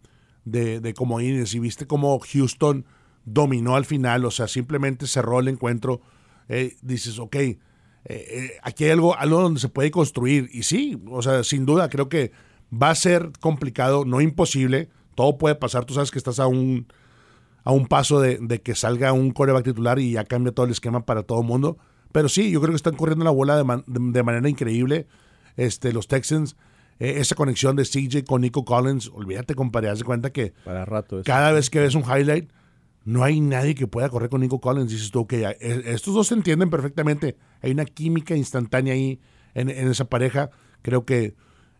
de, 0.45 0.79
de 0.79 0.93
comodines 0.93 1.53
y 1.53 1.59
viste 1.59 1.87
cómo 1.87 2.19
Houston 2.19 2.85
dominó 3.25 3.75
al 3.75 3.85
final, 3.85 4.25
o 4.25 4.31
sea, 4.31 4.47
simplemente 4.47 5.07
cerró 5.07 5.39
el 5.39 5.47
encuentro, 5.47 6.01
eh, 6.49 6.75
dices, 6.81 7.19
ok, 7.19 7.35
eh, 7.35 7.59
eh, 8.05 8.51
aquí 8.63 8.85
hay 8.85 8.91
algo, 8.91 9.15
algo 9.15 9.41
donde 9.41 9.59
se 9.59 9.69
puede 9.69 9.91
construir. 9.91 10.49
Y 10.51 10.63
sí, 10.63 11.01
o 11.09 11.21
sea, 11.21 11.43
sin 11.43 11.65
duda, 11.65 11.89
creo 11.89 12.09
que 12.09 12.31
va 12.71 12.89
a 12.89 12.95
ser 12.95 13.31
complicado, 13.39 14.05
no 14.05 14.21
imposible. 14.21 14.89
Todo 15.15 15.37
puede 15.37 15.55
pasar. 15.55 15.85
Tú 15.85 15.93
sabes 15.93 16.11
que 16.11 16.17
estás 16.17 16.39
a 16.39 16.47
un, 16.47 16.87
a 17.63 17.71
un 17.71 17.87
paso 17.87 18.19
de, 18.19 18.61
que 18.61 18.75
salga 18.75 19.13
un 19.13 19.31
coreback 19.31 19.65
titular 19.65 19.99
y 19.99 20.13
ya 20.13 20.23
cambia 20.23 20.51
todo 20.51 20.65
el 20.65 20.71
esquema 20.71 21.05
para 21.05 21.23
todo 21.23 21.41
el 21.41 21.47
mundo. 21.47 21.77
Pero 22.11 22.27
sí, 22.27 22.51
yo 22.51 22.59
creo 22.59 22.71
que 22.71 22.77
están 22.77 22.95
corriendo 22.95 23.23
la 23.23 23.31
bola 23.31 23.57
de, 23.87 24.23
manera 24.23 24.49
increíble. 24.49 25.07
Este, 25.57 25.93
los 25.93 26.07
Texans, 26.07 26.55
esa 26.99 27.35
conexión 27.35 27.75
de 27.75 27.83
CJ 27.83 28.23
con 28.25 28.41
Nico 28.41 28.63
Collins, 28.63 29.09
olvídate, 29.13 29.55
compadre, 29.55 29.89
haz 29.89 29.99
de 29.99 30.05
cuenta 30.05 30.31
que 30.31 30.53
para 30.63 30.85
rato 30.85 31.21
cada 31.23 31.51
vez 31.51 31.69
que 31.69 31.79
ves 31.79 31.95
un 31.95 32.03
highlight, 32.03 32.51
no 33.03 33.23
hay 33.23 33.41
nadie 33.41 33.75
que 33.75 33.87
pueda 33.87 34.09
correr 34.09 34.29
con 34.29 34.41
Nico 34.41 34.61
Collins. 34.61 34.91
Dices 34.91 35.11
tú, 35.11 35.21
ok, 35.21 35.33
e, 35.33 35.57
estos 35.87 36.13
dos 36.13 36.27
se 36.27 36.35
entienden 36.35 36.69
perfectamente. 36.69 37.37
Hay 37.61 37.71
una 37.71 37.85
química 37.85 38.35
instantánea 38.35 38.93
ahí 38.93 39.19
en, 39.53 39.69
esa 39.69 40.05
pareja. 40.05 40.51
Creo 40.81 41.05
que 41.05 41.35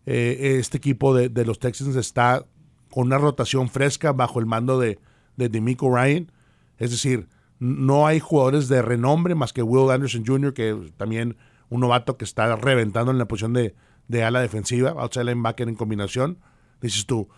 eh, 0.05 0.57
este 0.59 0.77
equipo 0.77 1.13
de, 1.13 1.45
los 1.45 1.59
Texans 1.59 1.95
está 1.95 2.45
con 2.89 3.07
una 3.07 3.17
rotación 3.17 3.69
fresca 3.69 4.11
bajo 4.13 4.39
el 4.39 4.45
mando 4.45 4.79
de, 4.79 4.99
de 5.37 5.49
Demico 5.49 5.95
Ryan. 5.95 6.31
Es 6.77 6.91
decir, 6.91 7.27
no 7.59 8.07
hay 8.07 8.19
jugadores 8.19 8.67
de 8.67 8.81
renombre 8.81 9.35
más 9.35 9.53
que 9.53 9.61
Will 9.61 9.91
Anderson 9.91 10.25
Jr., 10.25 10.53
que 10.53 10.91
también 10.97 11.37
un 11.69 11.81
novato 11.81 12.17
que 12.17 12.25
está 12.25 12.55
reventando 12.55 13.11
en 13.11 13.19
la 13.19 13.27
posición 13.27 13.53
de, 13.53 13.75
de 14.07 14.23
ala 14.23 14.41
defensiva, 14.41 14.91
outside 14.91 15.25
linebacker 15.25 15.69
en 15.69 15.75
combinación. 15.75 16.37
Dices 16.81 17.05
tú, 17.05 17.29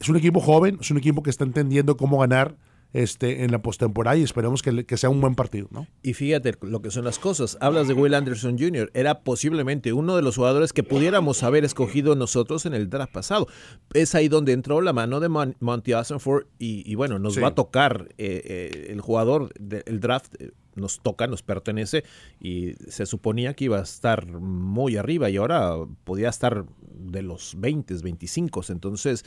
es 0.00 0.08
un 0.08 0.16
equipo 0.16 0.40
joven, 0.40 0.78
es 0.80 0.90
un 0.90 0.98
equipo 0.98 1.22
que 1.22 1.30
está 1.30 1.44
entendiendo 1.44 1.96
cómo 1.96 2.18
ganar 2.18 2.56
este, 2.92 3.44
en 3.44 3.52
la 3.52 3.60
postemporada 3.60 4.16
y 4.16 4.22
esperemos 4.22 4.62
que, 4.62 4.86
que, 4.86 4.96
sea 4.96 5.10
un 5.10 5.20
buen 5.20 5.34
partido. 5.34 5.68
¿no? 5.70 5.86
Y 6.02 6.14
fíjate 6.14 6.54
lo 6.62 6.80
que 6.80 6.90
son 6.90 7.04
las 7.04 7.18
cosas. 7.18 7.58
Hablas 7.60 7.88
de 7.88 7.94
Will 7.94 8.14
Anderson 8.14 8.58
Jr., 8.58 8.90
era 8.94 9.20
posiblemente 9.20 9.92
uno 9.92 10.16
de 10.16 10.22
los 10.22 10.36
jugadores 10.36 10.72
que 10.72 10.82
pudiéramos 10.82 11.42
haber 11.42 11.64
escogido 11.64 12.14
nosotros 12.16 12.64
en 12.64 12.74
el 12.74 12.88
draft 12.88 13.12
pasado. 13.12 13.48
Es 13.92 14.14
ahí 14.14 14.28
donde 14.28 14.52
entró 14.52 14.80
la 14.80 14.92
mano 14.92 15.20
de 15.20 15.28
Monty 15.28 15.92
Asenford 15.92 16.46
y, 16.58 16.90
y, 16.90 16.94
bueno, 16.94 17.18
nos 17.18 17.42
va 17.42 17.48
a 17.48 17.54
tocar 17.54 18.08
eh, 18.18 18.42
eh, 18.44 18.86
el 18.90 19.00
jugador 19.00 19.52
del 19.58 20.00
draft. 20.00 20.34
Eh, 20.40 20.52
nos 20.76 21.00
toca, 21.00 21.26
nos 21.26 21.42
pertenece 21.42 22.04
y 22.40 22.74
se 22.88 23.06
suponía 23.06 23.54
que 23.54 23.64
iba 23.64 23.78
a 23.78 23.82
estar 23.82 24.26
muy 24.26 24.96
arriba 24.96 25.30
y 25.30 25.36
ahora 25.36 25.74
podía 26.04 26.28
estar 26.28 26.64
de 26.94 27.22
los 27.22 27.54
20, 27.58 27.94
25. 28.02 28.62
Entonces, 28.68 29.24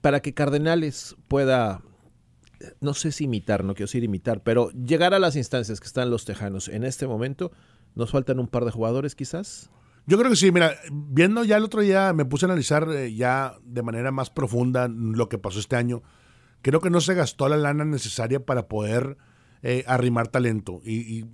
para 0.00 0.20
que 0.20 0.34
Cardenales 0.34 1.16
pueda 1.28 1.82
no 2.80 2.94
sé 2.94 3.12
si 3.12 3.24
imitar, 3.24 3.64
no 3.64 3.74
quiero 3.74 3.88
decir 3.88 4.04
imitar, 4.04 4.42
pero 4.42 4.70
llegar 4.70 5.14
a 5.14 5.18
las 5.18 5.36
instancias 5.36 5.80
que 5.80 5.86
están 5.86 6.10
los 6.10 6.24
Tejanos 6.24 6.68
en 6.68 6.84
este 6.84 7.06
momento, 7.06 7.52
¿nos 7.94 8.10
faltan 8.10 8.38
un 8.38 8.48
par 8.48 8.64
de 8.64 8.70
jugadores 8.70 9.14
quizás? 9.14 9.70
Yo 10.06 10.18
creo 10.18 10.30
que 10.30 10.36
sí, 10.36 10.52
mira, 10.52 10.74
viendo 10.92 11.44
ya 11.44 11.56
el 11.56 11.64
otro 11.64 11.80
día, 11.80 12.12
me 12.12 12.24
puse 12.24 12.44
a 12.44 12.48
analizar 12.48 12.88
eh, 12.90 13.14
ya 13.14 13.54
de 13.64 13.82
manera 13.82 14.10
más 14.10 14.30
profunda 14.30 14.88
lo 14.88 15.28
que 15.28 15.38
pasó 15.38 15.58
este 15.58 15.76
año. 15.76 16.02
Creo 16.60 16.80
que 16.80 16.90
no 16.90 17.00
se 17.00 17.14
gastó 17.14 17.48
la 17.48 17.56
lana 17.56 17.84
necesaria 17.84 18.44
para 18.44 18.68
poder 18.68 19.16
eh, 19.66 19.82
arrimar 19.86 20.28
talento. 20.28 20.82
Y, 20.84 21.24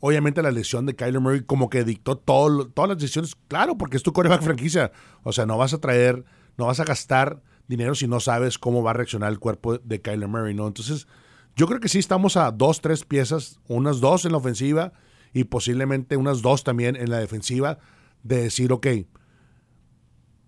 obviamente 0.00 0.42
la 0.42 0.50
lesión 0.50 0.84
de 0.84 0.94
Kyler 0.94 1.20
Murray 1.20 1.40
como 1.40 1.70
que 1.70 1.84
dictó 1.84 2.18
todo, 2.18 2.68
todas 2.68 2.90
las 2.90 2.98
decisiones. 2.98 3.34
Claro, 3.48 3.78
porque 3.78 3.96
es 3.96 4.02
tu 4.02 4.12
coreback 4.12 4.42
franquicia. 4.42 4.92
O 5.22 5.32
sea, 5.32 5.46
no 5.46 5.56
vas 5.56 5.72
a 5.72 5.78
traer, 5.78 6.22
no 6.58 6.66
vas 6.66 6.80
a 6.80 6.84
gastar 6.84 7.42
dinero 7.66 7.94
si 7.94 8.06
no 8.06 8.20
sabes 8.20 8.58
cómo 8.58 8.82
va 8.82 8.90
a 8.90 8.94
reaccionar 8.94 9.32
el 9.32 9.38
cuerpo 9.38 9.78
de 9.78 10.02
Kyler 10.02 10.28
Murray, 10.28 10.52
¿no? 10.52 10.66
Entonces, 10.66 11.08
yo 11.56 11.66
creo 11.66 11.80
que 11.80 11.88
sí 11.88 11.98
estamos 11.98 12.36
a 12.36 12.50
dos, 12.50 12.82
tres 12.82 13.04
piezas, 13.04 13.58
unas 13.68 14.00
dos 14.00 14.26
en 14.26 14.32
la 14.32 14.38
ofensiva 14.38 14.92
y 15.32 15.44
posiblemente 15.44 16.18
unas 16.18 16.42
dos 16.42 16.64
también 16.64 16.94
en 16.94 17.08
la 17.08 17.18
defensiva, 17.18 17.78
de 18.22 18.42
decir, 18.42 18.70
ok, 18.70 18.86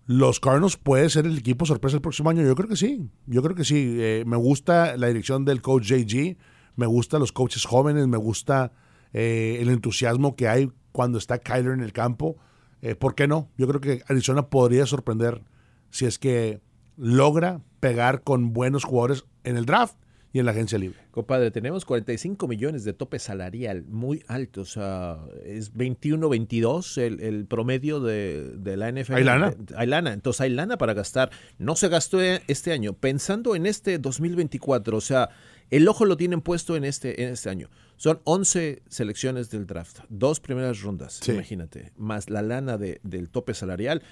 los 0.05 0.39
Cardinals 0.39 0.77
puede 0.77 1.09
ser 1.09 1.25
el 1.25 1.39
equipo 1.39 1.65
sorpresa 1.65 1.95
el 1.95 2.01
próximo 2.03 2.29
año. 2.29 2.43
Yo 2.43 2.53
creo 2.53 2.69
que 2.69 2.75
sí, 2.75 3.09
yo 3.25 3.41
creo 3.41 3.55
que 3.55 3.65
sí. 3.65 3.97
Eh, 3.99 4.25
me 4.27 4.37
gusta 4.37 4.95
la 4.95 5.07
dirección 5.07 5.43
del 5.43 5.63
coach 5.63 5.85
JG, 5.85 6.37
me 6.75 6.85
gusta 6.85 7.19
los 7.19 7.31
coaches 7.31 7.65
jóvenes, 7.65 8.07
me 8.07 8.17
gusta 8.17 8.71
eh, 9.13 9.57
el 9.59 9.69
entusiasmo 9.69 10.35
que 10.35 10.47
hay 10.47 10.71
cuando 10.91 11.17
está 11.17 11.39
Kyler 11.39 11.73
en 11.73 11.81
el 11.81 11.93
campo. 11.93 12.37
Eh, 12.81 12.95
¿Por 12.95 13.15
qué 13.15 13.27
no? 13.27 13.49
Yo 13.57 13.67
creo 13.67 13.81
que 13.81 14.03
Arizona 14.07 14.49
podría 14.49 14.85
sorprender 14.85 15.41
si 15.89 16.05
es 16.05 16.17
que 16.17 16.61
logra 16.97 17.61
pegar 17.79 18.23
con 18.23 18.53
buenos 18.53 18.83
jugadores 18.83 19.25
en 19.43 19.57
el 19.57 19.65
draft 19.65 19.95
y 20.33 20.39
en 20.39 20.45
la 20.45 20.51
agencia 20.51 20.77
libre. 20.77 20.99
Compadre, 21.11 21.51
tenemos 21.51 21.83
45 21.83 22.47
millones 22.47 22.85
de 22.85 22.93
tope 22.93 23.19
salarial, 23.19 23.83
muy 23.83 24.23
alto, 24.27 24.61
o 24.61 24.65
sea, 24.65 25.17
es 25.43 25.73
21-22 25.73 26.97
el, 26.97 27.45
promedio 27.47 27.99
de, 27.99 28.77
la 28.77 28.91
NFL. 28.91 29.15
¿Hay 29.15 29.23
lana? 29.23 29.53
Hay 29.75 29.87
lana, 29.87 30.13
entonces 30.13 30.41
hay 30.41 30.51
lana 30.51 30.77
para 30.77 30.93
gastar. 30.93 31.31
No 31.57 31.75
se 31.75 31.89
gastó 31.89 32.21
este 32.21 32.71
año. 32.71 32.93
Pensando 32.93 33.55
en 33.55 33.65
este 33.65 33.99
2024, 33.99 34.95
o 34.95 35.01
sea, 35.01 35.29
el 35.71 35.87
ojo 35.87 36.05
lo 36.05 36.17
tienen 36.17 36.41
puesto 36.41 36.75
en 36.75 36.83
este, 36.83 37.23
en 37.23 37.29
este 37.29 37.49
año. 37.49 37.69
Son 37.97 38.21
11 38.25 38.83
selecciones 38.87 39.49
del 39.49 39.65
draft, 39.65 39.99
dos 40.09 40.39
primeras 40.39 40.81
rondas, 40.81 41.27
imagínate, 41.27 41.91
más 41.97 42.29
la 42.29 42.41
lana 42.41 42.77
de, 42.77 42.99
del 43.03 43.29
tope 43.29 43.53
salarial 43.53 44.03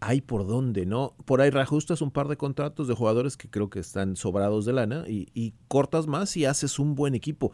hay 0.00 0.20
por 0.20 0.46
dónde, 0.46 0.86
¿no? 0.86 1.14
Por 1.24 1.40
ahí 1.40 1.50
reajustas 1.50 2.02
un 2.02 2.10
par 2.10 2.28
de 2.28 2.36
contratos 2.36 2.88
de 2.88 2.94
jugadores 2.94 3.36
que 3.36 3.48
creo 3.48 3.70
que 3.70 3.80
están 3.80 4.16
sobrados 4.16 4.64
de 4.64 4.72
lana 4.72 5.04
y, 5.06 5.54
cortas 5.68 6.06
más 6.06 6.36
y 6.36 6.44
haces 6.44 6.78
un 6.78 6.94
buen 6.94 7.14
equipo. 7.14 7.52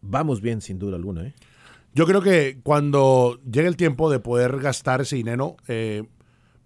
Vamos 0.00 0.40
bien, 0.40 0.60
sin 0.60 0.78
duda 0.78 0.96
alguna, 0.96 1.28
¿eh? 1.28 1.34
Yo 1.94 2.06
creo 2.06 2.20
que 2.20 2.58
cuando 2.64 3.40
llegue 3.44 3.68
el 3.68 3.76
tiempo 3.76 4.10
de 4.10 4.18
poder 4.18 4.58
gastar 4.58 5.02
ese 5.02 5.14
dinero, 5.14 5.56
eh, 5.68 6.02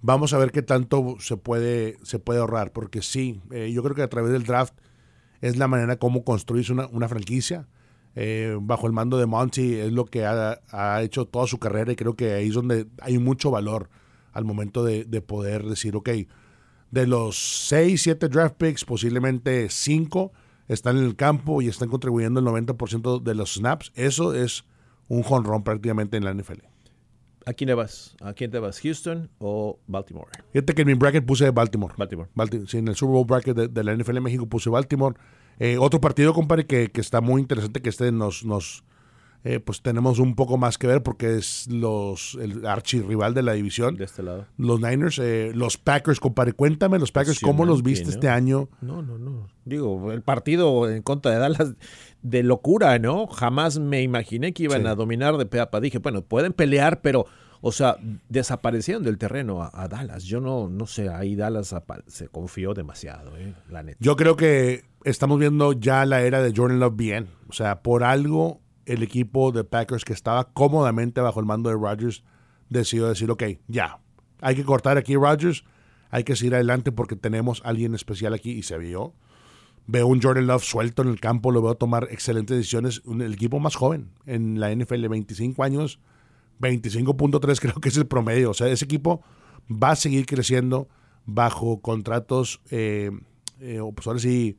vamos 0.01 0.33
a 0.33 0.39
ver 0.39 0.53
qué 0.53 0.63
tanto 0.63 1.17
se 1.21 1.37
puede, 1.37 1.99
se 2.03 2.19
puede 2.19 2.41
ahorrar, 2.41 2.73
porque 2.73 3.03
sí, 3.03 3.43
eh, 3.51 3.71
yo 3.71 3.83
creo 3.83 3.95
que 3.95 4.03
a 4.03 4.09
través 4.09 4.33
del 4.33 4.45
draft 4.45 4.75
es 5.41 5.57
la 5.57 5.69
manera 5.69 5.97
como 5.97 6.25
construirse 6.25 6.73
una, 6.73 6.87
una 6.89 7.09
franquicia. 7.09 7.69
Eh, 8.15 8.57
bajo 8.61 8.87
el 8.87 8.93
mando 8.93 9.19
de 9.19 9.27
Monty 9.27 9.75
es 9.75 9.93
lo 9.93 10.05
que 10.07 10.25
ha, 10.25 10.61
ha, 10.71 11.03
hecho 11.03 11.27
toda 11.27 11.47
su 11.47 11.59
carrera 11.59 11.93
y 11.93 11.97
creo 11.97 12.17
que 12.17 12.33
ahí 12.33 12.49
es 12.49 12.55
donde 12.55 12.87
hay 13.01 13.19
mucho 13.19 13.51
valor 13.51 13.91
al 14.33 14.45
momento 14.45 14.85
de, 14.85 15.05
poder 15.21 15.65
decir, 15.65 15.97
ok, 15.97 16.11
de 16.91 17.07
los 17.07 17.67
6, 17.69 18.01
7 18.01 18.29
draft 18.29 18.57
picks, 18.57 18.85
posiblemente 18.85 19.69
5 19.69 20.33
están 20.69 20.97
en 20.97 21.05
el 21.05 21.17
campo 21.17 21.63
y 21.63 21.69
están 21.69 21.89
contribuyendo 21.89 22.41
el 22.41 22.47
90% 22.47 23.23
de 23.23 23.35
los 23.35 23.55
snaps. 23.55 23.91
Eso 23.95 24.35
es 24.35 24.65
un 25.09 25.23
jonrón 25.23 25.65
prácticamente 25.65 26.17
en 26.17 26.25
la 26.25 26.33
NFL. 26.35 26.61
¿A 27.49 27.55
quién 27.55 27.69
te 27.69 27.75
vas? 27.75 28.15
¿A 28.21 28.35
quién 28.35 28.51
te 28.51 28.59
vas? 28.59 28.79
¿Houston 28.79 29.31
o 29.39 29.79
Baltimore? 29.87 30.29
Fíjate 30.53 30.75
que 30.75 30.83
en 30.83 30.89
mi 30.89 30.93
bracket 30.93 31.25
puse 31.25 31.49
Baltimore. 31.49 31.95
Baltimore. 31.97 32.29
sí, 32.67 32.77
en 32.77 32.89
el 32.89 32.95
Super 32.95 33.15
Bowl 33.15 33.25
bracket 33.25 33.57
de, 33.57 33.85
la 33.85 33.97
NFL 33.97 34.21
México 34.21 34.47
puse 34.47 34.69
Baltimore. 34.69 35.17
Eh, 35.59 35.79
otro 35.79 35.99
partido, 35.99 36.35
compadre, 36.35 36.67
que, 36.67 36.91
que, 36.91 37.01
está 37.01 37.23
muy 37.23 37.41
interesante 37.41 37.81
que 37.81 37.89
este 37.89 38.13
nos, 38.13 38.45
nos, 38.45 38.85
eh, 39.45 39.61
pues 39.61 39.81
tenemos 39.81 40.19
un 40.19 40.35
poco 40.35 40.59
más 40.59 40.77
que 40.77 40.89
ver 40.89 41.03
porque 41.03 41.39
es 41.39 41.67
los 41.69 42.37
el 42.39 42.67
archirrival 42.67 43.33
de 43.33 43.43
la 43.43 43.53
división. 43.55 43.97
De 43.97 44.05
este 44.05 44.23
lado. 44.23 44.47
Los 44.59 44.81
Niners, 44.81 45.19
eh, 45.19 45.53
los 45.55 45.79
Packers, 45.79 46.21
compadre, 46.21 46.53
cuéntame 46.53 46.99
los 46.99 47.13
Packers, 47.13 47.41
¿cómo 47.41 47.65
los 47.65 47.83
viste 47.83 48.11
este 48.11 48.29
año? 48.29 48.69
No, 48.83 49.01
no, 49.01 49.17
no. 49.17 49.49
Digo, 49.65 50.13
el 50.13 50.21
partido 50.21 50.91
en 50.91 51.03
contra 51.03 51.33
de 51.33 51.39
Dallas 51.39 51.75
de 52.23 52.43
locura, 52.43 52.99
¿no? 52.99 53.27
Jamás 53.27 53.79
me 53.79 54.03
imaginé 54.03 54.53
que 54.53 54.65
iban 54.65 54.87
a 54.87 54.95
dominar 54.95 55.37
de 55.37 55.47
peapa. 55.47 55.81
Dije, 55.81 55.99
bueno, 55.99 56.23
pueden 56.23 56.53
pelear, 56.53 57.01
pero 57.01 57.27
O 57.61 57.73
sea, 57.73 57.97
desaparecieron 58.29 59.03
del 59.03 59.19
terreno 59.19 59.63
a, 59.63 59.89
Dallas. 59.89 60.25
Yo 60.25 60.41
no, 60.41 60.69
no 60.69 60.87
sé, 60.87 61.09
ahí 61.09 61.35
Dallas 61.35 61.75
se 62.07 62.29
confió 62.29 62.73
demasiado, 62.73 63.37
eh, 63.37 63.53
la 63.69 63.83
neta. 63.83 63.99
Yo 64.01 64.15
creo 64.15 64.37
que 64.37 64.85
estamos 65.05 65.39
viendo 65.41 65.73
ya 65.73 66.07
la 66.07 66.23
era 66.23 66.41
de 66.41 66.53
Jordan 66.55 66.79
Love 66.79 66.97
bien. 66.97 67.29
O 67.49 67.53
sea, 67.53 67.83
por 67.83 68.05
algo 68.05 68.61
el 68.87 69.03
equipo 69.03 69.53
de 69.53 69.65
Packers 69.65 70.05
que 70.05 70.13
estaba 70.13 70.53
cómodamente 70.53 71.21
bajo 71.21 71.41
el 71.41 71.47
mando 71.47 71.69
de 71.69 71.77
Rodgers 71.77 72.25
decidió 72.69 73.09
decir, 73.09 73.31
ok, 73.31 73.43
ya, 73.67 74.01
hay 74.41 74.55
que 74.55 74.65
cortar 74.65 74.97
aquí 74.97 75.15
Rodgers, 75.15 75.65
hay 76.11 76.25
que 76.25 76.37
seguir 76.37 76.55
adelante 76.55 76.93
porque 76.93 77.17
tenemos 77.17 77.63
a 77.65 77.69
alguien 77.69 77.95
especial 77.95 78.35
aquí 78.35 78.53
y 78.53 78.63
se 78.63 78.79
vio. 78.79 79.15
Veo 79.91 80.07
un 80.07 80.21
Jordan 80.21 80.47
Love 80.47 80.65
suelto 80.65 81.01
en 81.01 81.09
el 81.09 81.19
campo, 81.19 81.51
lo 81.51 81.63
veo 81.63 81.75
tomar 81.75 82.09
excelentes 82.11 82.55
decisiones. 82.55 83.01
El 83.07 83.33
equipo 83.33 83.59
más 83.59 83.75
joven 83.75 84.11
en 84.27 84.61
la 84.61 84.71
NFL, 84.71 85.09
25 85.09 85.65
años, 85.65 85.99
25.3 86.61 87.59
creo 87.61 87.75
que 87.77 87.89
es 87.89 87.97
el 87.97 88.07
promedio. 88.07 88.51
O 88.51 88.55
sea, 88.55 88.69
ese 88.69 88.85
equipo 88.85 89.23
va 89.71 89.93
a 89.93 89.97
seguir 89.97 90.27
creciendo 90.27 90.91
bajo 91.25 91.81
contratos, 91.81 92.61
eh, 92.71 93.11
eh, 93.61 93.81
pues 93.95 94.07
ahora 94.07 94.19
sí, 94.19 94.59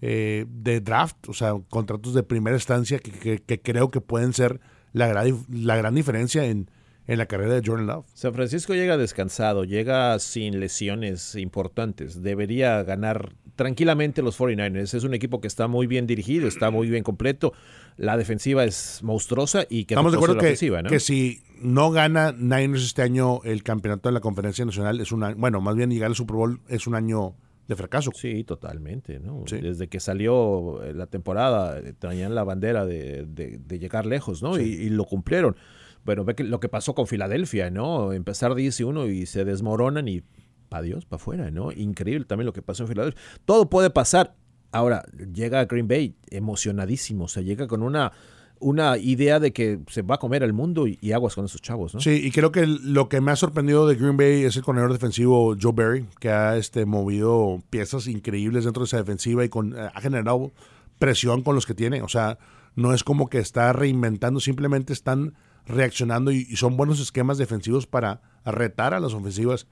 eh, 0.00 0.46
de 0.48 0.80
draft, 0.80 1.28
o 1.28 1.32
sea, 1.32 1.54
contratos 1.68 2.14
de 2.14 2.22
primera 2.22 2.56
instancia 2.56 3.00
que, 3.00 3.42
creo 3.60 3.90
que 3.90 4.00
pueden 4.00 4.32
ser 4.32 4.60
la 4.92 5.08
gran, 5.08 5.44
la 5.50 5.76
gran 5.76 5.96
diferencia 5.96 6.44
en, 6.44 6.70
en 7.08 7.18
la 7.18 7.26
carrera 7.26 7.54
de 7.54 7.62
Jordan 7.66 7.88
Love. 7.88 8.06
San 8.14 8.32
Francisco 8.32 8.74
llega 8.74 8.96
descansado, 8.96 9.64
llega 9.64 10.16
sin 10.20 10.60
lesiones 10.60 11.34
importantes. 11.34 12.22
Debería 12.22 12.80
ganar 12.84 13.34
tranquilamente 13.58 14.22
los 14.22 14.38
49ers. 14.38 14.94
Es 14.94 15.02
un 15.02 15.14
equipo 15.14 15.40
que 15.40 15.48
está 15.48 15.66
muy 15.66 15.88
bien 15.88 16.06
dirigido, 16.06 16.46
está 16.46 16.70
muy 16.70 16.88
bien 16.88 17.02
completo. 17.02 17.52
La 17.96 18.16
defensiva 18.16 18.64
es 18.64 19.00
monstruosa 19.02 19.66
y 19.68 19.84
que 19.84 19.94
Estamos 19.94 20.12
de 20.12 20.18
acuerdo 20.18 20.38
que, 20.38 20.54
que 20.88 21.00
si 21.00 21.42
no 21.60 21.90
gana 21.90 22.30
Niners 22.30 22.84
este 22.84 23.02
año 23.02 23.40
el 23.42 23.64
campeonato 23.64 24.08
de 24.08 24.12
la 24.12 24.20
Conferencia 24.20 24.64
Nacional, 24.64 25.00
es 25.00 25.10
una, 25.10 25.34
bueno, 25.34 25.60
más 25.60 25.74
bien 25.74 25.90
llegar 25.90 26.06
al 26.06 26.14
Super 26.14 26.36
Bowl 26.36 26.60
es 26.68 26.86
un 26.86 26.94
año 26.94 27.34
de 27.66 27.74
fracaso. 27.74 28.12
Sí, 28.14 28.44
totalmente. 28.44 29.18
¿no? 29.18 29.42
Desde 29.50 29.88
que 29.88 29.98
salió 29.98 30.80
eh, 30.84 30.94
la 30.94 31.06
temporada, 31.06 31.80
eh, 31.80 31.94
traían 31.98 32.36
la 32.36 32.44
bandera 32.44 32.86
de, 32.86 33.26
llegar 33.68 34.06
lejos, 34.06 34.40
¿no? 34.40 34.56
Y, 34.56 34.88
lo 34.88 35.04
cumplieron. 35.04 35.56
Bueno, 36.04 36.24
ve 36.24 36.36
que 36.36 36.44
lo 36.44 36.60
que 36.60 36.68
pasó 36.68 36.94
con 36.94 37.08
Filadelfia, 37.08 37.70
¿no? 37.70 38.12
Empezar 38.12 38.54
10 38.54 38.78
y 38.78 38.84
1 38.84 39.06
y 39.08 39.26
se 39.26 39.44
desmoronan 39.44 40.06
y 40.06 40.22
para 40.68 40.82
Dios, 40.82 41.04
para 41.04 41.20
afuera, 41.20 41.50
¿no? 41.50 41.72
Increíble 41.72 42.24
también 42.24 42.46
lo 42.46 42.52
que 42.52 42.62
pasó 42.62 42.84
en 42.84 42.88
Filadelfia. 42.88 43.20
Todo 43.44 43.68
puede 43.68 43.90
pasar. 43.90 44.34
Ahora, 44.70 45.04
llega 45.32 45.60
a 45.60 45.64
Green 45.64 45.88
Bay 45.88 46.14
emocionadísimo, 46.30 47.24
o 47.24 47.28
sea, 47.28 47.42
llega 47.42 47.66
con 47.66 47.82
una 47.82 48.12
una 48.60 48.98
idea 48.98 49.40
de 49.40 49.52
que 49.52 49.80
se 49.88 50.02
va 50.02 50.16
a 50.16 50.18
comer 50.18 50.42
el 50.42 50.52
mundo 50.52 50.86
y, 50.86 51.12
aguas 51.12 51.34
con 51.34 51.44
esos 51.44 51.62
chavos, 51.62 51.94
¿no? 51.94 52.00
Sí, 52.00 52.20
y 52.24 52.30
creo 52.30 52.52
que 52.52 52.66
lo 52.66 53.08
que 53.08 53.20
me 53.20 53.30
ha 53.30 53.36
sorprendido 53.36 53.86
de 53.86 53.94
Green 53.96 54.16
Bay 54.16 54.44
es 54.44 54.56
el 54.56 54.62
corredor 54.62 54.92
defensivo 54.92 55.56
Joe 55.60 55.72
Barry, 55.72 56.06
que 56.20 56.30
ha 56.30 56.56
este, 56.56 56.84
movido 56.84 57.62
piezas 57.70 58.06
increíbles 58.06 58.64
dentro 58.64 58.82
de 58.82 58.86
esa 58.86 58.98
defensiva 58.98 59.44
y 59.44 59.48
con, 59.48 59.76
eh, 59.76 59.90
ha 59.94 60.00
generado 60.00 60.52
presión 60.98 61.42
con 61.42 61.54
los 61.54 61.66
que 61.66 61.74
tiene. 61.74 62.02
O 62.02 62.08
sea, 62.08 62.38
no 62.74 62.94
es 62.94 63.04
como 63.04 63.28
que 63.28 63.38
está 63.38 63.72
reinventando, 63.72 64.40
simplemente 64.40 64.92
están 64.92 65.34
reaccionando 65.66 66.30
y, 66.32 66.46
y 66.48 66.56
son 66.56 66.76
buenos 66.76 67.00
esquemas 67.00 67.38
defensivos 67.38 67.86
para 67.86 68.22
retar 68.44 68.94
a 68.94 69.00
las 69.00 69.14
ofensivas. 69.14 69.66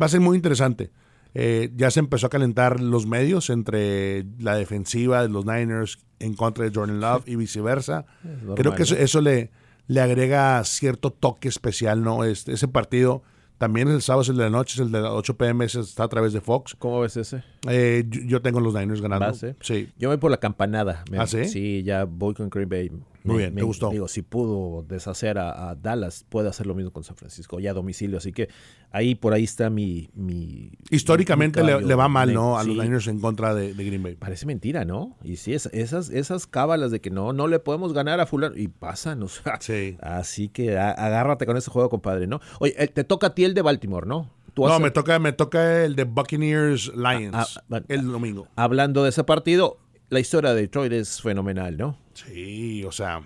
Va 0.00 0.06
a 0.06 0.08
ser 0.08 0.20
muy 0.20 0.36
interesante. 0.36 0.90
Eh, 1.34 1.70
ya 1.76 1.90
se 1.90 2.00
empezó 2.00 2.26
a 2.26 2.30
calentar 2.30 2.80
los 2.80 3.06
medios 3.06 3.48
entre 3.48 4.26
la 4.38 4.54
defensiva 4.54 5.22
de 5.22 5.28
los 5.28 5.46
Niners 5.46 5.98
en 6.18 6.34
contra 6.34 6.64
de 6.64 6.72
Jordan 6.74 7.00
Love 7.00 7.26
y 7.26 7.36
viceversa. 7.36 8.04
Creo 8.54 8.74
que 8.74 8.82
eso, 8.82 9.20
le, 9.20 9.50
le 9.86 10.00
agrega 10.00 10.62
cierto 10.64 11.10
toque 11.10 11.48
especial, 11.48 12.02
¿no? 12.02 12.24
Este, 12.24 12.52
ese 12.52 12.68
partido 12.68 13.22
también 13.62 13.86
es 13.86 13.94
el 13.94 14.02
sábado, 14.02 14.22
es 14.22 14.28
el 14.28 14.36
de 14.38 14.42
la 14.42 14.50
noche, 14.50 14.74
es 14.74 14.86
el 14.86 14.90
de 14.92 15.00
las 15.00 15.12
8 15.12 15.36
pm, 15.36 15.64
está 15.64 16.02
a 16.02 16.08
través 16.08 16.32
de 16.32 16.40
Fox. 16.40 16.74
¿Cómo 16.78 17.00
ves 17.00 17.16
ese? 17.16 17.44
Eh, 17.68 18.04
yo, 18.08 18.42
tengo 18.42 18.58
los 18.58 18.74
Niners 18.74 19.00
ganando. 19.00 19.32
Sí. 19.60 19.88
Yo 19.96 20.08
voy 20.08 20.18
por 20.18 20.32
la 20.32 20.38
campanada. 20.38 21.04
¿Ah, 21.16 21.28
sí? 21.28 21.44
Sí, 21.44 21.82
ya 21.84 22.04
voy 22.04 22.34
con 22.34 22.50
Green 22.50 22.68
Bay. 22.68 22.90
Muy 23.24 23.38
bien, 23.38 23.54
me, 23.54 23.62
gustó. 23.62 23.90
Digo, 23.90 24.08
si 24.08 24.22
pudo 24.22 24.82
deshacer 24.82 25.38
a, 25.38 25.74
Dallas, 25.80 26.24
puede 26.28 26.48
hacer 26.48 26.66
lo 26.66 26.74
mismo 26.74 26.92
con 26.92 27.04
San 27.04 27.16
Francisco, 27.16 27.60
ya 27.60 27.70
a 27.70 27.74
domicilio. 27.74 28.18
Así 28.18 28.32
que 28.32 28.48
ahí 28.90 29.14
por 29.14 29.32
ahí 29.32 29.44
está 29.44 29.70
mi. 29.70 30.10
mi 30.14 30.72
Históricamente 30.90 31.62
le, 31.62 31.94
va 31.94 32.08
mal, 32.08 32.32
¿no? 32.32 32.58
A 32.58 32.64
los 32.64 32.76
Niners 32.76 33.06
en 33.06 33.20
contra 33.20 33.54
de, 33.54 33.72
Green 33.72 34.02
Bay. 34.02 34.16
Parece 34.16 34.46
mentira, 34.46 34.84
¿no? 34.84 35.16
Y 35.22 35.36
sí, 35.36 35.54
esas, 35.54 36.10
esas 36.10 36.46
cábalas 36.46 36.90
de 36.90 37.00
que 37.00 37.10
no, 37.10 37.32
no 37.32 37.46
le 37.46 37.58
podemos 37.58 37.92
ganar 37.92 38.20
a 38.20 38.26
Fulano. 38.26 38.56
Y 38.56 38.68
pasan, 38.68 39.22
o 39.22 39.28
sea. 39.28 39.60
Sí. 39.60 39.96
Así 40.00 40.48
que 40.48 40.78
agárrate 40.78 41.46
con 41.46 41.56
ese 41.56 41.70
juego, 41.70 41.88
compadre, 41.88 42.26
¿no? 42.26 42.40
Oye, 42.60 42.72
te 42.88 43.04
toca 43.04 43.28
a 43.28 43.34
ti 43.34 43.44
el 43.44 43.54
de 43.54 43.62
Baltimore, 43.62 44.06
¿no? 44.06 44.30
no, 44.56 44.80
me 44.80 44.90
toca, 44.90 45.18
me 45.18 45.32
toca 45.32 45.84
el 45.84 45.96
de 45.96 46.04
Buccaneers 46.04 46.92
Lions 46.94 47.34
ah, 47.34 47.46
ah, 47.70 47.80
el 47.88 48.06
domingo. 48.06 48.48
Hablando 48.56 49.02
de 49.02 49.10
ese 49.10 49.24
partido, 49.24 49.78
la 50.12 50.20
historia 50.20 50.52
de 50.52 50.60
Detroit 50.60 50.92
es 50.92 51.22
fenomenal, 51.22 51.76
¿no? 51.76 51.96
Sí, 52.12 52.84
o 52.84 52.92
sea. 52.92 53.22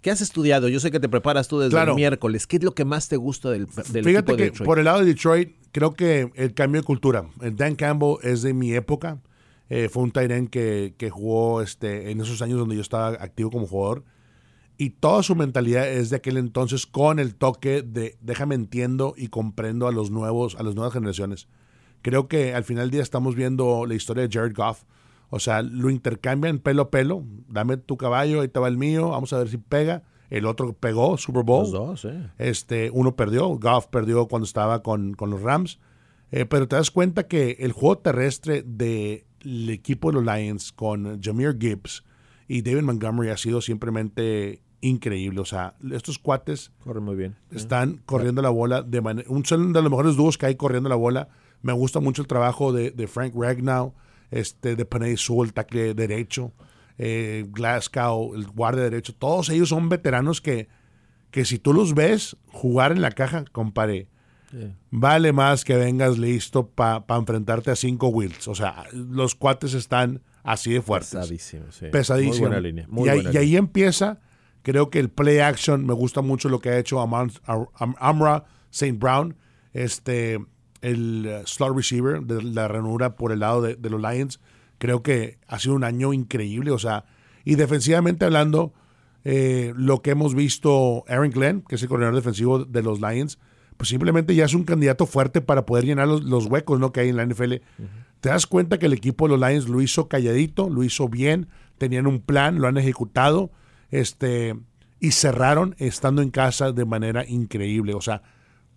¿Qué 0.00 0.12
has 0.12 0.20
estudiado? 0.20 0.68
Yo 0.68 0.78
sé 0.78 0.92
que 0.92 1.00
te 1.00 1.08
preparas 1.08 1.48
tú 1.48 1.58
desde 1.58 1.76
el 1.76 1.94
miércoles. 1.94 2.46
¿Qué 2.46 2.58
es 2.58 2.62
lo 2.62 2.72
que 2.72 2.84
más 2.84 3.08
te 3.08 3.16
gusta 3.16 3.50
del, 3.50 3.66
del 3.90 4.04
Fíjate 4.04 4.36
que 4.36 4.52
por 4.52 4.78
el 4.78 4.84
lado 4.84 5.00
de 5.00 5.06
Detroit, 5.06 5.56
creo 5.72 5.94
que 5.94 6.30
el 6.36 6.54
cambio 6.54 6.80
de 6.82 6.86
cultura. 6.86 7.28
El 7.40 7.56
Dan 7.56 7.74
Campbell 7.74 8.14
es 8.22 8.42
de 8.42 8.54
mi 8.54 8.72
época. 8.74 9.18
Eh, 9.70 9.88
fue 9.88 10.04
un 10.04 10.12
Tyren 10.12 10.46
que, 10.46 10.94
que 10.96 11.10
jugó 11.10 11.62
este, 11.62 12.12
en 12.12 12.20
esos 12.20 12.40
años 12.42 12.60
donde 12.60 12.76
yo 12.76 12.80
estaba 12.80 13.08
activo 13.08 13.50
como 13.50 13.66
jugador. 13.66 14.04
Y 14.76 14.90
toda 14.90 15.24
su 15.24 15.34
mentalidad 15.34 15.88
es 15.88 16.10
de 16.10 16.16
aquel 16.16 16.36
entonces 16.36 16.86
con 16.86 17.18
el 17.18 17.34
toque 17.34 17.82
de 17.82 18.16
déjame 18.20 18.54
entiendo 18.54 19.14
y 19.16 19.28
comprendo 19.28 19.88
a 19.88 19.92
los 19.92 20.12
nuevos, 20.12 20.54
a 20.54 20.62
las 20.62 20.76
nuevas 20.76 20.92
generaciones. 20.92 21.48
Creo 22.02 22.28
que 22.28 22.54
al 22.54 22.62
final 22.62 22.84
del 22.84 22.92
día 22.92 23.02
estamos 23.02 23.34
viendo 23.34 23.84
la 23.84 23.94
historia 23.94 24.28
de 24.28 24.32
Jared 24.32 24.54
Goff 24.54 24.84
o 25.30 25.38
sea, 25.38 25.62
lo 25.62 25.90
intercambian 25.90 26.58
pelo 26.58 26.82
a 26.82 26.90
pelo. 26.90 27.24
Dame 27.48 27.76
tu 27.76 27.96
caballo, 27.96 28.40
ahí 28.40 28.48
te 28.48 28.60
va 28.60 28.68
el 28.68 28.78
mío, 28.78 29.10
vamos 29.10 29.32
a 29.32 29.38
ver 29.38 29.48
si 29.48 29.58
pega. 29.58 30.02
El 30.30 30.46
otro 30.46 30.72
pegó, 30.74 31.16
Super 31.16 31.42
Bowl. 31.42 31.62
Los 31.62 31.72
dos, 31.72 32.00
sí. 32.02 32.10
Este, 32.38 32.90
uno 32.92 33.16
perdió, 33.16 33.48
Goff 33.58 33.86
perdió 33.86 34.26
cuando 34.26 34.44
estaba 34.44 34.82
con, 34.82 35.14
con 35.14 35.30
los 35.30 35.42
Rams. 35.42 35.78
Eh, 36.30 36.44
pero 36.44 36.68
te 36.68 36.76
das 36.76 36.90
cuenta 36.90 37.26
que 37.26 37.56
el 37.60 37.72
juego 37.72 37.98
terrestre 37.98 38.62
del 38.62 39.24
equipo 39.70 40.10
de 40.10 40.20
los 40.20 40.24
Lions 40.24 40.72
con 40.72 41.20
Jameer 41.22 41.56
Gibbs 41.58 42.04
y 42.46 42.60
David 42.60 42.82
Montgomery 42.82 43.30
ha 43.30 43.38
sido 43.38 43.62
simplemente 43.62 44.62
increíble. 44.82 45.40
O 45.40 45.46
sea, 45.46 45.74
estos 45.90 46.18
cuates 46.18 46.72
Corren 46.84 47.04
muy 47.04 47.16
bien. 47.16 47.36
están 47.50 48.02
corriendo 48.04 48.42
la 48.42 48.50
bola 48.50 48.82
de 48.82 49.00
manera. 49.00 49.28
Un 49.30 49.44
son 49.46 49.72
de 49.72 49.80
los 49.80 49.90
mejores 49.90 50.16
dúos 50.16 50.36
que 50.36 50.46
hay 50.46 50.56
corriendo 50.56 50.90
la 50.90 50.96
bola. 50.96 51.28
Me 51.62 51.72
gusta 51.72 52.00
mucho 52.00 52.22
el 52.22 52.28
trabajo 52.28 52.72
de, 52.72 52.90
de 52.90 53.08
Frank 53.08 53.34
Ragnow 53.34 53.94
este, 54.30 54.76
de 54.76 54.84
Panay 54.84 55.16
Sul, 55.16 55.46
el 55.46 55.52
tackle 55.52 55.94
derecho, 55.94 56.52
eh, 56.98 57.46
Glasgow, 57.48 58.34
el 58.34 58.46
guardia 58.46 58.84
derecho, 58.84 59.14
todos 59.14 59.48
ellos 59.50 59.68
son 59.68 59.88
veteranos 59.88 60.40
que, 60.40 60.68
que 61.30 61.44
si 61.44 61.58
tú 61.58 61.72
los 61.72 61.94
ves 61.94 62.36
jugar 62.46 62.92
en 62.92 63.02
la 63.02 63.12
caja, 63.12 63.44
compare, 63.52 64.08
vale 64.90 65.32
más 65.32 65.64
que 65.64 65.76
vengas 65.76 66.18
listo 66.18 66.68
para 66.68 67.04
enfrentarte 67.10 67.70
a 67.70 67.76
cinco 67.76 68.08
Wills. 68.08 68.48
O 68.48 68.54
sea, 68.54 68.84
los 68.92 69.34
cuates 69.34 69.74
están 69.74 70.22
así 70.42 70.72
de 70.72 70.82
fuertes. 70.82 71.10
Pesadísimo, 71.10 71.64
sí. 71.70 71.86
Pesadísimo. 71.92 72.48
y, 73.04 73.08
ahí, 73.08 73.56
empieza, 73.56 74.20
creo 74.62 74.90
que 74.90 74.98
el 74.98 75.10
play 75.10 75.38
action, 75.38 75.86
me 75.86 75.92
gusta 75.92 76.22
mucho 76.22 76.48
lo 76.48 76.60
que 76.60 76.70
ha 76.70 76.78
hecho 76.78 77.00
Amra 77.00 78.44
St. 78.70 78.98
Brown. 78.98 79.36
Este, 79.72 80.38
el 80.82 81.40
uh, 81.42 81.46
slot 81.46 81.76
receiver 81.76 82.22
de 82.22 82.42
la 82.42 82.68
ranura 82.68 83.16
por 83.16 83.32
el 83.32 83.40
lado 83.40 83.62
de, 83.62 83.90
los 83.90 84.00
Lions. 84.00 84.40
Creo 84.78 85.02
que 85.02 85.38
ha 85.46 85.58
sido 85.58 85.74
un 85.74 85.84
año 85.84 86.12
increíble. 86.12 86.70
O 86.70 86.78
sea, 86.78 87.04
y 87.44 87.56
defensivamente 87.56 88.24
hablando, 88.24 88.72
eh, 89.24 89.72
lo 89.76 90.02
que 90.02 90.10
hemos 90.10 90.34
visto, 90.34 91.04
Aaron 91.08 91.30
Glenn, 91.30 91.62
que 91.62 91.74
es 91.76 91.82
el 91.82 91.88
coordinador 91.88 92.16
defensivo 92.16 92.64
de 92.64 92.82
los 92.82 93.00
Lions, 93.00 93.38
pues 93.76 93.88
simplemente 93.88 94.34
ya 94.34 94.44
es 94.44 94.54
un 94.54 94.64
candidato 94.64 95.06
fuerte 95.06 95.40
para 95.40 95.64
poder 95.64 95.84
llenar 95.84 96.08
los, 96.08 96.46
huecos 96.46 96.80
¿no? 96.80 96.92
que 96.92 97.00
hay 97.00 97.08
en 97.10 97.16
la 97.16 97.24
NFL. 97.24 97.54
Te 98.20 98.28
das 98.28 98.46
cuenta 98.46 98.78
que 98.78 98.86
el 98.86 98.92
equipo 98.92 99.28
de 99.28 99.36
los 99.36 99.48
Lions 99.48 99.68
lo 99.68 99.80
hizo 99.80 100.08
calladito, 100.08 100.68
lo 100.68 100.82
hizo 100.82 101.08
bien, 101.08 101.48
tenían 101.78 102.08
un 102.08 102.20
plan, 102.20 102.60
lo 102.60 102.66
han 102.66 102.76
ejecutado, 102.76 103.52
este, 103.90 104.56
y 104.98 105.12
cerraron 105.12 105.76
estando 105.78 106.22
en 106.22 106.30
casa 106.30 106.72
de 106.72 106.84
manera 106.84 107.24
increíble. 107.24 107.94
O 107.94 108.00
sea, 108.00 108.22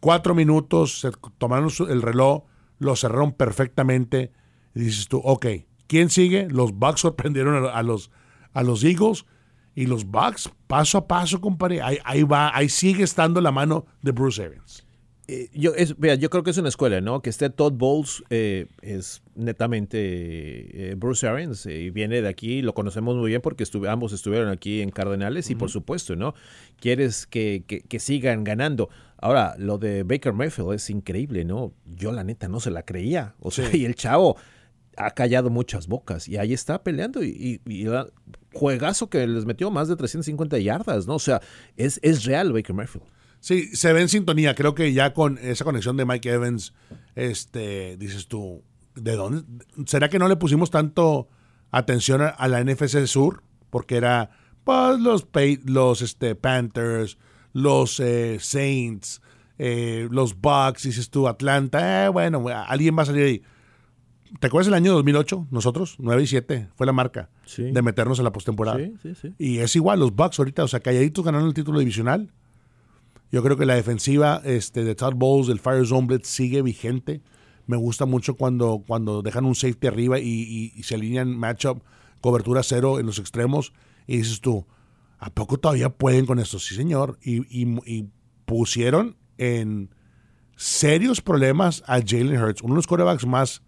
Cuatro 0.02 0.36
minutos, 0.36 1.00
se 1.00 1.12
tomaron 1.38 1.70
el 1.88 2.02
reloj, 2.02 2.44
lo 2.80 2.98
cerraron 2.98 3.32
perfectamente. 3.32 4.34
Y 4.76 4.82
dices 4.82 5.08
tú, 5.08 5.22
ok, 5.24 5.46
¿quién 5.88 6.10
sigue? 6.10 6.50
Los 6.50 6.74
Bucks 6.74 7.00
sorprendieron 7.02 7.66
a, 7.66 7.82
los, 7.84 8.12
a 8.52 8.64
los 8.64 8.84
Eagles. 8.84 9.26
Y 9.74 9.86
los 9.86 10.04
Bucks, 10.04 10.52
paso 10.68 10.98
a 10.98 11.08
paso, 11.08 11.40
compadre, 11.40 11.82
ahí, 11.82 11.98
ahí 12.04 12.24
va, 12.24 12.54
ahí 12.54 12.68
sigue 12.68 13.06
estando 13.06 13.40
la 13.40 13.54
mano 13.54 13.86
de 14.02 14.12
Bruce 14.12 14.44
Arians. 14.44 14.86
Eh, 15.34 15.50
yo, 15.54 15.74
es, 15.76 15.96
yo 16.20 16.30
creo 16.30 16.44
que 16.44 16.50
es 16.50 16.58
una 16.58 16.68
escuela, 16.68 17.00
¿no? 17.00 17.22
Que 17.22 17.30
esté 17.30 17.50
Todd 17.50 17.72
Bowles 17.72 18.22
eh, 18.30 18.66
es 18.82 19.22
netamente 19.34 20.92
eh, 20.92 20.96
Bruce 20.96 21.26
Arians 21.26 21.66
y 21.68 21.90
viene 21.90 22.22
de 22.22 22.28
aquí, 22.28 22.62
lo 22.62 22.74
conocemos 22.74 23.16
muy 23.16 23.30
bien 23.30 23.42
porque 23.42 23.64
ambos 23.88 24.12
estuvieron 24.12 24.50
aquí 24.50 24.82
en 24.82 24.90
Cardenales 24.90 25.50
y 25.50 25.56
por 25.56 25.70
supuesto, 25.70 26.18
¿no? 26.18 26.34
Quieres 26.82 27.28
que, 27.28 27.64
que, 27.66 28.00
sigan 28.00 28.44
ganando. 28.44 28.90
Ahora, 29.22 29.56
lo 29.58 29.78
de 29.78 30.04
Baker 30.04 30.34
Mayfield 30.34 30.74
es 30.74 30.90
increíble, 30.90 31.46
¿no? 31.46 31.74
Yo 31.86 32.12
la 32.12 32.24
neta 32.24 32.48
no 32.48 32.60
se 32.60 32.72
la 32.72 32.84
creía. 32.84 33.36
O 33.40 33.52
sea, 33.52 33.70
y 33.76 33.86
el 33.86 33.96
chavo 33.96 34.36
ha 34.98 35.12
callado 35.12 35.50
muchas 35.50 35.88
bocas 35.88 36.28
y 36.28 36.38
ahí 36.38 36.54
está 36.54 36.84
peleando 36.84 37.24
y, 37.24 37.62
y, 37.66 37.86
juegazo 38.54 39.10
que 39.10 39.26
les 39.26 39.46
metió 39.46 39.72
más 39.72 39.88
de 39.88 39.96
350 39.96 40.58
yardas, 40.60 41.08
¿no? 41.08 41.16
O 41.16 41.20
sea, 41.20 41.42
es, 41.78 42.00
es 42.04 42.26
real 42.26 42.52
Baker 42.52 42.76
Mayfield. 42.76 43.06
Sí, 43.40 43.76
se 43.76 43.94
ve 43.94 44.02
en 44.02 44.10
sintonía. 44.10 44.56
Creo 44.56 44.76
que 44.76 44.92
ya 44.94 45.14
con 45.14 45.38
esa 45.40 45.64
conexión 45.64 45.98
de 45.98 46.06
Mike 46.06 46.30
Evans, 46.32 46.74
este, 47.16 47.98
dices 47.98 48.28
tú, 48.28 48.64
¿de 48.96 49.16
dónde? 49.16 49.44
¿Será 49.86 50.10
que 50.10 50.20
no 50.20 50.28
le 50.28 50.36
pusimos 50.36 50.70
tanto 50.70 51.30
atención 51.72 52.22
a, 52.22 52.48
la 52.48 52.64
NFC 52.64 53.06
Sur? 53.08 53.44
Porque 53.70 53.98
era, 53.98 54.30
pues, 54.64 55.00
los, 55.00 55.28
los 55.66 56.02
este, 56.02 56.36
Panthers, 56.36 57.18
los 57.54 58.00
eh, 58.00 58.38
Saints, 58.40 59.22
eh, 59.58 60.08
los 60.12 60.40
Bucks, 60.40 60.84
dices 60.84 61.10
tú, 61.10 61.28
Atlanta, 61.28 62.06
eh, 62.06 62.10
bueno, 62.10 62.46
alguien 62.48 62.98
va 62.98 63.04
a 63.04 63.06
salir 63.06 63.24
ahí. 63.24 63.44
¿Te 64.40 64.48
acuerdas 64.48 64.70
el 64.70 64.74
año 64.74 64.94
2008? 64.94 65.48
Nosotros, 65.52 65.96
9 66.00 66.24
y 66.24 66.28
7, 66.28 66.70
fue 66.76 66.86
la 66.86 66.94
marca 66.94 67.30
de 67.58 67.82
meternos 67.82 68.18
en 68.18 68.26
la 68.26 68.32
postemporada. 68.32 68.78
Sí, 68.78 68.94
sí, 69.02 69.16
sí. 69.22 69.34
Y 69.38 69.58
es 69.60 69.76
igual, 69.76 70.00
los 70.00 70.16
Bucks 70.16 70.40
ahorita, 70.40 70.64
o 70.64 70.68
sea, 70.68 70.80
calladitos 70.80 71.26
ganaron 71.26 71.48
el 71.48 71.54
título 71.54 71.80
divisional. 71.80 72.32
Yo 73.32 73.42
creo 73.44 73.56
que 73.58 73.66
la 73.66 73.76
defensiva 73.76 74.42
este, 74.44 74.84
de 74.84 74.96
Todd 74.96 75.16
Bowles, 75.16 75.48
del 75.48 75.60
Fire 75.60 75.86
Zone 75.86 76.08
Blitz, 76.08 76.28
sigue 76.28 76.62
vigente. 76.62 77.22
Me 77.66 77.78
gusta 77.78 78.06
mucho 78.06 78.36
cuando, 78.36 78.84
cuando 78.86 79.22
dejan 79.22 79.46
un 79.46 79.56
safety 79.56 79.88
arriba 79.88 80.20
y, 80.20 80.74
se 80.84 80.96
alinean 80.96 81.38
matchup, 81.38 81.82
cobertura 82.20 82.64
cero 82.64 83.00
en 83.00 83.06
los 83.06 83.20
extremos. 83.20 83.74
Y 84.08 84.18
dices 84.18 84.42
tú, 84.42 84.66
¿a 85.22 85.30
poco 85.30 85.58
todavía 85.58 85.90
pueden 85.90 86.26
con 86.26 86.40
esto? 86.40 86.60
Sí, 86.60 86.76
señor. 86.76 87.18
Y, 87.22 87.46
y 87.50 88.10
pusieron 88.46 89.16
en 89.38 89.96
serios 90.58 91.22
problemas 91.22 91.84
a 91.88 92.02
Jalen 92.06 92.42
Hurts, 92.42 92.62
uno 92.62 92.74
de 92.74 92.80
los 92.80 92.88
quarterbacks 92.88 93.26
más 93.26 93.62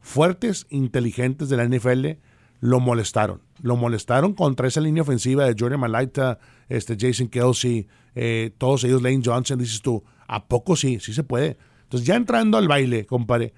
fuertes, 0.00 0.66
inteligentes 0.70 1.48
de 1.48 1.56
la 1.56 1.64
NFL, 1.64 2.20
lo 2.60 2.80
molestaron. 2.80 3.42
Lo 3.62 3.76
molestaron 3.76 4.34
contra 4.34 4.68
esa 4.68 4.80
línea 4.80 5.02
ofensiva 5.02 5.44
de 5.44 5.54
Jordan 5.58 5.80
Malaita, 5.80 6.38
este 6.68 6.96
Jason 6.98 7.28
Kelsey, 7.28 7.88
eh, 8.14 8.52
todos 8.58 8.84
ellos, 8.84 9.02
Lane 9.02 9.22
Johnson. 9.24 9.58
Dices 9.58 9.82
tú, 9.82 10.04
¿a 10.26 10.46
poco 10.46 10.76
sí? 10.76 10.98
Sí 11.00 11.12
se 11.12 11.24
puede. 11.24 11.56
Entonces, 11.84 12.06
ya 12.06 12.16
entrando 12.16 12.58
al 12.58 12.68
baile, 12.68 13.06
compadre, 13.06 13.54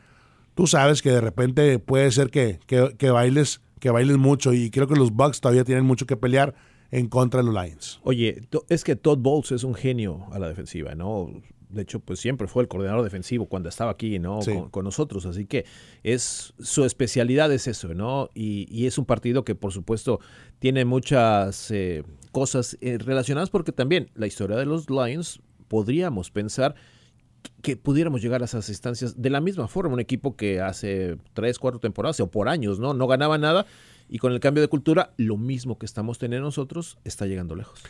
tú 0.55 0.67
sabes 0.67 1.03
que 1.03 1.11
de 1.11 1.21
repente 1.21 1.79
puede 1.79 2.11
ser 2.13 2.31
que, 2.31 2.61
que, 2.67 3.11
bailes, 3.11 3.61
que 3.79 3.91
bailes 3.91 4.19
mucho 4.19 4.53
y 4.53 4.71
creo 4.71 4.87
que 4.87 4.95
los 4.95 5.13
Bucks 5.13 5.41
todavía 5.41 5.65
tienen 5.65 5.85
mucho 5.85 6.07
que 6.07 6.17
pelear 6.17 6.55
en 6.91 7.09
contra 7.09 7.43
de 7.43 7.51
los 7.51 7.55
Lions. 7.55 8.01
Oye, 8.03 8.43
es 8.69 8.85
que 8.85 8.97
Todd 8.97 9.19
Bowles 9.19 9.53
es 9.53 9.65
un 9.65 9.75
genio 9.75 10.27
a 10.33 10.39
la 10.39 10.49
defensiva, 10.49 10.95
¿no? 10.95 11.31
de 11.71 11.83
hecho, 11.83 12.01
pues 12.01 12.19
siempre 12.21 12.49
fue 12.49 12.63
el 12.63 12.69
coordinador 12.69 13.03
defensivo 13.03 13.47
cuando 13.47 13.69
estaba 13.69 13.93
aquí, 13.93 14.19
¿no? 14.19 14.41
Con, 14.71 14.85
nosotros. 14.85 15.25
Así 15.27 15.47
que 15.47 15.65
es 16.03 16.53
su 16.59 16.85
especialidad 16.85 17.53
es 17.53 17.67
eso, 17.69 17.95
¿no? 17.95 18.29
Y, 18.35 18.87
es 18.87 18.99
un 18.99 19.05
partido 19.05 19.45
que, 19.45 19.55
por 19.55 19.73
supuesto, 19.73 20.21
tiene 20.59 20.85
muchas 20.85 21.71
eh, 21.71 22.03
cosas 22.33 22.77
eh, 22.81 22.99
relacionadas 22.99 23.51
porque 23.51 23.73
también 23.73 24.11
la 24.15 24.27
historia 24.27 24.57
de 24.57 24.67
los 24.67 24.91
Lions 24.91 25.41
podríamos 25.69 26.31
pensar 26.31 26.75
que 27.63 27.77
pudiéramos 27.77 28.21
llegar 28.21 28.43
a 28.43 28.47
esas 28.47 28.69
instancias 28.69 29.21
de 29.21 29.31
la 29.31 29.41
misma 29.41 29.69
forma, 29.69 29.95
un 29.95 30.01
equipo 30.01 30.37
que 30.37 30.61
hace 30.61 31.17
tres, 31.35 31.59
cuatro 31.59 31.79
temporadas 31.79 32.19
o 32.21 32.31
por 32.31 32.49
años, 32.49 32.81
¿no? 32.81 32.95
No 32.95 33.07
ganaba 33.07 33.39
nada 33.39 33.67
y 34.11 34.19
con 34.19 34.33
el 34.33 34.41
cambio 34.41 34.61
de 34.61 34.69
cultura, 34.69 35.15
lo 35.17 35.37
mismo 35.37 35.79
que 35.79 35.87
estamos 35.87 36.19
teniendo 36.19 36.47
nosotros 36.47 36.99
está 37.05 37.27
llegando 37.27 37.55
lejos. 37.55 37.81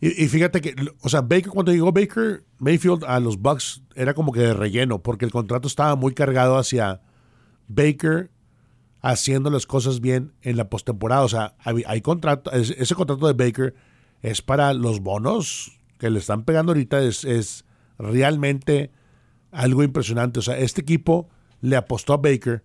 Y, 0.00 0.28
fíjate 0.28 0.60
que, 0.60 0.74
o 1.00 1.08
sea, 1.08 1.22
Baker, 1.22 1.48
cuando 1.48 1.72
llegó 1.72 1.90
Baker 1.90 2.44
Mayfield 2.58 3.04
a 3.04 3.18
los 3.20 3.38
Bucks, 3.38 3.82
era 3.94 4.12
como 4.12 4.32
que 4.32 4.40
de 4.40 4.54
relleno, 4.54 5.02
porque 5.02 5.24
el 5.24 5.30
contrato 5.30 5.66
estaba 5.66 5.96
muy 5.96 6.14
cargado 6.14 6.58
hacia 6.58 7.00
Baker 7.68 8.30
haciendo 9.00 9.50
las 9.50 9.66
cosas 9.66 10.00
bien 10.00 10.32
en 10.42 10.56
la 10.56 10.68
postemporada. 10.68 11.22
O 11.22 11.28
sea, 11.28 11.54
hay, 11.64 12.00
contrato, 12.02 12.52
ese 12.52 12.94
contrato 12.94 13.26
de 13.26 13.32
Baker 13.32 13.74
es 14.22 14.42
para 14.42 14.74
los 14.74 15.00
bonos 15.00 15.80
que 15.98 16.10
le 16.10 16.18
están 16.18 16.44
pegando 16.44 16.72
ahorita, 16.72 17.02
es, 17.02 17.24
es 17.24 17.64
realmente 17.98 18.90
algo 19.50 19.82
impresionante. 19.82 20.38
O 20.38 20.42
sea, 20.42 20.58
este 20.58 20.82
equipo 20.82 21.28
le 21.60 21.76
apostó 21.76 22.12
a 22.12 22.18
Baker 22.18 22.62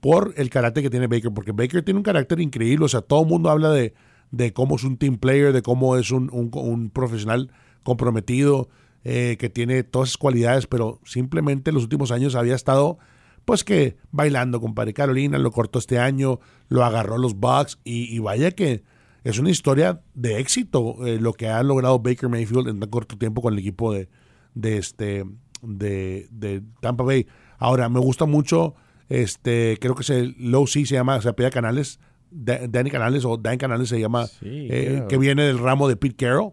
por 0.00 0.34
el 0.36 0.50
carácter 0.50 0.82
que 0.82 0.90
tiene 0.90 1.06
Baker, 1.06 1.32
porque 1.32 1.52
Baker 1.52 1.82
tiene 1.82 1.98
un 1.98 2.04
carácter 2.04 2.40
increíble. 2.40 2.84
O 2.84 2.88
sea, 2.88 3.00
todo 3.00 3.22
el 3.22 3.28
mundo 3.28 3.50
habla 3.50 3.70
de 3.70 3.94
de 4.30 4.52
cómo 4.52 4.76
es 4.76 4.84
un 4.84 4.96
team 4.96 5.18
player, 5.18 5.52
de 5.52 5.62
cómo 5.62 5.96
es 5.96 6.10
un, 6.10 6.30
un, 6.32 6.90
profesional 6.90 7.50
comprometido, 7.82 8.68
eh, 9.04 9.36
que 9.38 9.48
tiene 9.48 9.84
todas 9.84 10.10
esas 10.10 10.18
cualidades, 10.18 10.66
pero 10.66 11.00
simplemente 11.04 11.70
en 11.70 11.74
los 11.74 11.84
últimos 11.84 12.10
años 12.10 12.34
había 12.34 12.54
estado, 12.54 12.98
pues 13.44 13.64
que 13.64 13.96
bailando, 14.10 14.60
con 14.60 14.74
Padre 14.74 14.92
Carolina, 14.92 15.38
lo 15.38 15.50
cortó 15.50 15.78
este 15.78 15.98
año, 15.98 16.40
lo 16.68 16.84
agarró 16.84 17.16
los 17.16 17.34
Bucks 17.34 17.78
y, 17.84 18.18
vaya 18.18 18.50
que 18.50 18.82
es 19.24 19.38
una 19.38 19.50
historia 19.50 20.02
de 20.14 20.38
éxito 20.38 21.06
eh, 21.06 21.18
lo 21.20 21.32
que 21.32 21.48
ha 21.48 21.62
logrado 21.62 21.98
Baker 21.98 22.28
Mayfield 22.28 22.68
en 22.68 22.80
tan 22.80 22.90
corto 22.90 23.16
tiempo 23.16 23.42
con 23.42 23.54
el 23.54 23.58
equipo 23.58 23.92
de, 23.92 24.08
de 24.54 24.78
este 24.78 25.24
de, 25.62 26.28
de 26.30 26.62
Tampa 26.80 27.04
Bay. 27.04 27.26
Ahora, 27.58 27.88
me 27.88 27.98
gusta 27.98 28.26
mucho, 28.26 28.74
este, 29.08 29.78
creo 29.80 29.94
que 29.94 30.02
es 30.02 30.10
el 30.10 30.36
Low 30.38 30.66
C 30.66 30.84
se 30.84 30.94
llama, 30.94 31.20
se 31.20 31.32
pide 31.32 31.50
Canales, 31.50 31.98
Danny 32.30 32.90
Canales 32.90 33.24
o 33.24 33.36
Dan 33.36 33.58
Canales 33.58 33.88
se 33.88 33.98
llama, 33.98 34.26
eh, 34.42 35.04
que 35.08 35.16
viene 35.16 35.44
del 35.44 35.58
ramo 35.58 35.88
de 35.88 35.96
Pete 35.96 36.16
Carroll. 36.16 36.52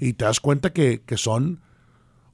Y 0.00 0.12
te 0.12 0.26
das 0.26 0.38
cuenta 0.38 0.74
que, 0.74 1.00
que, 1.00 1.16
son, 1.16 1.62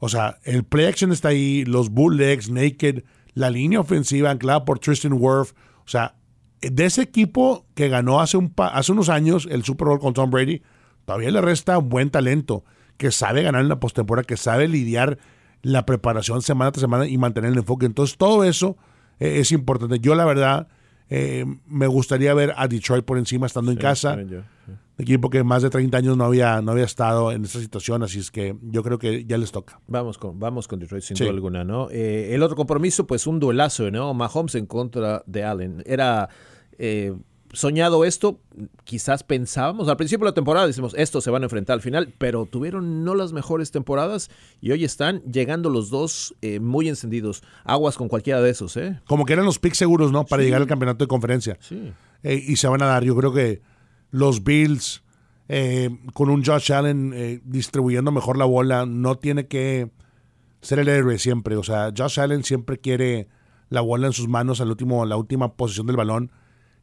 o 0.01 0.09
sea, 0.09 0.39
el 0.43 0.65
play 0.65 0.87
action 0.87 1.13
está 1.13 1.29
ahí, 1.29 1.65
los 1.65 1.91
bootlegs, 1.91 2.51
naked, 2.51 3.05
la 3.35 3.49
línea 3.49 3.79
ofensiva 3.79 4.31
anclada 4.31 4.65
por 4.65 4.81
Tristan 4.81 5.13
Wirth. 5.13 5.55
O 5.85 5.89
sea, 5.89 6.17
de 6.61 6.85
ese 6.85 7.03
equipo 7.03 7.65
que 7.75 7.89
ganó 7.89 8.21
hace, 8.21 8.37
un 8.37 8.53
hace 8.57 8.91
unos 8.91 9.09
años 9.09 9.47
el 9.49 9.63
Super 9.63 9.87
Bowl 9.87 10.01
con 10.01 10.15
Tom 10.15 10.31
Brady, 10.33 10.63
todavía 11.05 11.31
le 11.31 11.41
resta 11.41 11.79
un 11.79 11.89
buen 11.89 12.11
talento, 12.11 12.65
que 12.97 13.13
sabe 13.13 13.45
ganar 13.45 13.61
en 13.61 13.69
la 13.69 13.79
postemporada, 13.79 14.27
que 14.27 14.37
sabe 14.37 14.67
lidiar 14.67 15.19
la 15.63 15.87
preparación 15.87 16.43
semana 16.43 16.73
tras 16.73 16.81
semana 16.81 17.07
y 17.07 17.19
mantener 17.19 17.53
el 17.53 17.59
enfoque. 17.59 17.87
Entonces, 17.87 18.17
todo 18.17 18.43
eso 18.43 18.77
eh, 19.19 19.41
es 19.41 19.53
importante. 19.53 19.99
Yo, 20.01 20.15
la 20.15 20.25
verdad, 20.25 20.69
eh, 21.11 21.45
me 21.67 21.87
gustaría 21.87 22.35
ver 22.35 22.55
a 22.57 22.69
Detroit 22.69 23.05
por 23.05 23.19
encima 23.19 23.47
estando 23.47 23.73
en 23.73 23.79
casa. 23.79 24.19
Equipo 24.99 25.31
que 25.31 25.45
más 25.45 25.63
de 25.63 25.71
30 25.71 25.97
años 25.97 26.17
no 26.17 26.25
había, 26.25 26.61
no 26.61 26.73
había 26.73 26.85
estado 26.85 27.31
en 27.31 27.45
esa 27.45 27.61
situación, 27.61 28.03
así 28.03 28.19
es 28.19 28.33
que 28.33 28.57
yo 28.63 28.83
creo 28.83 28.99
que 28.99 29.25
ya 29.25 29.39
les 29.39 29.53
toca. 29.53 29.81
Vamos 29.87 30.19
con, 30.19 30.41
vamos 30.41 30.67
con 30.67 30.81
Detroit 30.81 31.05
sin 31.05 31.17
duda 31.17 31.31
alguna, 31.31 31.63
¿no? 31.63 31.89
Eh, 31.91 32.35
el 32.35 32.43
otro 32.43 32.57
compromiso, 32.57 33.07
pues 33.07 33.29
un 33.29 33.39
duelazo, 33.39 33.93
¿no? 33.93 34.13
Mahomes 34.13 34.57
en 34.57 34.67
contra 34.67 35.23
de 35.25 35.45
Allen. 35.45 35.85
Era 35.87 36.29
eh, 36.79 37.15
soñado 37.53 38.05
esto, 38.05 38.41
quizás 38.85 39.23
pensábamos, 39.23 39.89
al 39.89 39.97
principio 39.97 40.25
de 40.25 40.31
la 40.31 40.35
temporada 40.35 40.67
decimos, 40.67 40.95
estos 40.97 41.25
se 41.25 41.31
van 41.31 41.43
a 41.43 41.47
enfrentar 41.47 41.75
al 41.75 41.81
final, 41.81 42.13
pero 42.19 42.47
tuvieron 42.47 43.05
no 43.05 43.15
las 43.15 43.33
mejores 43.33 43.71
temporadas 43.71 44.31
y 44.61 44.71
hoy 44.71 44.85
están 44.85 45.21
llegando 45.23 45.71
los 45.71 45.91
dos 45.91 46.35
eh, 46.43 46.61
muy 46.61 46.89
encendidos. 46.89 47.43
Aguas 47.65 47.97
con 47.97 48.09
cualquiera 48.09 48.41
de 48.41 48.51
esos, 48.51 48.77
¿eh? 48.77 49.01
Como 49.07 49.25
que 49.25 49.33
eran 49.33 49.45
los 49.45 49.59
picks 49.59 49.79
seguros, 49.79 50.13
¿no? 50.13 50.25
Para 50.25 50.43
llegar 50.43 50.61
al 50.61 50.67
campeonato 50.67 51.05
de 51.05 51.09
conferencia. 51.09 51.57
Sí. 51.61 51.93
Eh, 52.23 52.43
y 52.47 52.57
se 52.57 52.69
van 52.69 52.83
a 52.83 52.87
dar, 52.87 53.05
yo 53.05 53.17
creo 53.17 53.33
que 53.33 53.63
los 54.11 54.45
Bills, 54.45 55.03
eh, 55.49 55.91
con 56.15 56.31
un 56.31 56.45
Josh 56.45 56.73
Allen 56.73 57.43
distribuyendo 57.45 58.13
mejor 58.13 58.37
la 58.37 58.45
bola, 58.45 58.87
no 58.87 59.17
tiene 59.17 59.47
que 59.47 59.91
ser 60.61 60.79
el 60.79 60.89
héroe 60.89 61.19
siempre. 61.19 61.57
O 61.57 61.63
sea, 61.63 61.93
Josh 61.97 62.21
Allen 62.21 62.45
siempre 62.45 62.79
quiere 62.79 63.29
la 63.69 63.81
bola 63.81 64.07
en 64.07 64.13
sus 64.13 64.29
manos 64.29 64.61
al 64.61 64.71
último, 64.71 65.05
la 65.05 65.17
última 65.17 65.55
posición 65.55 65.87
del 65.87 65.97
balón 65.97 66.31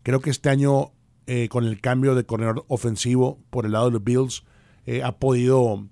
Creo 0.06 0.20
que 0.20 0.30
este 0.30 0.50
año, 0.50 0.92
eh, 1.26 1.50
con 1.50 1.64
el 1.64 1.82
cambio 1.82 2.14
de 2.14 2.28
corredor 2.28 2.64
ofensivo 2.68 3.40
por 3.50 3.66
el 3.66 3.72
lado 3.72 3.86
de 3.86 3.94
los 3.94 4.04
Bills, 4.04 4.44
eh, 4.86 5.02
ha, 5.02 5.18
podido, 5.18 5.88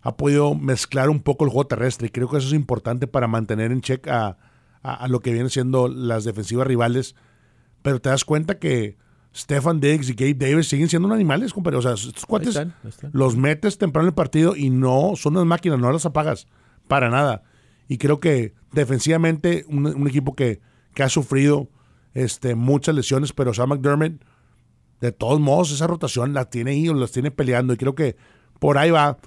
ha 0.00 0.16
podido 0.16 0.54
mezclar 0.54 1.10
un 1.10 1.20
poco 1.20 1.44
el 1.44 1.50
juego 1.50 1.66
terrestre. 1.66 2.06
Y 2.06 2.10
creo 2.10 2.30
que 2.30 2.38
eso 2.38 2.46
es 2.46 2.54
importante 2.54 3.06
para 3.06 3.28
mantener 3.28 3.70
en 3.70 3.82
check 3.82 4.08
a, 4.08 4.38
lo 5.08 5.20
que 5.20 5.34
vienen 5.34 5.50
siendo 5.50 5.88
las 5.88 6.24
defensivas 6.24 6.66
rivales. 6.66 7.14
Pero 7.82 8.00
te 8.00 8.08
das 8.08 8.24
cuenta 8.24 8.58
que 8.58 8.96
Stefan 9.36 9.78
Diggs 9.78 10.08
y 10.08 10.14
Gabe 10.14 10.32
Davis 10.32 10.66
siguen 10.66 10.88
siendo 10.88 11.12
animales, 11.12 11.52
compadre. 11.52 11.76
O 11.76 11.82
sea, 11.82 11.92
estos 11.92 12.24
cuates 12.24 12.58
los 13.12 13.36
metes 13.36 13.76
temprano 13.76 14.06
en 14.06 14.12
el 14.12 14.14
partido 14.14 14.56
y 14.56 14.70
no 14.70 15.16
son 15.16 15.34
unas 15.34 15.44
máquinas, 15.44 15.78
no 15.78 15.92
las 15.92 16.06
apagas 16.06 16.46
para 16.88 17.10
nada. 17.10 17.42
Y 17.88 17.98
creo 17.98 18.20
que 18.20 18.54
defensivamente 18.72 19.66
un, 19.68 20.08
equipo 20.08 20.34
que, 20.34 20.62
que 20.94 21.02
ha 21.02 21.10
sufrido 21.10 21.68
este, 22.14 22.54
muchas 22.54 22.94
lesiones, 22.94 23.32
pero 23.32 23.54
Sam 23.54 23.70
McDermott, 23.70 24.22
de 25.00 25.12
todos 25.12 25.40
modos, 25.40 25.72
esa 25.72 25.86
rotación 25.86 26.34
la 26.34 26.46
tiene 26.46 26.72
ahí, 26.72 26.86
las 26.86 27.12
tiene 27.12 27.30
peleando 27.30 27.72
y 27.72 27.76
creo 27.76 27.94
que 27.94 28.16
por 28.58 28.78
ahí 28.78 28.90
va. 28.90 29.18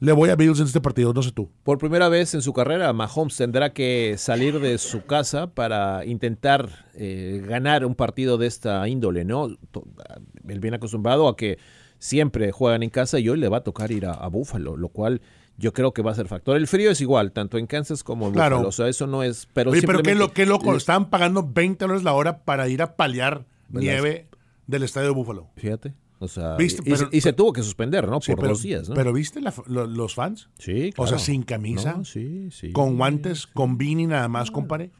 Le 0.00 0.12
voy 0.12 0.28
a 0.28 0.36
Bills 0.36 0.60
en 0.60 0.66
este 0.66 0.80
partido, 0.80 1.14
no 1.14 1.22
sé 1.22 1.32
tú. 1.32 1.50
Por 1.62 1.78
primera 1.78 2.08
vez 2.08 2.34
en 2.34 2.42
su 2.42 2.52
carrera, 2.52 2.92
Mahomes 2.92 3.36
tendrá 3.36 3.72
que 3.72 4.16
salir 4.18 4.60
de 4.60 4.76
su 4.76 5.06
casa 5.06 5.54
para 5.54 6.04
intentar 6.04 6.86
eh, 6.94 7.42
ganar 7.46 7.86
un 7.86 7.94
partido 7.94 8.36
de 8.36 8.46
esta 8.46 8.86
índole, 8.86 9.24
¿no? 9.24 9.46
Él 9.46 10.60
viene 10.60 10.76
acostumbrado 10.76 11.26
a 11.26 11.36
que 11.36 11.58
siempre 11.98 12.52
juegan 12.52 12.82
en 12.82 12.90
casa 12.90 13.18
y 13.18 13.28
hoy 13.28 13.38
le 13.38 13.48
va 13.48 13.58
a 13.58 13.64
tocar 13.64 13.92
ir 13.92 14.04
a, 14.04 14.12
a 14.12 14.28
Buffalo, 14.28 14.76
lo 14.76 14.88
cual 14.88 15.22
yo 15.56 15.72
creo 15.72 15.92
que 15.92 16.02
va 16.02 16.10
a 16.10 16.14
ser 16.14 16.26
factor. 16.28 16.56
El 16.56 16.66
frío 16.66 16.90
es 16.90 17.00
igual, 17.00 17.32
tanto 17.32 17.58
en 17.58 17.66
Kansas 17.66 18.02
como 18.04 18.26
en 18.28 18.32
Claro. 18.34 18.56
Buffalo, 18.56 18.68
o 18.68 18.72
sea, 18.72 18.88
eso 18.88 19.06
no 19.06 19.22
es... 19.22 19.48
Pero 19.52 19.70
Oye, 19.70 19.82
pero 19.82 20.02
qué, 20.02 20.14
lo, 20.14 20.32
qué 20.32 20.46
loco, 20.46 20.74
estaban 20.76 21.10
pagando 21.10 21.48
20 21.48 21.84
dólares 21.84 22.02
la 22.02 22.12
hora 22.12 22.38
para 22.44 22.68
ir 22.68 22.82
a 22.82 22.96
paliar 22.96 23.46
nieve 23.70 24.28
del 24.66 24.82
estadio 24.82 25.08
de 25.08 25.14
Búfalo. 25.14 25.48
Fíjate, 25.56 25.94
o 26.18 26.26
sea, 26.28 26.56
Viste, 26.56 26.82
y, 26.84 26.90
pero- 26.92 27.08
se- 27.10 27.16
y 27.16 27.20
se 27.20 27.32
tuvo 27.32 27.52
que 27.52 27.62
suspender, 27.62 28.08
¿no? 28.08 28.20
Sí, 28.20 28.32
Por 28.32 28.40
pero, 28.40 28.48
dos 28.54 28.62
días, 28.62 28.88
¿no? 28.88 28.94
pero 28.94 29.12
¿viste 29.12 29.40
la- 29.40 29.52
lo- 29.66 29.86
los 29.86 30.14
fans? 30.14 30.48
sí, 30.58 30.90
O 30.96 31.06
sea, 31.06 31.16
claro. 31.16 31.18
sin 31.18 31.42
camisa, 31.42 31.94
No, 31.98 32.04
sí, 32.04 32.48
sí. 32.50 32.72
con 32.72 32.96
guantes, 32.96 33.46
con 33.46 33.78
beanie 33.78 34.06
nada 34.06 34.26
más, 34.28 34.50
compadre. 34.50 34.90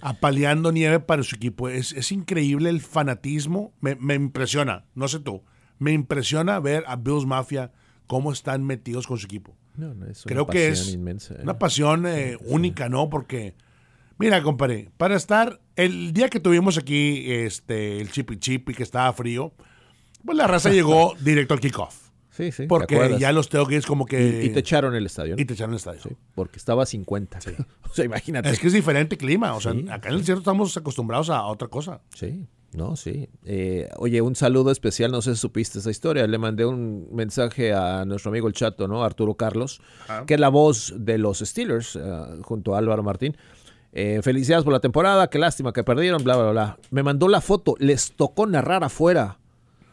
Apaleando 0.00 0.70
nieve 0.70 1.00
para 1.00 1.24
su 1.24 1.34
equipo. 1.34 1.68
Es, 1.68 1.92
es 1.92 2.12
increíble 2.12 2.70
el 2.70 2.80
fanatismo. 2.80 3.72
Me, 3.80 3.96
me 3.96 4.14
impresiona, 4.14 4.84
no 4.94 5.08
sé 5.08 5.18
tú, 5.18 5.42
me 5.80 5.92
impresiona 5.92 6.60
ver 6.60 6.84
a 6.86 6.94
Bills 6.96 7.26
Mafia 7.26 7.72
cómo 8.08 8.32
están 8.32 8.64
metidos 8.64 9.06
con 9.06 9.18
su 9.18 9.26
equipo. 9.26 9.56
No, 9.76 9.94
no, 9.94 10.06
es 10.06 10.26
una 10.26 10.32
Creo 10.32 10.46
que 10.48 10.68
es 10.68 10.92
inmensa, 10.92 11.34
¿eh? 11.34 11.40
una 11.42 11.60
pasión 11.60 12.04
eh, 12.06 12.36
única, 12.46 12.88
¿no? 12.88 13.08
Porque, 13.08 13.54
mira, 14.18 14.42
compadre, 14.42 14.90
para 14.96 15.14
estar, 15.14 15.60
el 15.76 16.12
día 16.12 16.28
que 16.28 16.40
tuvimos 16.40 16.78
aquí 16.78 17.30
este, 17.30 18.00
el 18.00 18.10
chipi 18.10 18.38
chipi 18.38 18.74
que 18.74 18.82
estaba 18.82 19.12
frío, 19.12 19.52
pues 20.24 20.36
la 20.36 20.48
raza 20.48 20.70
llegó 20.70 21.14
directo 21.20 21.54
al 21.54 21.60
kickoff. 21.60 22.08
Sí, 22.30 22.50
sí. 22.50 22.62
¿te 22.62 22.68
Porque 22.68 23.16
ya 23.18 23.32
los 23.32 23.48
tailgates 23.48 23.84
como 23.84 24.06
que... 24.06 24.42
y, 24.42 24.46
y 24.46 24.50
te 24.50 24.60
echaron 24.60 24.94
el 24.94 25.06
estadio. 25.06 25.36
¿no? 25.36 25.42
y 25.42 25.44
te 25.44 25.54
echaron 25.54 25.72
el 25.72 25.78
estadio. 25.78 26.00
Sí, 26.00 26.10
porque 26.34 26.56
estaba 26.56 26.84
a 26.84 26.86
50. 26.86 27.38
o 27.82 27.94
sea, 27.94 28.04
imagínate. 28.04 28.48
Es 28.50 28.60
que 28.60 28.68
es 28.68 28.72
diferente 28.72 29.16
clima. 29.16 29.54
O 29.54 29.60
sea, 29.60 29.72
acá 29.90 30.08
en 30.08 30.14
el 30.14 30.20
desierto 30.20 30.40
estamos 30.40 30.76
acostumbrados 30.76 31.30
a 31.30 31.44
otra 31.44 31.68
cosa. 31.68 32.00
Sí, 32.14 32.46
no, 32.72 32.96
sí. 32.96 33.28
Eh, 33.44 33.88
oye, 33.96 34.20
un 34.20 34.36
saludo 34.36 34.70
especial, 34.70 35.10
no 35.10 35.22
sé 35.22 35.34
si 35.34 35.40
supiste 35.40 35.78
esa 35.78 35.90
historia. 35.90 36.26
Le 36.26 36.38
mandé 36.38 36.66
un 36.66 37.08
mensaje 37.12 37.72
a 37.72 38.04
nuestro 38.04 38.30
amigo 38.30 38.46
el 38.46 38.52
chato, 38.52 38.86
¿no? 38.86 39.02
Arturo 39.02 39.34
Carlos, 39.34 39.80
que 40.26 40.34
es 40.34 40.40
la 40.40 40.50
voz 40.50 40.94
de 40.96 41.16
los 41.16 41.38
Steelers, 41.38 41.96
eh, 41.96 42.00
junto 42.42 42.74
a 42.74 42.78
Álvaro 42.78 43.02
Martín. 43.02 43.36
Eh, 43.92 44.20
felicidades 44.22 44.64
por 44.64 44.74
la 44.74 44.80
temporada, 44.80 45.30
qué 45.30 45.38
lástima 45.38 45.72
que 45.72 45.82
perdieron, 45.82 46.22
bla, 46.22 46.36
bla, 46.36 46.50
bla. 46.50 46.78
Me 46.90 47.02
mandó 47.02 47.28
la 47.28 47.40
foto, 47.40 47.74
les 47.78 48.12
tocó 48.12 48.46
narrar 48.46 48.84
afuera. 48.84 49.38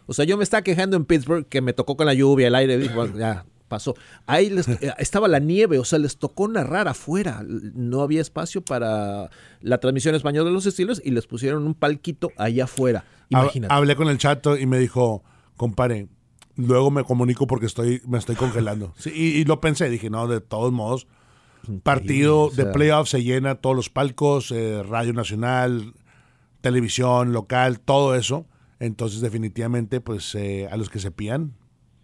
O 0.05 0.13
sea, 0.13 0.25
yo 0.25 0.37
me 0.37 0.43
estaba 0.43 0.61
quejando 0.61 0.97
en 0.97 1.05
Pittsburgh 1.05 1.47
que 1.47 1.61
me 1.61 1.71
tocó 1.71 1.95
con 1.95 2.05
la 2.05 2.13
lluvia, 2.13 2.47
el 2.47 2.55
aire, 2.55 2.77
dije, 2.77 2.93
bueno, 2.93 3.17
ya 3.17 3.45
pasó. 3.67 3.95
Ahí 4.25 4.49
les- 4.49 4.67
eh, 4.67 4.93
estaba 4.99 5.27
la 5.27 5.39
nieve, 5.39 5.79
o 5.79 5.85
sea, 5.85 5.99
les 5.99 6.17
tocó 6.17 6.47
narrar 6.47 6.87
afuera. 6.87 7.43
No 7.47 8.01
había 8.01 8.21
espacio 8.21 8.61
para 8.63 9.29
la 9.61 9.77
transmisión 9.79 10.13
en 10.13 10.17
español 10.17 10.45
de 10.45 10.51
los 10.51 10.65
estilos 10.65 11.01
y 11.03 11.11
les 11.11 11.27
pusieron 11.27 11.65
un 11.65 11.73
palquito 11.73 12.31
allá 12.37 12.65
afuera. 12.65 13.05
Imagínate. 13.29 13.73
Hablé 13.73 13.95
con 13.95 14.07
el 14.09 14.17
chato 14.17 14.57
y 14.57 14.65
me 14.65 14.77
dijo, 14.79 15.23
compadre, 15.57 16.07
luego 16.55 16.91
me 16.91 17.03
comunico 17.03 17.47
porque 17.47 17.65
estoy, 17.65 18.01
me 18.07 18.17
estoy 18.17 18.35
congelando. 18.35 18.93
Sí, 18.97 19.11
y, 19.13 19.39
y 19.39 19.45
lo 19.45 19.59
pensé, 19.61 19.89
dije, 19.89 20.09
no, 20.09 20.27
de 20.27 20.41
todos 20.41 20.71
modos, 20.71 21.07
partido 21.83 22.49
de 22.55 22.65
playoffs 22.65 23.09
se 23.09 23.23
llena 23.23 23.55
todos 23.55 23.75
los 23.75 23.89
palcos, 23.89 24.51
eh, 24.51 24.83
Radio 24.83 25.13
Nacional, 25.13 25.93
televisión 26.61 27.33
local, 27.33 27.79
todo 27.79 28.15
eso. 28.15 28.45
Entonces, 28.79 29.21
definitivamente, 29.21 30.01
pues 30.01 30.35
eh, 30.35 30.67
a 30.71 30.77
los 30.77 30.89
que 30.89 30.99
se 30.99 31.11
pían, 31.11 31.53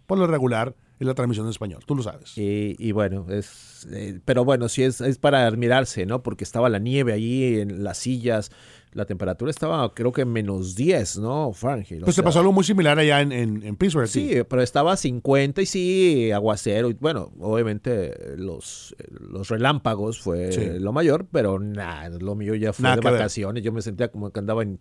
por 0.06 0.18
lo 0.18 0.26
regular, 0.26 0.74
es 1.02 1.06
la 1.06 1.14
transmisión 1.14 1.46
en 1.46 1.50
español, 1.50 1.82
tú 1.86 1.94
lo 1.94 2.02
sabes. 2.02 2.36
Y, 2.38 2.74
y 2.78 2.92
bueno, 2.92 3.26
es, 3.30 3.86
eh, 3.92 4.20
pero 4.24 4.44
bueno, 4.44 4.68
sí 4.68 4.82
es, 4.82 5.00
es 5.00 5.18
para 5.18 5.46
admirarse, 5.46 6.06
¿no? 6.06 6.22
Porque 6.22 6.44
estaba 6.44 6.68
la 6.68 6.78
nieve 6.78 7.12
allí 7.12 7.60
en 7.60 7.84
las 7.84 7.98
sillas, 7.98 8.50
la 8.92 9.06
temperatura 9.06 9.50
estaba 9.50 9.94
creo 9.94 10.12
que 10.12 10.24
menos 10.26 10.74
10, 10.76 11.18
¿no? 11.18 11.52
Fahrenheit. 11.54 12.04
Pues 12.04 12.14
sea, 12.14 12.22
pasó 12.24 12.40
algo 12.40 12.52
muy 12.52 12.62
similar 12.64 12.98
allá 12.98 13.22
en, 13.22 13.32
en, 13.32 13.62
en 13.62 13.76
Pittsburgh. 13.76 14.04
ti. 14.06 14.34
Sí, 14.34 14.42
pero 14.48 14.60
estaba 14.62 14.92
a 14.92 14.96
50 14.98 15.62
y 15.62 15.66
sí, 15.66 16.30
aguacero. 16.30 16.90
Y 16.90 16.92
bueno, 16.94 17.32
obviamente 17.40 18.12
los, 18.36 18.94
los 19.18 19.48
relámpagos 19.48 20.20
fue 20.20 20.52
Sí. 20.52 20.78
lo 20.78 20.92
mayor, 20.92 21.26
pero 21.32 21.58
nada, 21.58 22.10
lo 22.18 22.34
mío 22.34 22.54
ya 22.54 22.74
fue 22.74 22.82
Nada 22.82 22.96
de 22.96 23.00
ver. 23.02 23.12
vacaciones. 23.14 23.62
Yo 23.62 23.72
me 23.72 23.80
sentía 23.80 24.08
como 24.10 24.30
que 24.30 24.38
andaba 24.40 24.62
en, 24.62 24.78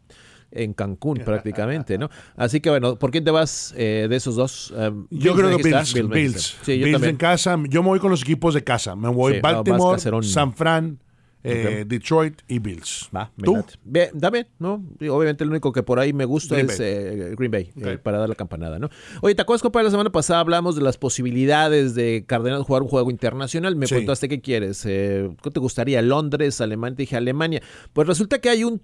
en 0.52 0.74
Cancún 0.74 1.18
prácticamente, 1.26 1.98
¿no? 1.98 2.10
Así 2.36 2.60
que 2.62 2.70
bueno, 2.70 2.98
¿por 2.98 3.12
quién 3.12 3.24
te 3.24 3.32
vas 3.32 3.74
eh, 3.78 4.08
de 4.10 4.16
esos 4.16 4.36
dos? 4.36 4.72
Um, 4.72 5.08
Yo 5.10 5.34
creo 5.36 5.56
que 5.58 5.64
Bills. 5.64 5.94
Bills. 5.94 6.12
dijiste. 6.14 6.40
Sí, 6.66 6.80
yo 6.80 6.86
Bills 6.86 7.04
en 7.04 7.18
casa. 7.18 7.58
Yo 7.70 7.82
me 7.84 7.90
voy 7.90 8.00
con 8.00 8.12
los 8.12 8.22
equipos 8.22 8.54
de 8.54 8.64
casa. 8.64 8.96
Me 8.96 9.10
voy 9.10 9.36
Sí, 9.36 9.40
Baltimore. 9.42 10.00
San 10.24 10.54
Fran, 10.54 11.00
eh. 11.44 11.86
Detroit 11.88 12.42
y 12.48 12.60
Bills. 12.60 13.10
Va, 13.16 13.32
¿Tú? 13.44 13.64
Bien, 13.84 14.10
también, 14.20 14.48
¿no? 14.60 14.84
Obviamente 15.10 15.44
el 15.44 15.50
único 15.50 15.72
que 15.72 15.82
por 15.82 15.98
ahí 16.00 16.14
me 16.14 16.26
gusta 16.26 16.54
Green 16.56 16.70
es 16.70 16.78
Bay. 16.78 16.88
eh, 16.88 17.36
Green 17.36 17.52
Bay, 17.52 17.72
eh, 17.78 17.98
para 17.98 18.20
dar 18.20 18.30
la 18.30 18.36
campanada, 18.36 18.78
¿no? 18.78 18.90
Oye, 19.22 19.34
¿te 19.34 19.42
acuerdas, 19.42 19.64
compadre? 19.64 19.86
La 19.86 19.92
semana 19.92 20.12
pasada 20.12 20.40
hablamos 20.40 20.76
de 20.76 20.84
las 20.84 20.98
posibilidades 21.00 21.96
de 21.96 22.26
Cardenal 22.28 22.62
jugar 22.64 22.84
un 22.84 22.90
juego 22.90 23.10
internacional. 23.10 23.76
Me 23.76 23.88
Sí. 23.88 23.94
preguntaste 23.96 24.30
qué 24.30 24.40
quieres. 24.42 24.86
Eh, 24.86 25.30
¿Qué 25.42 25.50
te 25.50 25.60
gustaría? 25.60 26.02
¿Londres, 26.04 26.62
Alemania? 26.62 26.96
Te 26.98 27.04
dije 27.04 27.16
Alemania. 27.16 27.62
Pues 27.94 28.08
resulta 28.08 28.40
que 28.40 28.50
hay 28.50 28.64
un 28.64 28.82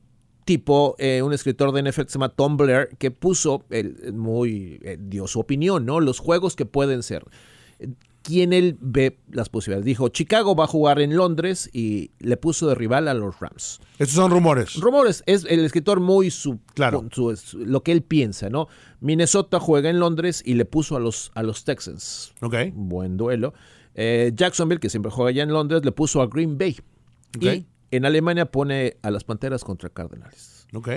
tipo, 0.47 0.95
eh, 0.97 1.21
un 1.21 1.33
escritor 1.33 1.71
de 1.73 1.83
NFL 1.83 2.03
que 2.03 2.09
se 2.09 2.13
llama 2.13 2.29
Tom 2.29 2.55
Blair, 2.57 2.89
que 2.97 3.11
puso, 3.11 3.65
el, 3.69 4.13
muy, 4.13 4.79
eh, 4.81 4.97
dio 4.99 5.27
su 5.27 5.39
opinión, 5.41 5.85
¿no? 5.85 5.99
Los 5.99 6.19
juegos 6.19 6.55
que 6.55 6.65
pueden 6.65 7.03
ser. 7.03 7.25
Eh, 7.79 7.89
¿Quién 8.23 8.51
él 8.53 8.77
ve 8.81 9.19
las 9.29 9.47
posibilidades? 9.49 9.85
Dijo, 9.85 10.09
Chicago 10.09 10.55
va 10.55 10.63
a 10.65 10.67
jugar 10.67 10.99
en 10.99 11.15
Londres 11.15 11.69
y 11.71 12.11
le 12.19 12.35
puso 12.35 12.67
de 12.67 12.75
rival 12.75 13.07
a 13.07 13.13
los 13.13 13.39
Rams. 13.39 13.79
Estos 13.99 14.15
son 14.15 14.31
rumores. 14.31 14.75
Rumores, 14.81 15.23
es 15.27 15.45
el 15.49 15.63
escritor 15.63 15.99
muy 16.01 16.29
su, 16.31 16.59
Claro. 16.73 17.05
su- 17.11 17.35
su- 17.37 17.59
lo 17.65 17.83
que 17.83 17.91
él 17.93 18.01
piensa, 18.01 18.49
¿no? 18.49 18.67
Minnesota 18.99 19.59
juega 19.61 19.89
en 19.89 19.99
Londres 19.99 20.41
y 20.45 20.55
le 20.55 20.65
puso 20.65 20.97
a 20.97 20.99
los, 20.99 21.31
a 21.35 21.43
los 21.43 21.63
Texans. 21.63 22.33
ok. 22.41 22.55
Buen 22.73 23.15
duelo. 23.15 23.53
Eh, 23.95 24.31
Jacksonville, 24.35 24.79
que 24.79 24.89
siempre 24.89 25.09
juega 25.11 25.29
allá 25.29 25.43
en 25.43 25.49
Londres, 25.49 25.85
le 25.85 25.91
puso 25.93 26.21
a 26.21 26.27
Green 26.27 26.57
Bay. 26.57 26.75
Ok. 27.37 27.43
Y 27.43 27.65
en 27.91 28.05
Alemania 28.05 28.45
pone 28.51 28.97
a 29.01 29.11
las 29.11 29.23
Panteras 29.23 29.63
contra 29.63 29.89
Cardenales. 29.89 30.67
Ok. 30.73 30.89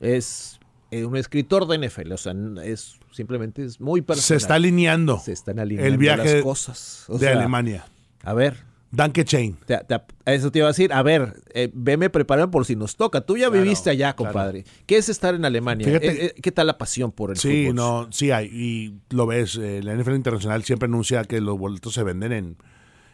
Es 0.00 0.58
eh, 0.90 1.04
un 1.04 1.16
escritor 1.16 1.66
de 1.66 1.86
NFL, 1.88 2.12
o 2.12 2.16
sea, 2.16 2.34
es 2.64 2.98
simplemente 3.12 3.64
es 3.64 3.80
muy 3.80 4.00
personal. 4.02 4.26
Se 4.26 4.34
está 4.36 4.54
alineando 4.54 5.18
Se 5.18 5.32
están 5.32 5.58
alineando 5.58 5.92
el 5.92 5.98
viaje 5.98 6.34
las 6.36 6.42
cosas. 6.42 7.04
O 7.08 7.14
de 7.14 7.26
sea, 7.26 7.36
Alemania. 7.38 7.84
A 8.22 8.34
ver, 8.34 8.56
Danke 8.92 9.24
Chain. 9.24 9.56
te- 9.66 9.78
te- 9.86 10.00
eso 10.24 10.50
te 10.50 10.58
iba 10.58 10.66
a 10.66 10.70
decir. 10.72 10.92
A 10.92 11.02
ver, 11.04 11.40
eh, 11.54 11.70
veme 11.72 12.10
preparado 12.10 12.50
por 12.50 12.64
si 12.66 12.74
nos 12.74 12.96
toca. 12.96 13.20
Tú 13.20 13.36
ya 13.36 13.46
Claro, 13.48 13.62
viviste 13.62 13.88
allá, 13.90 14.14
claro. 14.14 14.32
compadre. 14.32 14.64
¿Qué 14.86 14.96
es 14.96 15.08
estar 15.08 15.34
en 15.34 15.44
Alemania? 15.44 15.86
Fíjate- 15.86 16.08
Eh, 16.08 16.26
eh, 16.36 16.40
¿Qué 16.42 16.50
tal 16.50 16.66
la 16.66 16.76
pasión 16.76 17.12
por 17.12 17.30
el 17.30 17.36
Sí, 17.36 17.66
fútbol? 17.66 17.74
no, 17.76 18.08
sí 18.10 18.32
hay. 18.32 18.46
Y 18.52 18.94
lo 19.14 19.26
ves, 19.26 19.54
la 19.56 19.92
NFL 19.94 20.16
Internacional 20.16 20.64
siempre 20.64 20.86
anuncia 20.86 21.22
que 21.24 21.40
los 21.40 21.56
boletos 21.56 21.94
se 21.94 22.02
venden 22.02 22.32
en, 22.32 22.56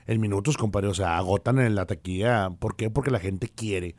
en 0.06 0.20
minutos, 0.20 0.56
compadre. 0.56 0.88
O 0.88 0.94
sea, 0.94 1.16
agotan 1.18 1.58
en 1.58 1.74
la 1.74 1.86
taquilla. 1.86 2.50
¿Por 2.50 2.76
qué? 2.76 2.90
Porque 2.90 3.10
la 3.10 3.18
gente 3.20 3.48
quiere. 3.48 3.94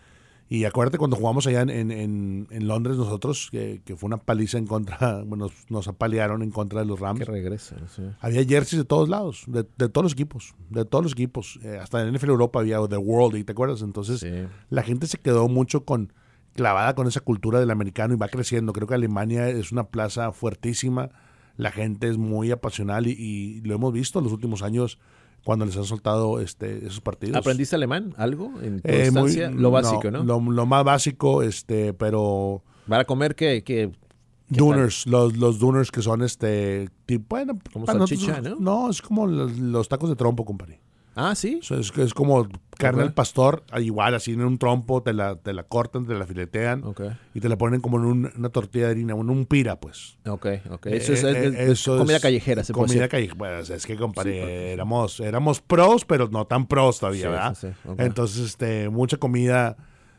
Y 0.50 0.64
acuérdate 0.64 0.98
cuando 0.98 1.18
jugamos 1.18 1.46
allá 1.46 1.62
en, 1.62 1.70
en- 1.70 2.48
en- 2.50 2.68
Londres 2.70 2.96
nosotros, 2.96 3.50
que, 3.52 3.82
que 3.84 3.98
fue 3.98 4.08
una 4.08 4.16
paliza 4.18 4.58
en 4.58 4.66
contra, 4.66 5.22
bueno, 5.26 5.46
nos, 5.48 5.54
nos 5.70 5.88
apalearon 5.90 6.42
en 6.42 6.52
contra 6.52 6.80
de 6.80 6.86
los 6.86 7.00
Rams. 7.02 7.20
Que 7.20 7.26
regresa. 7.26 7.76
sí. 7.94 8.04
Había 8.22 8.46
jerseys 8.46 8.80
de 8.84 8.86
todos 8.86 9.10
lados, 9.10 9.44
de, 9.48 9.66
de 9.78 9.90
todos 9.90 10.04
los 10.06 10.14
equipos, 10.14 10.56
de 10.70 10.86
todos 10.86 11.04
los 11.04 11.12
equipos. 11.12 11.60
Eh, 11.64 11.78
hasta 11.82 12.02
en 12.02 12.14
NFL 12.16 12.30
Europa 12.30 12.60
había 12.62 12.78
The 12.88 12.96
World, 12.96 13.38
¿y 13.38 13.44
te 13.44 13.52
acuerdas? 13.52 13.82
Entonces, 13.82 14.22
Sí. 14.22 14.30
la 14.70 14.84
gente 14.84 15.08
se 15.08 15.18
quedó 15.18 15.50
mucho 15.50 15.84
con 15.84 16.14
clavada 16.54 16.96
con 16.96 17.08
esa 17.08 17.20
cultura 17.20 17.60
del 17.60 17.70
americano 17.70 18.14
y 18.14 18.18
va 18.18 18.30
creciendo. 18.30 18.72
Creo 18.72 18.88
que 18.88 18.94
Alemania 18.96 19.50
es 19.50 19.74
una 19.74 19.90
plaza 19.90 20.32
fuertísima. 20.32 21.10
La 21.58 21.72
gente 21.72 22.08
es 22.08 22.18
muy 22.18 22.52
apasional 22.52 23.06
y, 23.08 23.12
y 23.12 23.62
lo 23.62 23.76
hemos 23.76 23.92
visto 23.92 24.20
en 24.20 24.24
los 24.24 24.34
últimos 24.34 24.62
años 24.64 24.98
cuando 25.44 25.66
les 25.66 25.78
han 25.78 25.86
soltado 25.86 26.40
este, 26.42 26.86
esos 26.86 27.02
partidos. 27.02 27.36
¿Aprendiste 27.38 27.76
alemán? 27.76 28.14
¿Algo? 28.18 28.52
En 28.62 28.82
tu 28.82 28.90
Eh, 28.90 29.12
muy-? 29.12 29.36
Lo 29.54 29.72
básico, 29.72 30.12
¿no? 30.12 30.24
Lo, 30.24 30.40
lo 30.40 30.66
más 30.66 30.84
básico, 30.84 31.42
este, 31.44 31.94
pero 31.94 32.64
Para 32.88 33.06
comer, 33.06 33.36
¿qué? 33.36 33.64
qué- 33.64 33.92
qué 33.92 34.58
Duners, 34.58 35.06
los, 35.08 35.36
los 35.38 35.60
Duners 35.60 35.92
que 35.92 36.02
son 36.02 36.22
este 36.22 36.90
tipo, 37.06 37.26
bueno, 37.36 37.58
Como 37.74 37.86
para 37.86 38.00
nosotros- 38.00 38.26
salchicha, 38.28 38.50
¿no? 38.50 38.56
No, 38.60 38.90
es 38.90 39.02
como 39.02 39.28
los, 39.28 39.58
los 39.58 39.88
tacos 39.90 40.10
de 40.10 40.16
trompo, 40.16 40.46
compadre. 40.46 40.80
Ah, 41.20 41.34
sí. 41.36 41.60
Es, 41.68 41.92
es 41.98 42.14
como 42.14 42.48
carne 42.78 43.02
al 43.02 43.14
pastor, 43.14 43.64
ah, 43.72 43.82
igual 43.82 44.14
así 44.14 44.34
en 44.34 44.42
un 44.42 44.58
trompo, 44.60 45.02
te 45.02 45.14
la, 45.14 45.36
te 45.36 45.52
la 45.52 45.64
cortan, 45.64 46.06
te 46.06 46.14
la 46.14 46.28
filetean 46.28 46.84
Ok, 46.84 47.02
y 47.34 47.40
te 47.40 47.50
la 47.50 47.58
ponen 47.58 47.82
como 47.82 47.98
en 47.98 48.06
un- 48.06 48.32
una 48.38 48.50
tortilla 48.50 48.86
de 48.86 48.92
harina, 48.92 49.14
en 49.16 49.30
un 49.30 49.46
pira, 49.48 49.80
pues. 49.80 50.18
ok, 50.28 50.46
ok. 50.70 50.86
Eso 50.88 51.14
es, 51.14 51.24
Eh, 51.24 51.30
es- 51.32 51.54
eh, 51.56 51.64
es 51.64 51.70
eso 51.80 51.98
comida 51.98 52.20
callejera, 52.20 52.64
se 52.64 52.72
puede 52.74 52.88
Comida 52.88 53.08
callejera. 53.08 53.36
Bueno, 53.38 53.58
es 53.58 53.86
que, 53.86 53.96
compadre, 53.98 54.74
éramos, 54.74 55.20
éramos 55.20 55.60
pros, 55.60 56.06
pero 56.06 56.28
no 56.30 56.46
tan 56.46 56.68
pros 56.68 57.00
todavía, 57.00 57.22
Sí, 57.24 57.28
¿verdad? 57.28 57.58
sí, 57.60 57.68
sí. 57.68 57.90
Entonces, 57.98 58.46
este, 58.46 58.90
mucha 58.90 59.18
comida 59.18 59.76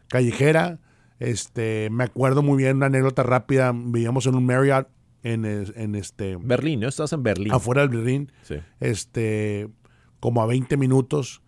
callejera. 0.09 0.79
Este, 1.21 1.89
me 1.91 2.05
acuerdo 2.05 2.43
muy 2.43 2.57
bien 2.59 2.77
una 2.77 2.87
anécdota 2.87 3.23
rápida. 3.23 3.73
Vivíamos 3.75 4.27
en 4.27 4.35
un 4.35 4.47
Marriott 4.47 4.89
en, 5.23 5.45
en 5.45 5.95
este 5.95 6.37
Berlín, 6.41 6.81
¿no? 6.81 6.89
Estás 6.89 7.13
en 7.13 7.23
Berlín. 7.23 7.53
afuera 7.53 7.83
del 7.83 7.91
Berlín, 7.91 8.33
Sí. 8.43 8.57
este, 8.81 9.69
como 10.21 10.43
a 10.43 10.47
20 10.47 10.77
minutos. 10.77 11.43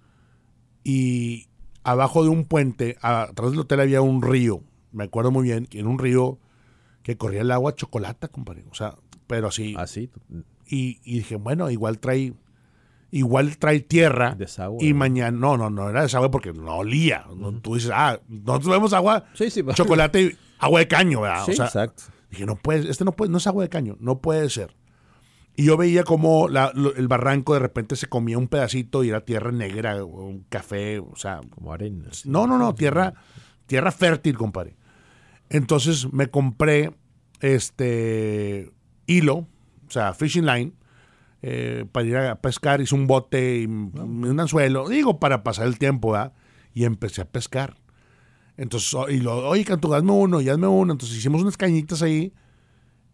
Y 0.85 1.49
abajo 1.83 2.23
de 2.23 2.31
un 2.31 2.45
puente, 2.45 2.97
atrás 3.03 3.51
del 3.51 3.61
hotel 3.61 3.81
había 3.81 4.03
un 4.03 4.23
río. 4.23 4.63
Me 4.93 5.05
acuerdo 5.05 5.31
muy 5.31 5.45
bien, 5.45 5.67
que 5.67 5.79
en 5.81 5.87
un 5.87 5.99
río 5.99 6.39
que 7.03 7.17
corría 7.17 7.43
el 7.43 7.51
agua 7.51 7.75
chocolate, 7.75 8.29
compadre. 8.29 8.65
O 8.71 8.75
sea, 8.75 8.97
pero 9.27 9.49
así. 9.49 9.75
Así. 9.79 10.11
Y, 10.67 11.01
y 11.05 11.19
dije, 11.19 11.37
bueno, 11.37 11.71
igual 11.71 11.99
trae, 11.99 12.33
igual 13.11 13.57
trae 13.59 13.81
tierra. 13.81 14.35
Desagüe, 14.37 14.85
Y 14.85 14.95
mañana, 14.95 15.37
no, 15.37 15.57
no, 15.57 15.71
no 15.71 15.89
era 15.89 16.03
desagüe 16.03 16.31
porque 16.31 16.53
no 16.53 16.77
olía. 16.79 17.27
No, 17.37 17.53
Tú 17.61 17.75
dices, 17.75 17.91
ah, 17.95 18.21
nosotros 18.29 18.73
vemos 18.73 18.93
agua, 18.93 19.25
Sí, 19.35 19.51
sí. 19.51 19.63
chocolate, 19.75 20.23
y 20.23 20.37
agua 20.59 20.81
de 20.81 20.89
caño, 20.89 21.21
¿verdad? 21.23 21.45
Sí, 21.45 21.53
o 21.53 21.57
sea, 21.57 21.67
exacto. 21.67 22.05
Dije, 22.31 22.47
no 22.47 22.57
puede, 22.57 22.89
este 22.91 23.05
no 23.05 23.13
puede, 23.13 23.31
no 23.33 23.39
es 23.39 23.47
agua 23.47 23.65
de 23.65 23.69
caño, 23.69 23.97
no 24.01 24.21
puede 24.21 24.49
ser. 24.51 24.77
Y 25.61 25.65
yo 25.65 25.77
veía 25.77 26.05
como 26.05 26.49
la- 26.49 26.73
lo- 26.75 26.95
el 26.97 27.07
barranco 27.07 27.53
de 27.53 27.61
repente 27.61 27.95
se 27.95 28.07
comía 28.07 28.39
un 28.39 28.49
pedacito 28.49 29.05
y 29.05 29.11
era 29.11 29.27
tierra 29.27 29.53
negra, 29.53 30.03
un 30.03 30.47
café, 30.49 31.01
o 31.01 31.15
sea, 31.17 31.43
Como 31.51 31.71
arena. 31.75 32.07
no, 32.25 32.47
no, 32.47 32.57
no, 32.57 32.75
tierra, 32.75 33.13
tierra 33.67 33.93
fértil, 33.93 34.39
compadre. 34.39 34.75
Entonces 35.51 36.11
me 36.15 36.29
compré 36.29 36.95
este 37.41 38.71
hilo, 39.07 39.35
o 39.87 39.91
sea, 39.91 40.15
fishing 40.15 40.47
line, 40.47 40.73
eh, 41.43 41.85
para 41.93 42.07
ir 42.07 42.17
a 42.17 42.41
pescar. 42.41 42.81
Hice 42.81 42.95
un 42.95 43.07
bote 43.07 43.61
y 43.61 43.67
un 43.67 44.37
anzuelo, 44.41 44.89
digo, 44.89 45.21
para 45.21 45.43
pasar 45.43 45.67
el 45.67 45.79
tiempo, 45.79 46.13
¿verdad? 46.13 46.33
Y 46.73 46.85
empecé 46.85 47.21
a 47.21 47.27
pescar. 47.27 47.77
Entonces, 48.57 48.95
o- 48.95 49.11
y 49.11 49.19
lo, 49.21 49.47
oye, 49.47 49.67
Cantu, 49.67 49.93
hazme 49.95 50.13
uno 50.13 50.41
y 50.41 50.49
hazme 50.49 50.69
uno. 50.69 50.93
Entonces 50.95 51.19
hicimos 51.19 51.43
unas 51.43 51.59
cañitas 51.59 52.01
ahí 52.01 52.33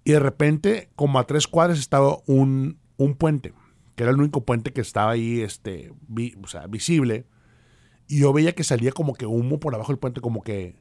y 0.07 0.13
de 0.13 0.21
repente, 0.21 0.89
como 0.97 1.19
a 1.19 1.25
tres 1.27 1.47
cuadras, 1.47 1.79
estaba 1.79 2.19
un, 2.27 2.79
un 2.97 3.15
puente, 3.17 3.53
que 3.97 4.05
era 4.05 4.13
el 4.13 4.19
único 4.19 4.45
puente 4.45 4.73
que 4.73 4.81
estaba 4.81 5.11
ahí, 5.11 5.41
este, 5.41 5.93
vi- 6.09 6.35
o 6.43 6.47
sea, 6.47 6.67
visible. 6.67 7.27
Y 8.09 8.21
yo 8.21 8.33
veía 8.33 8.55
que 8.55 8.63
salía 8.65 8.93
como 8.93 9.15
que 9.15 9.27
humo 9.27 9.59
por 9.59 9.75
abajo 9.75 9.93
del 9.93 9.99
puente, 9.99 10.21
como 10.21 10.43
que 10.43 10.77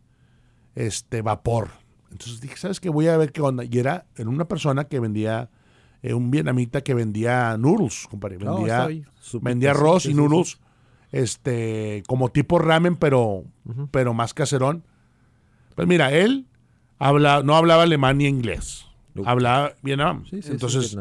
este 0.75 1.21
vapor. 1.21 1.69
Entonces 2.11 2.39
dije, 2.39 2.55
¿sabes 2.55 2.79
qué? 2.79 2.89
Voy 2.89 3.07
a 3.07 3.17
ver 3.17 3.31
qué 3.31 3.41
onda. 3.41 3.63
Y 3.63 3.79
era 3.79 4.05
en 4.15 4.27
una 4.27 4.47
persona 4.47 4.85
que 4.85 4.99
vendía, 4.99 5.49
eh, 6.03 6.13
un 6.13 6.29
vietnamita 6.29 6.81
que 6.81 6.93
vendía 6.93 7.57
noodles, 7.57 8.05
compadre. 8.09 8.37
No, 8.37 8.55
Vendía, 8.57 8.87
vendía 9.41 9.71
arroz 9.71 10.03
sí, 10.03 10.09
y 10.09 10.11
sí, 10.13 10.17
noodles, 10.17 10.59
este, 11.11 12.03
como 12.07 12.29
tipo 12.29 12.59
ramen, 12.59 12.95
pero, 12.95 13.43
pero 13.91 14.13
más 14.13 14.33
caserón. 14.35 14.83
Pues 15.75 15.87
mira, 15.87 16.11
él 16.11 16.45
habla, 16.99 17.41
no 17.43 17.55
hablaba 17.55 17.83
alemán 17.83 18.19
ni 18.19 18.27
inglés. 18.27 18.84
Hablaba 19.23 19.73
vietnam. 19.81 20.23
Sí, 20.25 20.37
sí, 20.37 20.41
sí, 20.43 20.51
Entonces, 20.51 20.97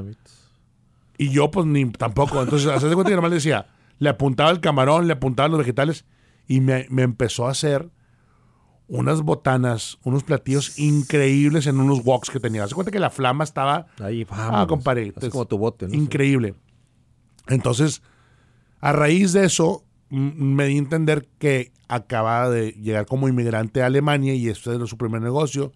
y 1.18 1.30
yo, 1.30 1.50
pues, 1.50 1.66
ni 1.66 1.90
tampoco. 1.90 2.42
Entonces, 2.42 2.68
hace 2.68 2.88
de 2.88 2.94
cuenta 2.94 3.10
que 3.10 3.16
nomás 3.16 3.30
le 3.30 3.36
decía, 3.36 3.66
le 3.98 4.08
apuntaba 4.08 4.50
el 4.50 4.60
camarón, 4.60 5.06
le 5.06 5.12
apuntaba 5.14 5.48
los 5.48 5.58
vegetales 5.58 6.04
y 6.46 6.60
me, 6.60 6.86
me 6.90 7.02
empezó 7.02 7.46
a 7.46 7.50
hacer 7.50 7.88
unas 8.88 9.22
botanas, 9.22 9.98
unos 10.04 10.24
platillos 10.24 10.78
increíbles 10.78 11.66
en 11.66 11.80
unos 11.80 12.04
woks 12.04 12.30
que 12.30 12.40
tenía. 12.40 12.64
Hace 12.64 12.74
cuenta 12.74 12.90
que 12.90 12.98
la 12.98 13.10
flama 13.10 13.42
estaba 13.44 13.86
Ahí, 14.00 14.26
Ah, 14.30 14.50
vamos. 14.50 14.66
compadre. 14.68 15.12
Así 15.16 15.26
es 15.26 15.32
como 15.32 15.46
tu 15.46 15.56
bote, 15.56 15.88
¿no? 15.88 15.94
Increíble. 15.94 16.54
Entonces, 17.48 18.02
a 18.80 18.92
raíz 18.92 19.32
de 19.32 19.44
eso, 19.46 19.84
me 20.10 20.66
di 20.66 20.74
a 20.74 20.78
entender 20.78 21.28
que 21.38 21.72
acababa 21.88 22.50
de 22.50 22.72
llegar 22.72 23.06
como 23.06 23.28
inmigrante 23.28 23.82
a 23.82 23.86
Alemania 23.86 24.34
y 24.34 24.48
este 24.48 24.74
era 24.74 24.86
su 24.86 24.98
primer 24.98 25.22
negocio. 25.22 25.72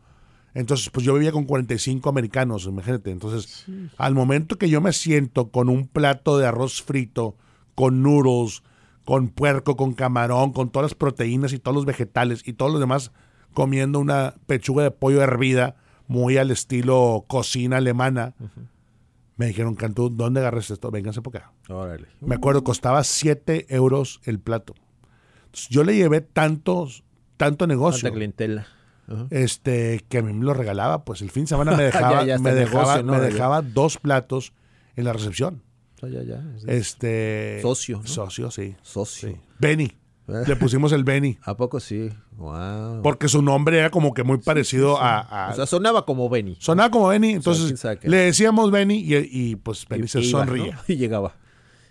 Entonces, 0.58 0.90
pues 0.90 1.06
yo 1.06 1.14
vivía 1.14 1.30
con 1.30 1.44
45 1.44 2.08
americanos, 2.08 2.66
imagínate. 2.66 3.12
Entonces, 3.12 3.66
al 3.96 4.16
momento 4.16 4.58
que 4.58 4.68
yo 4.68 4.80
me 4.80 4.92
siento 4.92 5.50
con 5.50 5.68
un 5.68 5.86
plato 5.86 6.36
de 6.36 6.48
arroz 6.48 6.82
frito, 6.82 7.36
con 7.76 8.02
noodles, 8.02 8.64
con 9.04 9.28
puerco, 9.28 9.76
con 9.76 9.94
camarón, 9.94 10.52
con 10.52 10.70
todas 10.70 10.90
las 10.90 10.94
proteínas 10.96 11.52
y 11.52 11.60
todos 11.60 11.76
los 11.76 11.86
vegetales 11.86 12.42
y 12.44 12.54
todos 12.54 12.72
los 12.72 12.80
demás, 12.80 13.12
comiendo 13.54 14.00
una 14.00 14.34
pechuga 14.48 14.82
de 14.82 14.90
pollo 14.90 15.22
hervida, 15.22 15.76
muy 16.08 16.38
al 16.38 16.50
estilo 16.50 17.24
cocina 17.28 17.76
alemana, 17.76 18.34
me 19.36 19.46
dijeron, 19.46 19.76
Cantú, 19.76 20.10
¿dónde 20.10 20.40
agarras 20.40 20.72
esto? 20.72 20.90
Vénganse 20.90 21.22
por 21.22 21.36
acá. 21.36 21.52
Órale. 21.68 22.08
Me 22.20 22.34
acuerdo, 22.34 22.64
costaba 22.64 23.04
7 23.04 23.66
euros 23.68 24.20
el 24.24 24.40
plato. 24.40 24.74
Entonces, 25.44 25.68
yo 25.68 25.84
le 25.84 25.94
llevé 25.94 26.20
tantos, 26.20 27.04
tanto 27.36 27.68
negocio 27.68 28.02
Tanta 28.08 28.16
clientela. 28.16 28.66
Ajá. 29.08 29.26
este, 29.30 30.04
que 30.08 30.18
a 30.18 30.22
mí 30.22 30.32
me 30.32 30.44
lo 30.44 30.52
regalaba, 30.54 31.04
pues 31.04 31.22
el 31.22 31.30
fin 31.30 31.44
de 31.44 31.48
semana 31.48 31.76
me 31.76 31.82
dejaba, 31.90 32.20
Ya, 32.20 32.26
ya 32.26 32.34
está 32.36 32.48
me 32.50 32.54
dejaba, 32.54 32.82
negocio, 32.96 33.02
¿no? 33.04 33.12
me 33.14 33.20
dejaba 33.20 33.62
dos 33.62 33.98
platos 33.98 34.52
en 34.96 35.04
la 35.04 35.12
recepción. 35.12 35.62
Ah, 36.02 36.06
ya, 36.08 36.22
ya. 36.22 36.42
sí. 36.58 36.64
Este 36.68 37.58
Socio, 37.62 37.98
¿no? 37.98 38.06
Socio, 38.06 38.50
sí. 38.50 38.76
Socio. 38.82 39.30
sí. 39.30 39.36
Benny. 39.58 39.92
Le 40.46 40.56
pusimos 40.56 40.92
el 40.92 41.04
Benny. 41.04 41.38
¿A 41.42 41.56
poco 41.56 41.80
sí? 41.80 42.10
Wow. 42.36 43.00
Porque 43.02 43.28
su 43.28 43.40
nombre 43.42 43.78
era 43.78 43.88
como 43.90 44.12
que 44.12 44.22
muy 44.24 44.36
parecido 44.38 45.00
A, 45.00 45.20
a- 45.20 45.50
O 45.52 45.54
sea, 45.54 45.66
sonaba 45.66 46.04
como 46.04 46.28
Benny. 46.28 46.56
Sonaba 46.60 46.90
como 46.90 47.08
Benny, 47.08 47.30
entonces 47.32 47.82
le 48.02 48.16
decíamos 48.18 48.70
Benny 48.70 48.96
y, 48.98 49.16
y, 49.16 49.56
pues 49.56 49.86
Benny 49.88 50.06
se 50.06 50.20
Iba, 50.20 50.40
sonría. 50.40 50.74
¿no? 50.74 50.80
Y 50.86 50.96
llegaba. 50.96 51.34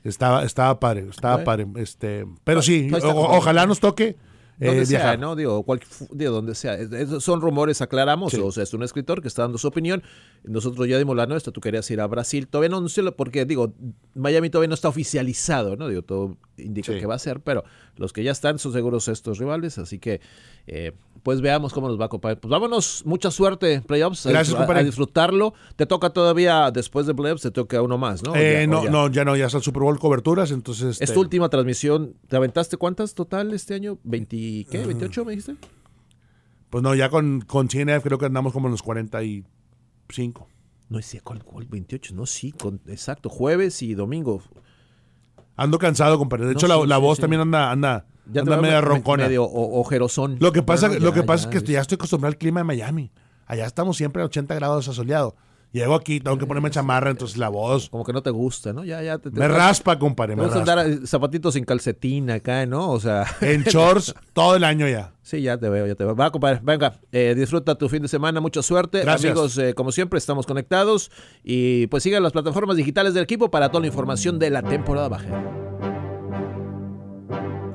Estaba, 0.04 0.44
estaba 0.44 0.80
padre, 0.80 1.08
estaba 1.10 1.44
Bueno. 1.44 1.46
padre. 1.46 1.68
Este, 1.84 2.26
pero 2.44 2.62
sí, 2.62 2.90
o- 2.94 3.38
ojalá 3.38 3.66
nos 3.66 3.80
toque 3.80 4.16
eh, 4.60 4.66
Donde 4.68 4.86
sea, 4.86 5.00
viajar. 5.00 5.20
¿no? 5.20 5.36
Digo, 5.36 5.62
cual, 5.64 5.80
digo, 6.12 6.32
donde 6.32 6.56
sea. 6.56 6.76
Es- 6.76 7.24
son 7.24 7.42
rumores, 7.42 7.82
aclaramos. 7.82 8.32
Sí. 8.34 8.40
O 8.44 8.52
sea, 8.52 8.64
es 8.64 8.74
un 8.74 8.84
escritor 8.84 9.22
que 9.22 9.28
está 9.28 9.44
dando 9.44 9.58
su 9.58 9.68
opinión. 9.68 10.02
Nosotros 10.44 10.88
ya 10.88 10.98
dimos 10.98 11.16
la 11.16 11.26
nuestra. 11.28 11.54
Tú 11.54 11.62
querías 11.62 11.90
ir 11.92 12.02
a 12.02 12.08
Brasil. 12.08 12.48
Todavía 12.48 12.70
no 12.70 12.78
anunció, 12.78 13.16
porque, 13.16 13.46
digo, 13.46 13.74
Miami 14.16 14.50
todavía 14.50 14.70
no 14.70 14.74
está 14.74 14.88
oficializado, 14.90 15.76
¿no? 15.76 15.88
Digo, 15.88 16.02
todo 16.02 16.38
indica 16.58 16.92
Sí. 16.94 17.00
que 17.00 17.06
va 17.06 17.16
a 17.16 17.20
ser, 17.20 17.40
pero 17.42 17.64
los 17.98 18.14
que 18.14 18.24
ya 18.24 18.32
están 18.32 18.60
son 18.60 18.74
seguros 18.74 19.08
estos 19.08 19.38
rivales. 19.38 19.78
Así 19.78 20.00
que, 20.00 20.22
eh, 20.68 20.94
pues 21.24 21.42
veamos 21.42 21.74
cómo 21.74 21.88
nos 21.88 22.00
va 22.00 22.04
a 22.04 22.06
acompañar. 22.08 22.40
Pues 22.40 22.50
vámonos. 22.50 23.04
Mucha 23.06 23.32
suerte, 23.32 23.82
playoffs. 23.82 24.26
Gracias, 24.26 24.56
a, 24.56 24.60
compadre. 24.60 24.82
a 24.82 24.84
disfrutarlo. 24.84 25.54
Te 25.76 25.86
toca 25.86 26.10
todavía, 26.12 26.72
después 26.72 27.06
de 27.08 27.14
playoffs, 27.16 27.42
te 27.44 27.52
toca 27.52 27.82
uno 27.82 27.98
más, 27.98 28.24
¿no? 28.24 28.36
Eh, 28.36 28.62
Ya- 28.62 28.68
no, 28.68 28.84
ya. 28.84 28.90
no, 28.90 29.10
ya 29.10 29.26
no, 29.26 29.36
ya 29.36 29.46
está 29.48 29.58
el 29.58 29.64
Super 29.64 29.84
Bowl 29.84 30.00
coberturas, 30.00 30.52
entonces. 30.52 30.96
Es 30.96 31.02
este, 31.02 31.14
tu 31.14 31.20
última 31.22 31.50
transmisión. 31.50 32.16
¿Te 32.28 32.36
aventaste 32.36 32.78
cuántas 32.78 33.14
total 33.14 33.54
este 33.54 33.74
año? 33.74 33.98
¿20 34.06 34.68
qué? 34.70 34.86
¿28 34.86 35.26
me 35.26 35.32
dijiste? 35.32 35.56
Pues 36.70 36.84
no, 36.84 36.94
ya 36.96 37.10
con, 37.10 37.42
con 37.42 37.70
CNF 37.70 38.04
creo 38.04 38.18
que 38.18 38.26
andamos 38.26 38.52
como 38.54 38.68
en 38.68 38.72
los 38.72 38.84
45. 38.84 40.48
No 40.90 41.00
cuál, 41.24 41.44
cuál 41.44 41.66
28, 41.66 42.14
no, 42.16 42.26
sí, 42.26 42.54
con, 42.54 42.80
exacto, 42.88 43.30
jueves 43.30 43.82
y 43.82 43.94
domingo. 43.94 44.42
Ando 45.58 45.78
cansado, 45.80 46.18
compadre. 46.18 46.46
De 46.46 46.54
No, 46.54 46.58
hecho, 46.60 46.68
la, 46.68 46.76
sí, 46.76 46.88
la 46.88 46.96
sí, 46.96 47.02
voz 47.02 47.16
sí. 47.18 47.22
también 47.22 47.42
anda, 47.42 47.72
anda, 47.72 48.06
Ya 48.32 48.42
anda 48.42 48.58
media 48.62 48.76
me- 48.76 48.82
roncona. 48.82 49.26
Medio 49.26 49.44
ojerosón. 49.44 50.38
Lo 50.40 50.52
que 50.54 50.64
pasa, 50.64 50.88
lo 50.88 51.12
que 51.14 51.24
pasa 51.24 51.50
ya, 51.50 51.58
es 51.58 51.64
que 51.64 51.72
ya 51.74 51.82
estoy 51.82 51.96
acostumbrado 51.96 52.32
al 52.32 52.38
clima 52.38 52.60
de 52.62 52.64
Miami. 52.66 53.12
Allá 53.46 53.66
estamos 53.66 53.98
siempre 53.98 54.22
a 54.22 54.26
80 54.26 54.56
grados 54.56 54.88
asoleado. 54.88 55.36
Llego 55.78 55.96
aquí, 55.96 56.20
tengo 56.20 56.38
que 56.38 56.46
ponerme 56.46 56.70
chamarra, 56.72 57.10
entonces 57.12 57.38
la 57.38 57.50
voz 57.50 57.90
Como 57.90 58.04
que 58.04 58.14
no 58.14 58.22
te 58.24 58.30
gusta, 58.32 58.74
¿no? 58.74 58.84
Ya, 58.84 59.02
ya 59.04 59.18
te, 59.18 59.30
te- 59.32 59.40
me 59.40 59.48
raspa, 59.48 59.98
compadre. 60.00 60.36
Me 60.36 60.44
raspa. 60.44 60.60
andar 60.60 60.80
eh, 60.88 61.00
zapatitos 61.06 61.54
sin 61.54 61.66
calcetín 61.66 62.30
acá, 62.32 62.66
¿no? 62.66 62.90
O 62.92 63.00
sea, 63.00 63.26
En 63.42 63.64
shorts 63.64 64.14
todo 64.34 64.56
el 64.56 64.64
año 64.64 64.88
ya. 64.88 65.14
sí, 65.22 65.42
ya 65.42 65.58
te 65.58 65.70
veo, 65.70 65.86
ya 65.88 65.96
te 65.96 66.04
veo. 66.04 66.16
Va, 66.16 66.32
compadre, 66.32 66.60
venga, 66.64 66.94
eh, 67.12 67.34
disfruta 67.38 67.76
tu 67.76 67.90
fin 67.90 68.02
de 68.02 68.08
semana, 68.08 68.40
mucha 68.42 68.62
suerte. 68.62 69.02
Gracias. 69.02 69.32
Amigos, 69.32 69.58
eh, 69.58 69.74
como 69.74 69.92
siempre, 69.92 70.18
estamos 70.18 70.46
conectados 70.46 71.12
y 71.44 71.88
pues 71.88 72.04
sigan 72.04 72.24
las 72.24 72.32
plataformas 72.32 72.78
digitales 72.78 73.14
del 73.14 73.24
equipo 73.24 73.52
para 73.52 73.70
toda 73.70 73.82
la 73.82 73.88
información 73.88 74.40
de 74.40 74.50
la 74.50 74.62
temporada 74.64 75.10
baja. 75.10 75.67